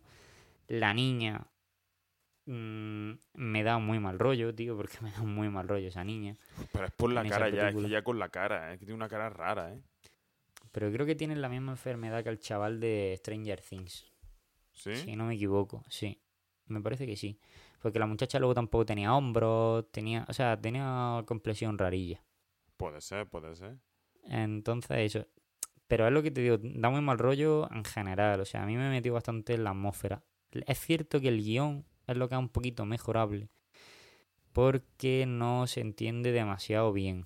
La 0.70 0.94
niña 0.94 1.46
mm, 2.46 3.12
me 3.34 3.64
da 3.64 3.80
muy 3.80 4.00
mal 4.00 4.18
rollo, 4.18 4.56
tío, 4.56 4.78
porque 4.78 4.98
me 5.02 5.12
da 5.12 5.24
muy 5.24 5.50
mal 5.50 5.68
rollo 5.68 5.90
esa 5.90 6.06
niña. 6.06 6.38
Pero 6.72 6.86
es 6.86 6.92
por 6.92 7.12
la 7.12 7.28
cara 7.28 7.50
ya, 7.50 7.68
es 7.68 7.76
que 7.76 7.90
ya 7.90 8.02
con 8.02 8.18
la 8.18 8.30
cara, 8.30 8.72
es 8.74 8.80
que 8.80 8.86
tiene 8.86 8.96
una 8.96 9.10
cara 9.10 9.30
rara, 9.30 9.74
¿eh? 9.74 9.82
Pero 10.72 10.90
creo 10.90 11.06
que 11.06 11.16
tiene 11.16 11.36
la 11.36 11.50
misma 11.50 11.74
enfermedad 11.74 12.24
que 12.24 12.30
el 12.30 12.40
chaval 12.40 12.80
de 12.80 13.16
Stranger 13.18 13.60
Things. 13.60 14.09
¿Sí? 14.80 14.96
Si 14.96 15.16
no 15.18 15.26
me 15.26 15.36
equivoco, 15.36 15.84
sí. 15.90 16.22
Me 16.68 16.80
parece 16.82 17.06
que 17.06 17.18
sí. 17.18 17.38
Porque 17.82 18.00
la 18.00 18.06
muchacha 18.06 18.40
luego 18.40 18.54
tampoco 18.54 18.86
tenía 18.86 19.14
hombros, 19.14 19.92
tenía, 19.92 20.26
o 20.30 20.34
sea, 20.34 20.60
tenía 20.60 21.22
complexión 21.26 21.78
rarilla. 21.78 22.24
Puede 22.78 23.02
ser, 23.02 23.28
puede 23.28 23.56
ser. 23.58 23.78
Entonces, 24.24 24.98
eso. 25.00 25.28
Pero 25.88 26.08
es 26.08 26.14
lo 26.14 26.24
que 26.24 26.32
te 26.32 26.42
digo, 26.42 26.58
da 26.62 26.90
muy 26.90 27.02
mal 27.02 27.18
rollo 27.18 27.70
en 27.74 27.84
general. 27.84 28.40
O 28.40 28.46
sea, 28.46 28.64
a 28.64 28.66
mí 28.66 28.78
me 28.78 28.90
metió 28.90 29.14
bastante 29.14 29.54
en 29.56 29.66
la 29.66 29.72
atmósfera. 29.72 30.24
Es 30.52 30.80
cierto 30.80 31.20
que 31.20 31.28
el 31.28 31.44
guion 31.44 31.86
es 32.08 32.16
lo 32.16 32.30
que 32.30 32.36
es 32.36 32.40
un 32.40 32.50
poquito 32.50 32.86
mejorable. 32.86 33.50
Porque 34.54 35.26
no 35.28 35.68
se 35.68 35.82
entiende 35.82 36.32
demasiado 36.32 36.94
bien. 36.94 37.26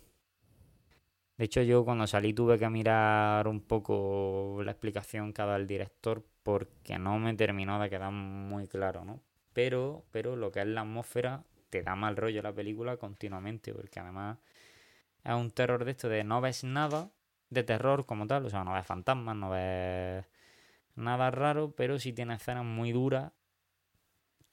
De 1.38 1.46
hecho, 1.46 1.62
yo 1.62 1.86
cuando 1.86 2.08
salí 2.08 2.34
tuve 2.34 2.58
que 2.58 2.70
mirar 2.70 3.48
un 3.48 3.62
poco 3.62 4.62
la 4.64 4.72
explicación 4.72 5.34
que 5.34 5.42
ha 5.42 5.46
dado 5.46 5.58
el 5.58 5.68
director 5.68 6.26
porque 6.44 7.00
no 7.00 7.18
me 7.20 7.34
terminó 7.34 7.80
de 7.80 7.90
quedar 7.90 8.12
muy 8.12 8.68
claro, 8.68 9.06
¿no? 9.06 9.22
Pero, 9.54 10.06
pero 10.12 10.36
lo 10.36 10.52
que 10.52 10.62
es 10.62 10.68
la 10.68 10.82
atmósfera 10.82 11.44
te 11.70 11.82
da 11.82 11.96
mal 11.96 12.16
rollo 12.18 12.42
la 12.42 12.54
película 12.54 12.98
continuamente, 12.98 13.74
porque 13.74 14.00
además 14.00 14.38
es 15.24 15.34
un 15.34 15.52
terror 15.52 15.86
de 15.86 15.92
esto 15.92 16.10
de 16.10 16.24
no 16.24 16.42
ves 16.42 16.64
nada 16.64 17.12
de 17.50 17.64
terror 17.64 18.06
como 18.06 18.28
tal, 18.28 18.46
o 18.46 18.50
sea, 18.50 18.64
no 18.64 18.74
ves 18.74 18.86
fantasmas, 18.86 19.36
no 19.36 19.50
ves 19.52 20.26
nada 20.96 21.32
raro, 21.32 21.74
pero 21.76 22.00
sí 22.00 22.14
tiene 22.14 22.36
escenas 22.36 22.66
muy 22.66 22.92
duras 22.92 23.32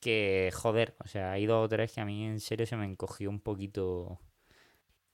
que, 0.01 0.51
joder, 0.55 0.97
o 1.05 1.09
sea, 1.09 1.33
hay 1.33 1.47
dos 1.47 1.65
o 1.65 1.69
tres 1.69 1.93
que 1.93 2.01
a 2.01 2.05
mí 2.05 2.25
en 2.25 2.41
serio 2.41 2.67
se 2.67 2.77
me 2.77 2.87
encogió 2.87 3.31
un 3.31 3.41
poquito 3.41 4.21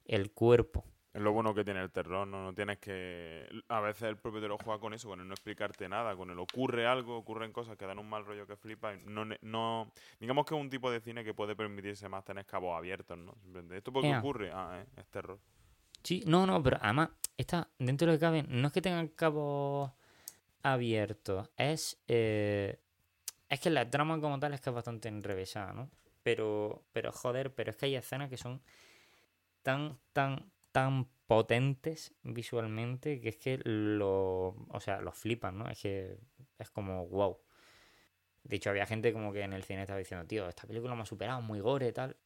el 0.05 0.31
cuerpo. 0.33 0.85
Es 1.17 1.23
lo 1.23 1.33
bueno 1.33 1.55
que 1.55 1.65
tiene 1.65 1.81
el 1.81 1.91
terror, 1.91 2.29
¿no? 2.29 2.43
No 2.43 2.53
tienes 2.53 2.77
que... 2.77 3.49
A 3.69 3.81
veces 3.81 4.03
el 4.03 4.19
lo 4.23 4.59
juega 4.59 4.79
con 4.79 4.93
eso, 4.93 5.09
con 5.09 5.19
el 5.19 5.27
no 5.27 5.33
explicarte 5.33 5.89
nada, 5.89 6.15
con 6.15 6.31
el 6.31 6.39
ocurre 6.39 6.87
algo, 6.87 7.17
ocurren 7.17 7.53
cosas 7.53 7.79
que 7.79 7.87
dan 7.87 7.99
un 7.99 8.07
mal 8.07 8.27
rollo 8.27 8.47
que 8.47 8.55
flipa. 8.55 8.93
y 8.93 8.99
No, 9.07 9.25
no... 9.41 9.91
Digamos 10.21 10.45
que 10.45 10.55
es 10.55 10.61
un 10.61 10.69
tipo 10.69 10.91
de 10.91 11.01
cine 11.01 11.25
que 11.25 11.33
puede 11.33 11.57
permitirse 11.57 12.07
más 12.11 12.23
tener 12.23 12.45
cabos 12.45 12.77
abiertos, 12.77 13.17
¿no? 13.17 13.35
¿Esto 13.75 13.95
por 13.95 14.03
qué 14.03 14.11
Ea. 14.11 14.19
ocurre? 14.19 14.51
Ah, 14.53 14.79
¿eh? 14.79 14.87
es 14.95 15.07
terror. 15.07 15.39
Sí, 16.03 16.23
no, 16.27 16.47
no, 16.47 16.63
pero 16.63 16.77
además, 16.83 17.09
está 17.39 17.67
dentro 17.79 18.07
de 18.07 18.13
lo 18.13 18.19
que 18.19 18.21
cabe, 18.21 18.43
no 18.43 18.67
es 18.67 18.73
que 18.75 18.83
tengan 18.83 19.09
cabos 19.09 19.91
abiertos, 20.63 21.49
es. 21.57 21.99
eh, 22.09 22.79
es 23.49 23.61
que 23.61 23.71
la 23.71 23.89
trama 23.89 24.21
como 24.21 24.39
tal 24.39 24.53
es 24.53 24.61
que 24.61 24.69
es 24.69 24.75
bastante 24.75 25.09
enrevesada, 25.09 25.73
¿no? 25.73 25.91
Pero, 26.23 26.83
pero 26.93 27.11
joder, 27.11 27.55
pero 27.55 27.71
es 27.71 27.77
que 27.77 27.87
hay 27.87 27.97
escenas 27.97 28.29
que 28.29 28.37
son 28.37 28.61
tan, 29.63 29.99
tan, 30.13 30.53
tan 30.77 31.09
potentes 31.27 32.15
visualmente 32.23 33.19
que 33.23 33.31
es 33.31 33.39
que 33.39 33.59
lo. 33.65 34.49
O 34.69 34.79
sea, 34.79 35.01
los 35.01 35.15
flipan, 35.15 35.57
¿no? 35.57 35.71
Es 35.71 35.81
que 35.81 36.19
es 36.59 36.69
como 36.69 37.07
wow. 37.07 37.39
De 38.45 38.57
hecho, 38.57 38.69
había 38.69 38.85
gente 38.85 39.11
como 39.15 39.33
que 39.33 39.41
en 39.41 39.55
el 39.55 39.65
cine 39.65 39.81
estaba 39.81 39.99
diciendo, 39.99 40.27
tío, 40.27 40.47
esta 40.47 40.67
película 40.67 40.95
me 40.95 41.01
ha 41.01 41.07
superado, 41.07 41.41
muy 41.41 41.61
gore, 41.61 41.95
tal. 41.95 42.19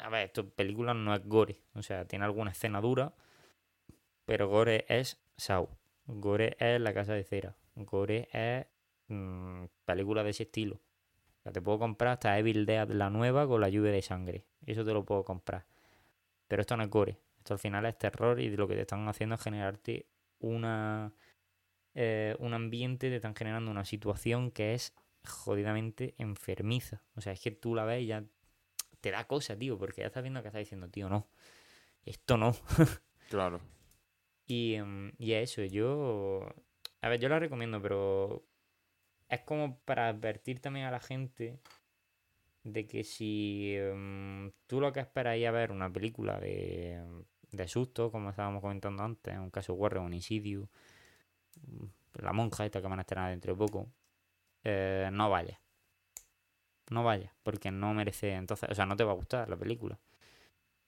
A 0.00 0.10
ver, 0.10 0.26
esta 0.26 0.42
película 0.42 0.92
no 0.92 1.14
es 1.14 1.24
gore. 1.24 1.62
O 1.72 1.82
sea, 1.82 2.04
tiene 2.04 2.26
alguna 2.26 2.50
escena 2.50 2.82
dura. 2.82 3.14
Pero 4.26 4.48
gore 4.48 4.84
es 4.90 5.18
Saw. 5.38 5.66
Gore 6.04 6.58
es 6.60 6.78
La 6.82 6.92
Casa 6.92 7.14
de 7.14 7.24
Cera. 7.24 7.56
Gore 7.74 8.28
es 8.34 8.66
mm, 9.06 9.64
película 9.86 10.22
de 10.24 10.30
ese 10.30 10.42
estilo. 10.42 10.74
O 10.74 11.42
sea, 11.42 11.52
te 11.52 11.62
puedo 11.62 11.78
comprar 11.78 12.12
hasta 12.12 12.38
Evil 12.38 12.66
Dead 12.66 12.90
la 12.90 13.08
nueva 13.08 13.48
con 13.48 13.62
la 13.62 13.70
lluvia 13.70 13.92
de 13.92 14.02
sangre. 14.02 14.44
Eso 14.66 14.84
te 14.84 14.92
lo 14.92 15.06
puedo 15.06 15.24
comprar. 15.24 15.64
Pero 16.48 16.60
esto 16.60 16.76
no 16.76 16.82
es 16.82 16.90
gore. 16.90 17.18
Esto 17.48 17.54
al 17.54 17.60
final 17.60 17.86
es 17.86 17.96
terror 17.96 18.38
y 18.40 18.54
lo 18.54 18.68
que 18.68 18.74
te 18.74 18.82
están 18.82 19.08
haciendo 19.08 19.36
es 19.36 19.40
generarte 19.40 20.06
una 20.38 21.14
eh, 21.94 22.36
un 22.40 22.52
ambiente, 22.52 23.08
te 23.08 23.16
están 23.16 23.34
generando 23.34 23.70
una 23.70 23.86
situación 23.86 24.50
que 24.50 24.74
es 24.74 24.94
jodidamente 25.24 26.14
enfermiza. 26.18 27.02
O 27.14 27.22
sea, 27.22 27.32
es 27.32 27.40
que 27.40 27.50
tú 27.50 27.74
la 27.74 27.86
ves 27.86 28.02
y 28.02 28.06
ya 28.08 28.22
te 29.00 29.10
da 29.12 29.26
cosa, 29.26 29.56
tío, 29.58 29.78
porque 29.78 30.02
ya 30.02 30.08
estás 30.08 30.22
viendo 30.22 30.42
que 30.42 30.48
estás 30.48 30.58
diciendo, 30.58 30.90
tío, 30.90 31.08
no, 31.08 31.30
esto 32.04 32.36
no. 32.36 32.54
Claro. 33.30 33.62
Y, 34.44 34.74
em, 34.74 35.12
y 35.16 35.32
es 35.32 35.50
eso, 35.50 35.64
yo. 35.64 36.46
A 37.00 37.08
ver, 37.08 37.18
yo 37.18 37.30
la 37.30 37.38
recomiendo, 37.38 37.80
pero. 37.80 38.44
Es 39.30 39.40
como 39.40 39.78
para 39.86 40.08
advertir 40.08 40.60
también 40.60 40.84
a 40.84 40.90
la 40.90 41.00
gente 41.00 41.60
de 42.62 42.86
que 42.86 43.04
si 43.04 43.74
em, 43.74 44.52
tú 44.66 44.82
lo 44.82 44.92
que 44.92 45.00
esperas 45.00 45.36
es 45.36 45.40
ir 45.40 45.46
a 45.46 45.52
ver 45.52 45.70
una 45.72 45.90
película 45.90 46.38
de, 46.40 47.02
de 47.52 47.68
susto, 47.68 48.10
como 48.10 48.30
estábamos 48.30 48.60
comentando 48.60 49.02
antes, 49.02 49.36
un 49.38 49.50
caso 49.50 49.74
Warren, 49.74 50.02
un 50.04 50.14
Insidious, 50.14 50.68
mm, 51.66 51.84
la 52.22 52.32
monja 52.32 52.64
esta 52.66 52.80
que 52.80 52.88
van 52.88 52.98
a 52.98 53.02
estrenar 53.02 53.30
dentro 53.30 53.52
de 53.54 53.58
poco, 53.58 53.88
eh, 54.64 55.08
no 55.12 55.30
vayas. 55.30 55.58
No 56.90 57.04
vayas, 57.04 57.32
porque 57.42 57.70
no 57.70 57.92
merece, 57.94 58.32
entonces, 58.34 58.68
o 58.70 58.74
sea, 58.74 58.86
no 58.86 58.96
te 58.96 59.04
va 59.04 59.12
a 59.12 59.14
gustar 59.14 59.48
la 59.48 59.56
película. 59.56 59.98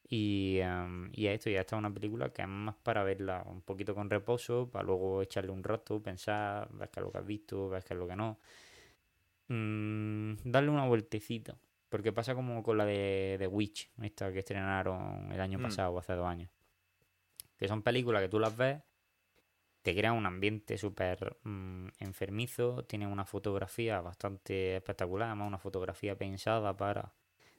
Y, 0.09 0.59
em, 0.61 1.11
y 1.15 1.27
esto, 1.29 1.51
ya 1.51 1.61
está 1.61 1.77
una 1.77 1.93
película 1.93 2.33
que 2.33 2.43
es 2.43 2.49
más 2.49 2.75
para 2.83 3.05
verla 3.05 3.45
un 3.47 3.63
poquito 3.63 3.95
con 3.95 4.11
reposo, 4.11 4.69
para 4.71 4.85
luego 4.85 5.23
echarle 5.23 5.53
un 5.53 5.63
rato, 5.63 6.03
pensar, 6.03 6.69
ver 6.73 6.91
qué 6.91 7.01
es 7.01 7.05
lo 7.07 7.13
que 7.13 7.19
has 7.19 7.27
visto, 7.27 7.69
ver 7.69 7.85
qué 7.85 7.95
es 7.95 8.01
lo 8.01 8.09
que 8.09 8.17
no. 8.17 8.39
Mm, 9.49 10.37
darle 10.45 10.71
una 10.71 10.87
vueltecita. 10.87 11.57
Porque 11.91 12.13
pasa 12.13 12.35
como 12.35 12.63
con 12.63 12.79
la 12.79 12.87
de 12.87 13.37
The 13.39 13.47
Witch, 13.49 13.91
esta 14.01 14.33
que 14.33 14.39
estrenaron 14.39 15.31
el 15.33 15.41
año 15.41 15.59
Mm. 15.59 15.63
pasado 15.63 15.91
o 15.93 15.99
hace 15.99 16.15
dos 16.15 16.27
años. 16.27 16.49
Que 17.59 17.69
son 17.69 17.83
películas 17.83 18.23
que 18.23 18.29
tú 18.31 18.39
las 18.39 18.57
ves, 18.57 18.81
te 19.83 19.95
crean 19.95 20.15
un 20.15 20.25
ambiente 20.25 20.79
súper 20.79 21.37
mm, 21.43 21.89
enfermizo, 21.99 22.85
tienen 22.85 23.09
una 23.09 23.25
fotografía 23.27 24.01
bastante 24.01 24.77
espectacular, 24.77 25.29
además 25.29 25.49
una 25.49 25.59
fotografía 25.59 26.17
pensada 26.17 26.75
para 26.77 27.13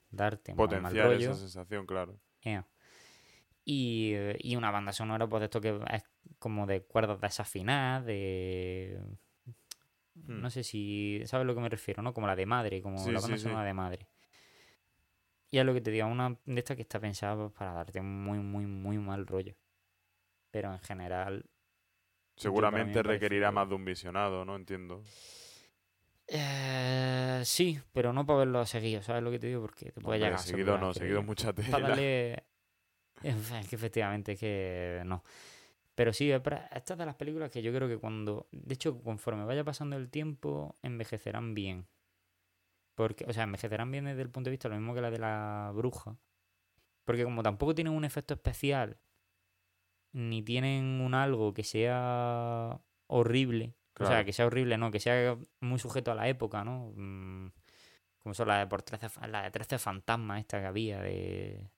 darte 0.09 0.53
muy 0.55 0.57
mal 0.67 0.67
Potenciar 0.81 1.05
rollo. 1.07 1.31
esa 1.31 1.35
sensación, 1.39 1.85
claro. 1.85 2.17
Y, 3.63 4.15
y 4.39 4.55
una 4.55 4.71
banda 4.71 4.91
sonora, 4.91 5.27
pues 5.27 5.41
de 5.41 5.45
esto 5.45 5.61
que 5.61 5.79
es 5.91 6.03
como 6.39 6.65
de 6.65 6.81
cuerdas 6.83 7.21
desafinadas, 7.21 8.05
de... 8.05 8.99
Hmm. 10.15 10.41
No 10.41 10.49
sé 10.49 10.63
si... 10.63 11.21
¿Sabes 11.25 11.43
a 11.43 11.45
lo 11.45 11.53
que 11.53 11.61
me 11.61 11.69
refiero, 11.69 12.01
no? 12.01 12.13
Como 12.13 12.27
la 12.27 12.35
de 12.35 12.45
madre, 12.45 12.81
como 12.81 12.97
Sí, 12.97 13.11
la 13.11 13.19
banda 13.19 13.37
sí. 13.37 13.43
sonora 13.43 13.63
de 13.63 13.73
madre. 13.73 14.07
Y 15.51 15.59
es 15.59 15.65
lo 15.65 15.73
que 15.73 15.81
te 15.81 15.91
digo, 15.91 16.07
una 16.07 16.37
de 16.45 16.59
estas 16.59 16.75
que 16.77 16.83
está 16.83 16.99
pensada 16.99 17.49
para 17.49 17.73
darte 17.73 18.01
muy, 18.01 18.39
muy, 18.39 18.65
muy 18.65 18.97
mal 18.97 19.27
rollo. 19.27 19.55
Pero 20.51 20.73
en 20.73 20.79
general... 20.79 21.45
para 22.35 22.43
Seguramente 22.43 23.03
requerirá 23.03 23.51
más 23.51 23.69
de 23.69 23.75
un 23.75 23.85
visionado, 23.85 24.43
¿no? 24.45 24.55
Entiendo. 24.55 25.03
Eh, 26.27 27.41
sí, 27.43 27.79
pero 27.91 28.13
no 28.13 28.25
para 28.25 28.39
verlo 28.39 28.65
seguido, 28.65 29.01
¿sabes 29.01 29.21
lo 29.23 29.31
que 29.31 29.39
te 29.39 29.47
digo? 29.47 29.61
Porque 29.61 29.91
te 29.91 29.99
puede 30.01 30.17
Hombre, 30.17 30.19
llegar 30.19 30.39
a 30.39 30.43
seguido 30.43 30.77
no, 30.77 30.93
seguido 30.93 31.23
mucha 31.23 31.53
Para 31.53 31.83
tela. 31.83 31.89
darle... 31.89 32.43
Es 33.23 33.67
que 33.69 33.75
efectivamente 33.75 34.33
es 34.33 34.39
que 34.39 35.03
no. 35.05 35.23
Pero 35.95 36.13
sí, 36.13 36.31
es 36.31 36.41
para- 36.41 36.67
estas 36.75 36.97
de 36.97 37.05
las 37.05 37.15
películas 37.15 37.51
que 37.51 37.61
yo 37.61 37.73
creo 37.73 37.87
que 37.87 37.97
cuando. 37.97 38.47
De 38.51 38.73
hecho, 38.75 39.01
conforme 39.03 39.45
vaya 39.45 39.63
pasando 39.63 39.97
el 39.97 40.09
tiempo, 40.09 40.77
envejecerán 40.83 41.53
bien. 41.53 41.87
Porque, 43.01 43.25
o 43.27 43.33
sea, 43.33 43.43
envejecerán 43.43 43.89
bien 43.91 44.05
desde 44.05 44.21
el 44.21 44.29
punto 44.29 44.49
de 44.49 44.51
vista 44.51 44.69
lo 44.69 44.75
mismo 44.75 44.93
que 44.93 45.01
la 45.01 45.09
de 45.09 45.17
la 45.19 45.71
bruja. 45.73 46.15
Porque 47.05 47.23
como 47.23 47.41
tampoco 47.41 47.73
tienen 47.73 47.93
un 47.93 48.05
efecto 48.05 48.33
especial, 48.35 48.97
ni 50.13 50.43
tienen 50.43 51.01
un 51.01 51.13
algo 51.13 51.53
que 51.53 51.63
sea 51.63 52.79
horrible. 53.07 53.73
O 53.99 54.05
sea, 54.07 54.23
que 54.25 54.33
sea 54.33 54.45
horrible, 54.45 54.77
no, 54.77 54.91
que 54.91 54.99
sea 54.99 55.37
muy 55.59 55.79
sujeto 55.79 56.11
a 56.11 56.15
la 56.15 56.27
época, 56.29 56.63
¿no? 56.63 56.93
Mm, 56.95 57.51
como 58.19 58.33
son 58.35 58.47
las 58.47 58.59
de, 58.59 58.67
por 58.67 58.83
13, 58.83 59.09
fa- 59.09 59.27
la 59.27 59.43
de 59.43 59.51
13 59.51 59.79
fantasmas 59.79 60.39
esta 60.39 60.59
que 60.59 60.65
había 60.67 61.01
de, 61.01 61.69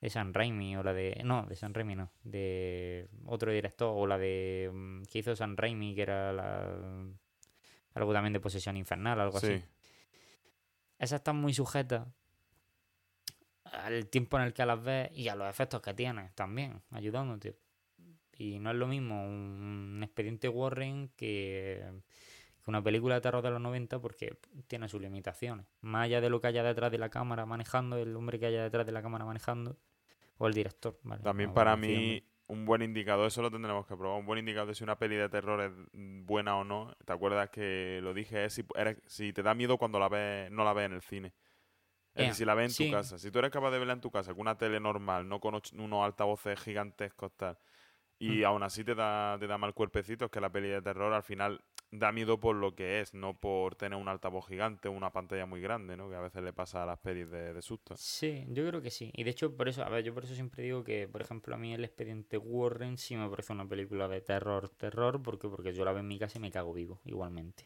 de 0.00 0.10
San 0.10 0.32
Raimi 0.34 0.76
o 0.76 0.82
la 0.82 0.92
de... 0.94 1.20
No, 1.24 1.44
de 1.46 1.54
San 1.54 1.74
Raimi 1.74 1.94
no. 1.96 2.10
De 2.24 3.08
otro 3.26 3.52
director 3.52 3.92
o 3.94 4.06
la 4.06 4.16
de... 4.18 4.70
mm, 4.72 5.02
que 5.02 5.18
hizo 5.18 5.36
San 5.36 5.56
Raimi 5.56 5.94
que 5.94 6.02
era 6.02 6.32
la... 6.32 7.04
Algo 7.94 8.12
también 8.12 8.32
de 8.32 8.40
posesión 8.40 8.76
infernal, 8.76 9.20
algo 9.20 9.36
así. 9.58 9.64
Esas 11.00 11.20
están 11.20 11.36
muy 11.40 11.54
sujetas 11.54 12.06
al 13.64 14.06
tiempo 14.08 14.36
en 14.36 14.44
el 14.44 14.52
que 14.52 14.66
las 14.66 14.82
ves 14.82 15.10
y 15.12 15.28
a 15.28 15.34
los 15.34 15.48
efectos 15.48 15.80
que 15.80 15.94
tienes 15.94 16.32
también, 16.34 16.82
ayudándote. 16.90 17.56
Y 18.36 18.58
no 18.58 18.70
es 18.70 18.76
lo 18.76 18.86
mismo 18.86 19.26
un 19.26 20.00
expediente 20.02 20.48
Warren 20.48 21.08
que, 21.16 21.84
una 22.66 22.82
película 22.82 23.16
de 23.16 23.20
terror 23.22 23.42
de 23.42 23.50
los 23.50 23.60
90 23.60 23.98
porque 23.98 24.36
tiene 24.68 24.88
sus 24.88 25.00
limitaciones. 25.00 25.66
Más 25.80 26.04
allá 26.04 26.20
de 26.20 26.30
lo 26.30 26.40
que 26.40 26.48
haya 26.48 26.62
detrás 26.62 26.92
de 26.92 26.98
la 26.98 27.08
cámara 27.08 27.46
manejando, 27.46 27.96
el 27.96 28.14
hombre 28.14 28.38
que 28.38 28.46
haya 28.46 28.62
detrás 28.62 28.84
de 28.86 28.92
la 28.92 29.02
cámara 29.02 29.24
manejando, 29.24 29.78
o 30.38 30.46
el 30.46 30.54
director. 30.54 30.98
¿vale? 31.02 31.22
También 31.22 31.52
para 31.52 31.76
mí, 31.76 32.22
un 32.50 32.64
buen 32.66 32.82
indicador, 32.82 33.26
eso 33.28 33.42
lo 33.42 33.50
tendremos 33.50 33.86
que 33.86 33.96
probar, 33.96 34.18
un 34.20 34.26
buen 34.26 34.38
indicador 34.40 34.68
de 34.68 34.74
si 34.74 34.84
una 34.84 34.98
peli 34.98 35.16
de 35.16 35.28
terror 35.28 35.60
es 35.62 35.72
buena 35.92 36.56
o 36.56 36.64
no. 36.64 36.94
¿Te 37.04 37.12
acuerdas 37.12 37.50
que 37.50 38.00
lo 38.02 38.14
dije? 38.14 38.44
Es 38.44 38.54
si, 38.54 38.64
eres- 38.76 38.98
si 39.06 39.32
te 39.32 39.42
da 39.42 39.54
miedo 39.54 39.78
cuando 39.78 39.98
la 39.98 40.08
ves, 40.08 40.50
no 40.50 40.64
la 40.64 40.72
ves 40.72 40.86
en 40.86 40.92
el 40.92 41.02
cine. 41.02 41.34
Es 42.14 42.22
Ea, 42.24 42.28
decir, 42.28 42.36
si 42.36 42.44
la 42.46 42.54
ves 42.54 42.66
en 42.66 42.74
sí. 42.74 42.76
tu 42.76 42.88
casa. 42.88 43.18
Si 43.18 43.30
tú 43.30 43.38
eres 43.40 43.50
capaz 43.52 43.70
de 43.72 43.78
verla 43.78 43.94
en 43.94 44.00
tu 44.00 44.10
casa 44.10 44.32
con 44.32 44.42
una 44.42 44.58
tele 44.58 44.80
normal, 44.80 45.28
no 45.28 45.40
con 45.40 45.60
unos 45.74 46.04
altavoces 46.04 46.60
gigantescos 46.60 47.32
tal, 47.36 47.58
y 48.18 48.42
Mm. 48.42 48.44
aún 48.44 48.62
así 48.64 48.84
te 48.84 48.94
da, 48.94 49.36
te 49.40 49.46
da 49.48 49.58
mal 49.58 49.74
cuerpecito, 49.74 50.26
es 50.26 50.30
que 50.30 50.40
la 50.40 50.50
peli 50.52 50.68
de 50.70 50.82
terror 50.82 51.12
al 51.14 51.22
final 51.24 51.64
da 51.92 52.12
miedo 52.12 52.38
por 52.38 52.54
lo 52.54 52.74
que 52.74 53.00
es, 53.00 53.14
no 53.14 53.34
por 53.34 53.74
tener 53.74 53.98
un 53.98 54.08
altavoz 54.08 54.46
gigante 54.46 54.88
o 54.88 54.92
una 54.92 55.10
pantalla 55.12 55.46
muy 55.46 55.60
grande, 55.60 55.96
¿no? 55.96 56.08
Que 56.08 56.16
a 56.16 56.20
veces 56.20 56.42
le 56.42 56.52
pasa 56.52 56.82
a 56.82 56.86
las 56.86 56.98
pelis 56.98 57.30
de, 57.30 57.52
de 57.52 57.62
susto. 57.62 57.96
Sí, 57.96 58.44
yo 58.48 58.66
creo 58.66 58.80
que 58.80 58.90
sí. 58.90 59.10
Y 59.14 59.24
de 59.24 59.30
hecho, 59.30 59.56
por 59.56 59.68
eso, 59.68 59.82
a 59.82 59.88
ver, 59.88 60.04
yo 60.04 60.14
por 60.14 60.24
eso 60.24 60.34
siempre 60.34 60.62
digo 60.62 60.84
que, 60.84 61.08
por 61.08 61.20
ejemplo, 61.20 61.54
a 61.54 61.58
mí 61.58 61.74
el 61.74 61.84
expediente 61.84 62.38
Warren 62.38 62.96
sí 62.96 63.16
me 63.16 63.28
parece 63.28 63.52
una 63.52 63.68
película 63.68 64.06
de 64.08 64.20
terror, 64.20 64.68
terror, 64.68 65.20
porque 65.22 65.48
porque 65.48 65.72
yo 65.72 65.84
la 65.84 65.92
veo 65.92 66.00
en 66.00 66.08
mi 66.08 66.18
casa 66.18 66.38
y 66.38 66.40
me 66.40 66.50
cago 66.50 66.72
vivo, 66.72 67.00
igualmente. 67.04 67.64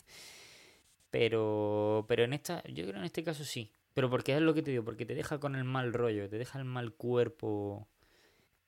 Pero, 1.11 2.07
pero 2.09 2.25
en 2.25 2.33
esta, 2.33 2.63
yo 2.65 2.85
creo 2.85 2.95
que 2.95 2.99
en 2.99 3.05
este 3.05 3.23
caso 3.23 3.45
sí. 3.45 3.71
Pero 3.93 4.11
porque 4.11 4.35
es 4.35 4.41
lo 4.41 4.55
que 4.55 4.63
te 4.63 4.73
digo, 4.73 4.85
porque 4.85 5.07
te 5.07 5.15
deja 5.15 5.39
con 5.39 5.55
el 5.55 5.65
mal 5.65 5.93
rollo, 5.93 6.29
te 6.29 6.39
deja 6.39 6.59
el 6.59 6.65
mal 6.65 6.93
cuerpo 6.95 7.87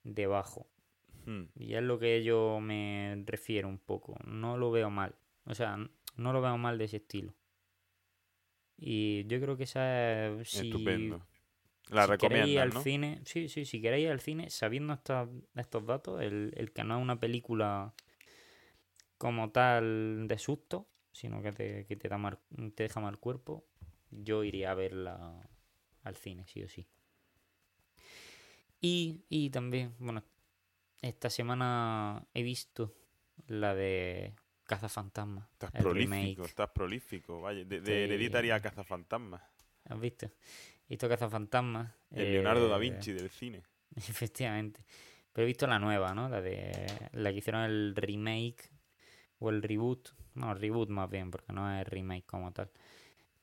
debajo. 0.04 0.68
Hmm. 1.24 1.46
Y 1.57 1.74
es 1.74 1.82
lo 1.82 1.98
que 1.98 2.22
yo 2.22 2.61
me 2.61 3.20
refiero 3.26 3.68
un 3.68 3.78
poco. 3.78 4.16
No 4.24 4.57
lo 4.57 4.70
veo 4.70 4.90
mal. 4.90 5.16
O 5.47 5.55
sea, 5.55 5.76
no 6.16 6.32
lo 6.32 6.40
veo 6.42 6.57
mal 6.59 6.78
de 6.78 6.84
ese 6.84 6.97
estilo. 6.99 7.34
Y 8.78 9.24
yo 9.26 9.40
creo 9.40 9.57
que 9.57 9.64
esa 9.64 10.26
es... 10.40 10.49
si- 10.51 10.61
Estupendo. 10.61 11.26
La 11.88 12.05
si 12.05 12.12
queréis 12.18 12.49
ir 12.49 12.59
recomiendas, 12.59 12.59
al 12.61 12.72
¿no? 12.74 12.82
cine, 12.82 13.20
sí, 13.24 13.49
sí, 13.49 13.64
si 13.64 13.80
queréis 13.80 14.07
ir 14.07 14.11
al 14.11 14.20
cine, 14.20 14.51
sabiendo 14.51 14.92
estos 14.92 15.86
datos, 15.86 16.20
el, 16.20 16.53
el 16.57 16.72
que 16.72 16.82
no 16.84 16.97
es 16.97 17.03
una 17.03 17.20
película 17.20 17.94
como 19.18 19.51
tal 19.51 20.26
de 20.28 20.38
susto, 20.38 20.88
sino 21.12 21.42
que 21.42 21.53
te, 21.53 21.86
que 21.86 21.97
te, 21.97 22.09
da 22.09 22.18
mal, 22.18 22.38
te 22.74 22.82
deja 22.82 23.01
mal 23.01 23.18
cuerpo, 23.18 23.64
yo 24.11 24.42
iría 24.44 24.72
a 24.72 24.74
verla 24.74 25.49
al 26.03 26.16
cine, 26.16 26.44
sí 26.49 26.62
o 26.62 26.68
sí. 26.68 26.86
Y, 28.80 29.24
y 29.28 29.51
también, 29.51 29.94
bueno, 29.99 30.22
esta 31.03 31.30
semana 31.30 32.26
he 32.34 32.42
visto 32.42 32.94
la 33.47 33.74
de 33.74 34.34
Cazafantasmas. 34.66 35.48
Estás 35.52 35.70
prolífico, 35.70 36.12
remake. 36.14 36.42
estás 36.44 36.70
prolífico. 36.70 37.40
Vaya, 37.40 37.64
de, 37.64 37.80
de 37.80 38.04
hereditaria 38.04 38.56
a 38.56 38.60
cazafantasmas. 38.60 39.40
¿Has 39.88 40.00
visto? 40.00 40.26
He 40.26 40.90
visto 40.90 41.08
Cazafantasmas. 41.08 41.92
El 42.10 42.32
Leonardo 42.32 42.68
da 42.68 42.76
eh, 42.76 42.80
Vinci 42.80 43.12
del 43.12 43.30
cine. 43.30 43.62
Efectivamente. 43.96 44.84
Pero 45.32 45.44
he 45.44 45.46
visto 45.46 45.66
la 45.66 45.78
nueva, 45.78 46.14
¿no? 46.14 46.28
La 46.28 46.40
de 46.40 46.86
la 47.12 47.30
que 47.30 47.38
hicieron 47.38 47.62
el 47.62 47.94
remake 47.94 48.70
o 49.38 49.50
el 49.50 49.62
reboot. 49.62 50.08
No, 50.34 50.52
reboot 50.54 50.88
más 50.90 51.08
bien, 51.08 51.30
porque 51.30 51.52
no 51.52 51.70
es 51.80 51.86
remake 51.86 52.26
como 52.26 52.52
tal. 52.52 52.70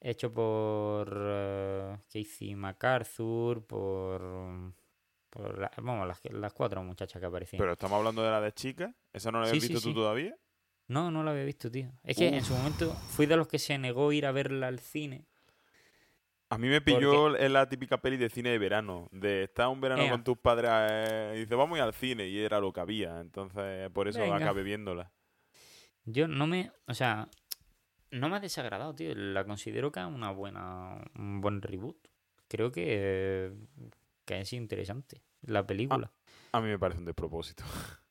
Hecho 0.02 0.34
por 0.34 1.16
eh, 1.18 1.98
Casey 2.12 2.56
MacArthur, 2.56 3.66
por, 3.66 4.74
por 5.30 5.58
la- 5.60 6.06
las, 6.06 6.20
las 6.26 6.54
cuatro 6.54 6.84
muchachas 6.84 7.20
que 7.20 7.26
aparecían. 7.26 7.60
Pero 7.60 7.72
estamos 7.74 7.98
hablando 7.98 8.22
de 8.24 8.30
la 8.32 8.42
de 8.42 8.52
chica. 8.54 8.94
¿Esa 9.14 9.32
no 9.32 9.40
la 9.40 9.48
habías 9.48 9.62
Sí, 9.62 9.68
sí, 9.68 9.74
visto 9.74 9.88
tú 9.88 9.90
sí. 9.94 9.96
todavía? 9.96 10.36
No, 10.88 11.12
no 11.12 11.24
la 11.24 11.32
había 11.32 11.46
visto, 11.46 11.72
tío. 11.72 11.92
Es 12.04 12.18
que 12.18 12.28
en 12.28 12.44
su 12.44 12.54
momento 12.54 12.92
fui 12.94 13.26
de 13.26 13.38
los 13.38 13.48
que 13.48 13.60
se 13.60 13.78
negó 13.78 14.10
a 14.10 14.16
ir 14.16 14.26
a 14.26 14.32
verla 14.32 14.68
al 14.68 14.80
cine. 14.80 15.26
A 16.50 16.58
mí 16.58 16.68
me 16.68 16.82
pilló 16.82 17.36
en 17.36 17.54
la 17.54 17.68
típica 17.68 18.00
peli 18.00 18.18
de 18.18 18.30
cine 18.30 18.50
de 18.50 18.60
verano. 18.60 19.10
De 19.12 19.44
estar 19.44 19.70
un 19.70 19.82
verano 19.82 20.04
Ea. 20.04 20.12
con 20.12 20.24
tus 20.24 20.38
padres 20.38 20.70
eh, 20.72 21.34
y 21.36 21.40
dices, 21.40 21.58
vamos 21.58 21.76
a 21.76 21.80
ir 21.80 21.84
al 21.84 21.94
cine. 21.94 22.28
Y 22.28 22.40
era 22.40 22.60
lo 22.60 22.72
que 22.72 22.80
había. 22.80 23.22
Entonces, 23.22 23.90
por 23.90 24.08
eso 24.08 24.20
Venga. 24.20 24.36
acabé 24.36 24.62
viéndola. 24.62 25.12
Yo 26.06 26.28
no 26.28 26.46
me, 26.46 26.72
o 26.86 26.94
sea, 26.94 27.30
no 28.12 28.30
me 28.30 28.36
ha 28.36 28.40
desagradado, 28.40 28.94
tío. 28.94 29.16
La 29.16 29.46
considero 29.46 29.92
que 29.92 30.02
es 30.02 30.06
una 30.06 30.32
buena, 30.32 31.04
un 31.16 31.42
buen 31.42 31.62
reboot. 31.62 31.98
Creo 32.48 32.72
que, 32.72 33.52
que 34.26 34.42
es 34.42 34.54
interesante 34.54 35.24
la 35.42 35.66
película. 35.66 36.12
A 36.52 36.62
mí 36.62 36.68
me 36.68 36.78
parece 36.78 37.00
un 37.00 37.06
despropósito. 37.06 37.64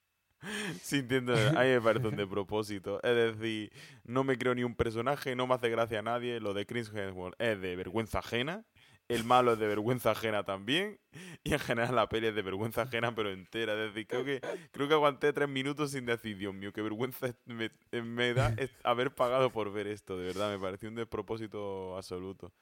Sí, 0.93 0.99
entiendo. 0.99 1.33
A 1.33 1.63
mí 1.63 1.69
me 1.71 1.81
parece 1.81 2.07
un 2.07 2.17
despropósito. 2.17 3.03
Es 3.03 3.17
decir, 3.17 3.73
no 4.05 4.25
me 4.25 4.37
creo 4.37 4.55
ni 4.55 4.63
un 4.63 4.75
personaje, 4.75 5.35
no 5.35 5.47
me 5.47 5.55
hace 5.55 5.71
gracia 5.71 6.01
a 6.01 6.03
nadie. 6.03 6.39
Lo 6.39 6.53
de 6.53 6.67
Chris 6.67 6.93
Hemsworth 6.95 7.35
es 7.41 7.59
de 7.63 7.77
vergüenza 7.77 8.19
ajena. 8.19 8.67
El 9.09 9.25
malo 9.25 9.55
es 9.55 9.59
de 9.59 9.69
vergüenza 9.69 10.11
ajena 10.11 10.45
también. 10.45 11.01
Y 11.45 11.55
en 11.55 11.61
general 11.61 11.97
la 11.97 12.11
peli 12.11 12.27
es 12.27 12.35
de 12.35 12.43
vergüenza 12.43 12.83
ajena, 12.83 13.15
pero 13.15 13.33
entera. 13.33 13.73
Es 13.73 13.95
decir, 13.95 14.07
creo 14.07 14.23
que, 14.23 14.43
creo 14.71 14.87
que 14.87 14.93
aguanté 14.93 15.33
tres 15.33 15.49
minutos 15.49 15.93
sin 15.93 16.05
decir, 16.05 16.37
Dios 16.37 16.53
mío, 16.53 16.75
qué 16.75 16.83
vergüenza 16.83 17.35
me, 17.47 18.35
da 18.35 18.55
haber 18.85 19.15
pagado 19.15 19.51
por 19.51 19.73
ver 19.73 19.87
esto. 19.87 20.19
De 20.19 20.27
verdad, 20.27 20.53
me 20.53 20.59
pareció 20.59 20.91
un 20.91 20.97
despropósito 20.97 21.97
absoluto. 21.97 22.53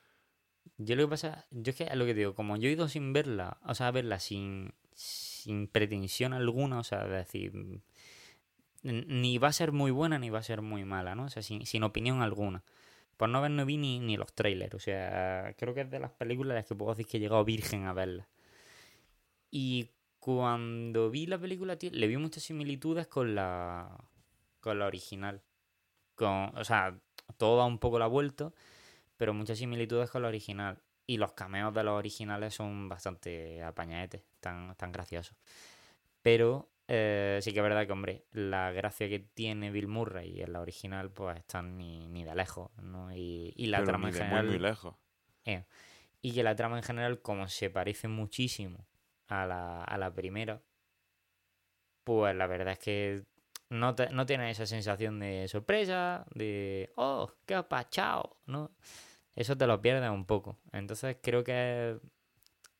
Yo 0.78 0.94
lo 0.94 1.02
que 1.02 1.08
pasa, 1.08 1.48
yo 1.50 1.70
es 1.72 1.76
que 1.76 1.96
lo 1.96 2.06
que 2.06 2.14
digo, 2.14 2.36
como 2.36 2.56
yo 2.56 2.68
he 2.68 2.72
ido 2.72 2.88
sin 2.88 3.12
verla, 3.12 3.58
o 3.64 3.74
sea, 3.74 3.88
a 3.88 3.90
verla 3.90 4.20
sin, 4.20 4.72
sin 4.94 5.66
pretensión 5.66 6.32
alguna, 6.32 6.78
o 6.78 6.84
sea, 6.84 7.04
decir, 7.06 7.52
ni 8.82 9.38
va 9.38 9.48
a 9.48 9.52
ser 9.52 9.72
muy 9.72 9.90
buena 9.90 10.18
ni 10.18 10.30
va 10.30 10.38
a 10.38 10.42
ser 10.42 10.62
muy 10.62 10.84
mala, 10.84 11.14
¿no? 11.14 11.24
O 11.24 11.28
sea, 11.28 11.42
sin, 11.42 11.66
sin 11.66 11.82
opinión 11.82 12.22
alguna. 12.22 12.62
Por 13.16 13.28
no 13.28 13.42
ver, 13.42 13.50
no 13.50 13.66
vi 13.66 13.76
ni, 13.76 14.00
ni 14.00 14.16
los 14.16 14.32
trailers, 14.32 14.74
o 14.74 14.78
sea, 14.78 15.54
creo 15.58 15.74
que 15.74 15.82
es 15.82 15.90
de 15.90 16.00
las 16.00 16.10
películas 16.12 16.64
que 16.64 16.74
puedo 16.74 16.92
decir 16.92 17.06
que 17.06 17.18
he 17.18 17.20
llegado 17.20 17.44
virgen 17.44 17.84
a 17.86 17.92
verla. 17.92 18.28
Y 19.50 19.90
cuando 20.18 21.10
vi 21.10 21.26
la 21.26 21.38
película, 21.38 21.76
tío, 21.76 21.90
le 21.92 22.06
vi 22.06 22.16
muchas 22.16 22.44
similitudes 22.44 23.06
con 23.08 23.34
la, 23.34 24.04
con 24.60 24.78
la 24.78 24.86
original. 24.86 25.42
Con, 26.14 26.56
o 26.56 26.64
sea, 26.64 26.98
todo 27.36 27.58
da 27.58 27.64
un 27.64 27.78
poco 27.78 27.98
la 27.98 28.06
vuelta, 28.06 28.52
pero 29.16 29.34
muchas 29.34 29.58
similitudes 29.58 30.10
con 30.10 30.22
la 30.22 30.28
original. 30.28 30.78
Y 31.06 31.16
los 31.16 31.32
cameos 31.32 31.74
de 31.74 31.84
los 31.84 31.98
originales 31.98 32.54
son 32.54 32.88
bastante 32.88 33.62
apañadetes, 33.62 34.22
tan, 34.40 34.76
tan 34.76 34.92
graciosos. 34.92 35.36
Pero 36.22 36.68
eh, 36.92 37.38
sí 37.40 37.52
que 37.52 37.60
es 37.60 37.62
verdad 37.62 37.86
que, 37.86 37.92
hombre, 37.92 38.24
la 38.32 38.72
gracia 38.72 39.08
que 39.08 39.20
tiene 39.20 39.70
Bill 39.70 39.86
Murray 39.86 40.42
en 40.42 40.52
la 40.52 40.60
original, 40.60 41.12
pues 41.12 41.38
están 41.38 41.76
ni, 41.76 42.08
ni 42.08 42.24
de 42.24 42.34
lejos, 42.34 42.72
¿no? 42.82 43.12
Y, 43.14 43.52
y 43.56 43.66
la 43.66 43.78
Pero 43.78 43.86
trama 43.86 44.08
ni 44.08 44.08
en 44.08 44.14
de 44.14 44.18
general. 44.18 44.46
muy, 44.46 44.58
muy 44.58 44.58
lejos. 44.58 44.96
Eh, 45.44 45.64
y 46.20 46.32
que 46.34 46.42
la 46.42 46.56
trama 46.56 46.78
en 46.78 46.82
general, 46.82 47.22
como 47.22 47.46
se 47.46 47.70
parece 47.70 48.08
muchísimo 48.08 48.88
a 49.28 49.46
la, 49.46 49.84
a 49.84 49.98
la 49.98 50.12
primera, 50.12 50.62
pues 52.02 52.34
la 52.34 52.48
verdad 52.48 52.72
es 52.72 52.78
que 52.80 53.24
no, 53.68 53.94
te, 53.94 54.10
no 54.10 54.26
tiene 54.26 54.50
esa 54.50 54.66
sensación 54.66 55.20
de 55.20 55.46
sorpresa, 55.46 56.26
de, 56.34 56.90
oh, 56.96 57.30
qué 57.46 57.54
apachao, 57.54 58.36
¿no? 58.46 58.72
Eso 59.36 59.56
te 59.56 59.68
lo 59.68 59.80
pierdes 59.80 60.10
un 60.10 60.26
poco. 60.26 60.58
Entonces 60.72 61.18
creo 61.22 61.44
que 61.44 61.92
es, 61.92 61.98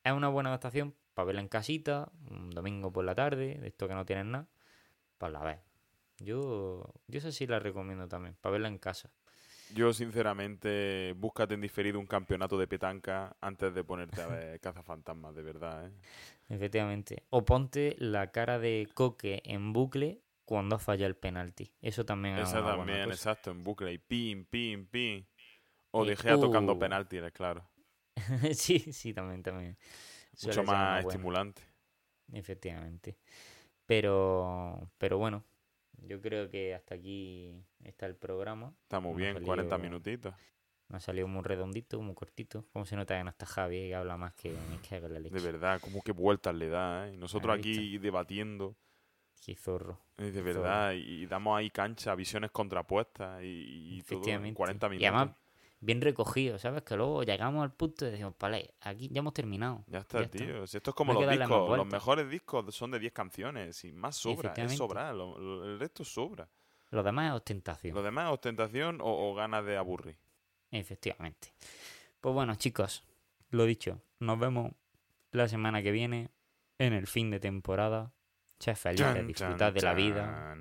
es 0.03 0.11
una 0.11 0.27
buena 0.27 0.49
adaptación 0.49 0.93
para 1.13 1.27
verla 1.27 1.41
en 1.41 1.47
casita, 1.47 2.11
un 2.29 2.49
domingo 2.51 2.91
por 2.91 3.05
la 3.05 3.15
tarde, 3.15 3.57
de 3.59 3.67
esto 3.67 3.87
que 3.87 3.93
no 3.95 4.05
tienen 4.05 4.31
nada, 4.31 4.47
pues 5.17 5.31
la 5.31 5.43
ves. 5.43 5.59
Yo, 6.19 6.93
yo 7.07 7.17
esa 7.19 7.31
sí 7.31 7.47
la 7.47 7.59
recomiendo 7.59 8.07
también, 8.07 8.35
para 8.41 8.53
verla 8.53 8.67
en 8.67 8.77
casa. 8.77 9.11
Yo, 9.73 9.93
sinceramente, 9.93 11.13
búscate 11.17 11.53
en 11.53 11.61
diferido 11.61 11.99
un 11.99 12.05
campeonato 12.05 12.57
de 12.57 12.67
petanca 12.67 13.35
antes 13.39 13.73
de 13.73 13.83
ponerte 13.83 14.21
a 14.21 14.27
ver 14.27 14.59
cazafantasmas, 14.59 15.33
de 15.33 15.43
verdad, 15.43 15.87
¿eh? 15.87 15.91
Efectivamente. 16.49 17.23
O 17.29 17.45
ponte 17.45 17.95
la 17.97 18.31
cara 18.31 18.59
de 18.59 18.87
Coque 18.93 19.41
en 19.45 19.71
bucle 19.71 20.21
cuando 20.45 20.77
falla 20.79 21.07
el 21.07 21.15
penalti. 21.15 21.71
Eso 21.81 22.05
también 22.05 22.35
es 22.35 22.49
Esa 22.49 22.65
también, 22.65 23.09
exacto, 23.09 23.51
en 23.51 23.63
bucle 23.63 23.93
y 23.93 23.97
pim, 23.97 24.45
pim, 24.45 24.85
pim. 24.87 25.25
O 25.91 26.03
Y- 26.03 26.09
De 26.09 26.15
Gea 26.17 26.37
tocando 26.37 26.77
penaltis, 26.77 27.21
claro. 27.31 27.63
sí, 28.53 28.79
sí, 28.79 29.13
también, 29.13 29.41
también. 29.43 29.77
Mucho 30.43 30.63
más 30.63 31.05
estimulante. 31.05 31.61
Efectivamente. 32.31 33.17
Pero, 33.85 34.89
pero 34.97 35.17
bueno, 35.17 35.43
yo 36.07 36.21
creo 36.21 36.49
que 36.49 36.73
hasta 36.73 36.95
aquí 36.95 37.53
está 37.83 38.05
el 38.05 38.15
programa. 38.15 38.73
Está 38.83 38.99
muy 38.99 39.15
bien, 39.15 39.43
40 39.43 39.69
salido- 39.75 39.79
minutitos. 39.79 40.33
Nos 40.87 41.03
ha 41.03 41.05
salido 41.05 41.27
muy 41.27 41.41
redondito, 41.43 42.01
muy 42.01 42.13
cortito. 42.15 42.65
Como 42.73 42.85
se 42.85 42.97
nota 42.97 43.17
que 43.17 43.23
no 43.23 43.29
está 43.29 43.45
Javi, 43.45 43.87
que 43.87 43.95
habla 43.95 44.17
más 44.17 44.33
que 44.33 44.49
en 44.49 45.13
la 45.13 45.19
leche. 45.19 45.33
De 45.35 45.41
verdad, 45.41 45.79
como 45.79 46.01
que 46.01 46.11
vueltas 46.11 46.53
le 46.53 46.67
da, 46.67 47.07
¿eh? 47.07 47.13
Y 47.13 47.17
nosotros 47.17 47.53
¿Has 47.53 47.59
aquí 47.59 47.97
debatiendo, 47.97 48.75
Qué 49.45 49.55
zorro. 49.55 50.01
eh, 50.17 50.25
de 50.25 50.31
Qué 50.33 50.41
verdad, 50.41 50.91
y, 50.91 50.97
y 51.23 51.25
damos 51.27 51.57
ahí 51.57 51.69
cancha, 51.69 52.13
visiones 52.13 52.51
contrapuestas 52.51 53.41
y, 53.41 53.45
y 53.45 54.01
todo 54.03 54.17
en 54.17 54.19
Efectivamente. 54.19 54.57
40 54.57 54.87
Y 54.87 54.89
minutos. 54.89 55.07
además, 55.15 55.35
bien 55.81 55.99
recogido, 55.99 56.57
¿sabes? 56.59 56.83
Que 56.83 56.95
luego 56.95 57.23
llegamos 57.23 57.63
al 57.63 57.73
punto 57.73 58.07
y 58.07 58.11
decimos, 58.11 58.35
vale, 58.39 58.75
aquí 58.81 59.09
ya 59.09 59.19
hemos 59.19 59.33
terminado. 59.33 59.83
ya 59.87 59.99
está, 59.99 60.19
ya 60.21 60.29
tío. 60.29 60.67
Si 60.67 60.77
esto 60.77 60.91
es 60.91 60.95
como 60.95 61.13
No 61.13 61.19
los 61.21 61.29
discos, 61.31 61.49
los 61.77 61.87
mejores 61.91 62.29
discos 62.29 62.73
son 62.75 62.91
de 62.91 62.99
10 62.99 63.11
canciones 63.13 63.83
y 63.83 63.91
más 63.91 64.15
sobra, 64.15 64.53
es 64.53 64.77
lo- 65.15 65.37
lo- 65.37 65.65
el 65.65 65.79
resto 65.79 66.05
sobra. 66.05 66.47
Lo 66.91 67.03
demás 67.03 67.29
es 67.31 67.35
ostentación. 67.37 67.95
Lo 67.95 68.03
demás 68.03 68.27
es 68.27 68.33
ostentación 68.33 69.01
o, 69.01 69.05
o 69.31 69.33
ganas 69.35 69.65
de 69.65 69.75
aburrir. 69.77 70.17
Efectivamente. 70.71 71.53
Pues 72.19 72.33
bueno, 72.35 72.55
chicos, 72.55 73.03
lo 73.49 73.65
dicho, 73.65 74.01
nos 74.19 74.39
vemos 74.39 74.71
la 75.31 75.47
semana 75.47 75.81
que 75.81 75.91
viene 75.91 76.29
en 76.77 76.93
el 76.93 77.07
fin 77.07 77.29
de 77.31 77.39
temporada. 77.39 78.13
Sed 78.59 78.75
felices, 78.75 79.07
disfrutad 79.27 79.73
de 79.73 79.81
la 79.81 79.93
vida. 79.95 80.55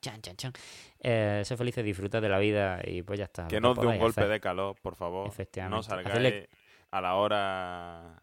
Chan. 0.00 0.20
Chan, 0.22 0.36
chan. 0.36 0.52
Eh, 1.00 1.42
sed 1.44 1.56
felices, 1.56 1.84
disfrutad 1.84 2.20
de 2.22 2.28
la 2.28 2.38
vida 2.38 2.80
y 2.84 3.02
pues 3.02 3.18
ya 3.18 3.24
está. 3.26 3.48
Que 3.48 3.60
no 3.60 3.72
os 3.72 3.78
dé 3.80 3.86
un 3.86 3.98
golpe 3.98 4.20
hacer. 4.20 4.32
de 4.32 4.40
calor, 4.40 4.76
por 4.80 4.94
favor. 4.94 5.30
No 5.70 5.82
salgáis 5.82 6.08
Hacerle- 6.16 6.48
a 6.90 7.00
la 7.00 7.14
hora 7.16 8.22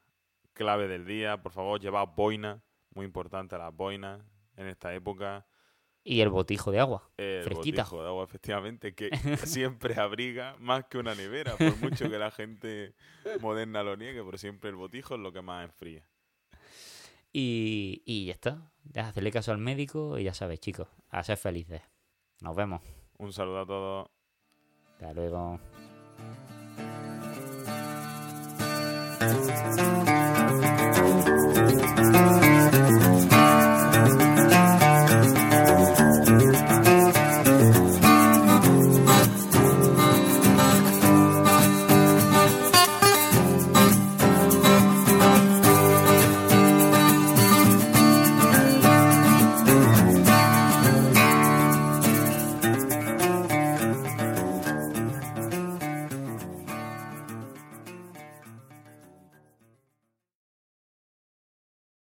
clave 0.53 0.87
del 0.87 1.05
día. 1.05 1.37
Por 1.41 1.51
favor, 1.51 1.79
llevad 1.79 2.07
boina. 2.15 2.61
Muy 2.93 3.05
importante 3.05 3.57
las 3.57 3.73
boinas 3.75 4.21
en 4.55 4.67
esta 4.67 4.93
época. 4.93 5.45
Y 6.07 6.21
el 6.21 6.29
botijo 6.29 6.71
de 6.71 6.79
agua. 6.79 7.09
El 7.17 7.43
Fresquita. 7.43 7.81
botijo 7.83 8.01
de 8.03 8.07
agua, 8.09 8.23
efectivamente, 8.23 8.93
que 8.93 9.09
siempre 9.43 9.99
abriga 9.99 10.55
más 10.59 10.85
que 10.85 10.97
una 10.99 11.15
nevera. 11.15 11.55
Por 11.57 11.75
mucho 11.77 12.09
que 12.09 12.17
la 12.19 12.29
gente 12.31 12.93
moderna 13.41 13.81
lo 13.83 13.97
niegue, 13.97 14.23
pero 14.23 14.37
siempre 14.37 14.69
el 14.69 14.75
botijo 14.75 15.15
es 15.15 15.19
lo 15.19 15.33
que 15.33 15.41
más 15.41 15.65
enfría. 15.65 16.07
Y, 17.37 18.25
ya 18.27 18.31
está. 18.31 18.71
Hacerle 18.95 19.29
caso 19.29 19.51
al 19.51 19.57
médico 19.57 20.17
y 20.17 20.23
ya 20.23 20.33
sabes, 20.33 20.61
chicos, 20.61 20.87
a 21.09 21.21
ser 21.21 21.35
felices. 21.35 21.81
Nos 22.39 22.55
vemos. 22.55 22.81
Un 23.17 23.33
saludo 23.33 23.59
a 23.59 23.65
todos. 23.65 24.09
Hasta 24.93 25.13
luego. 25.13 25.59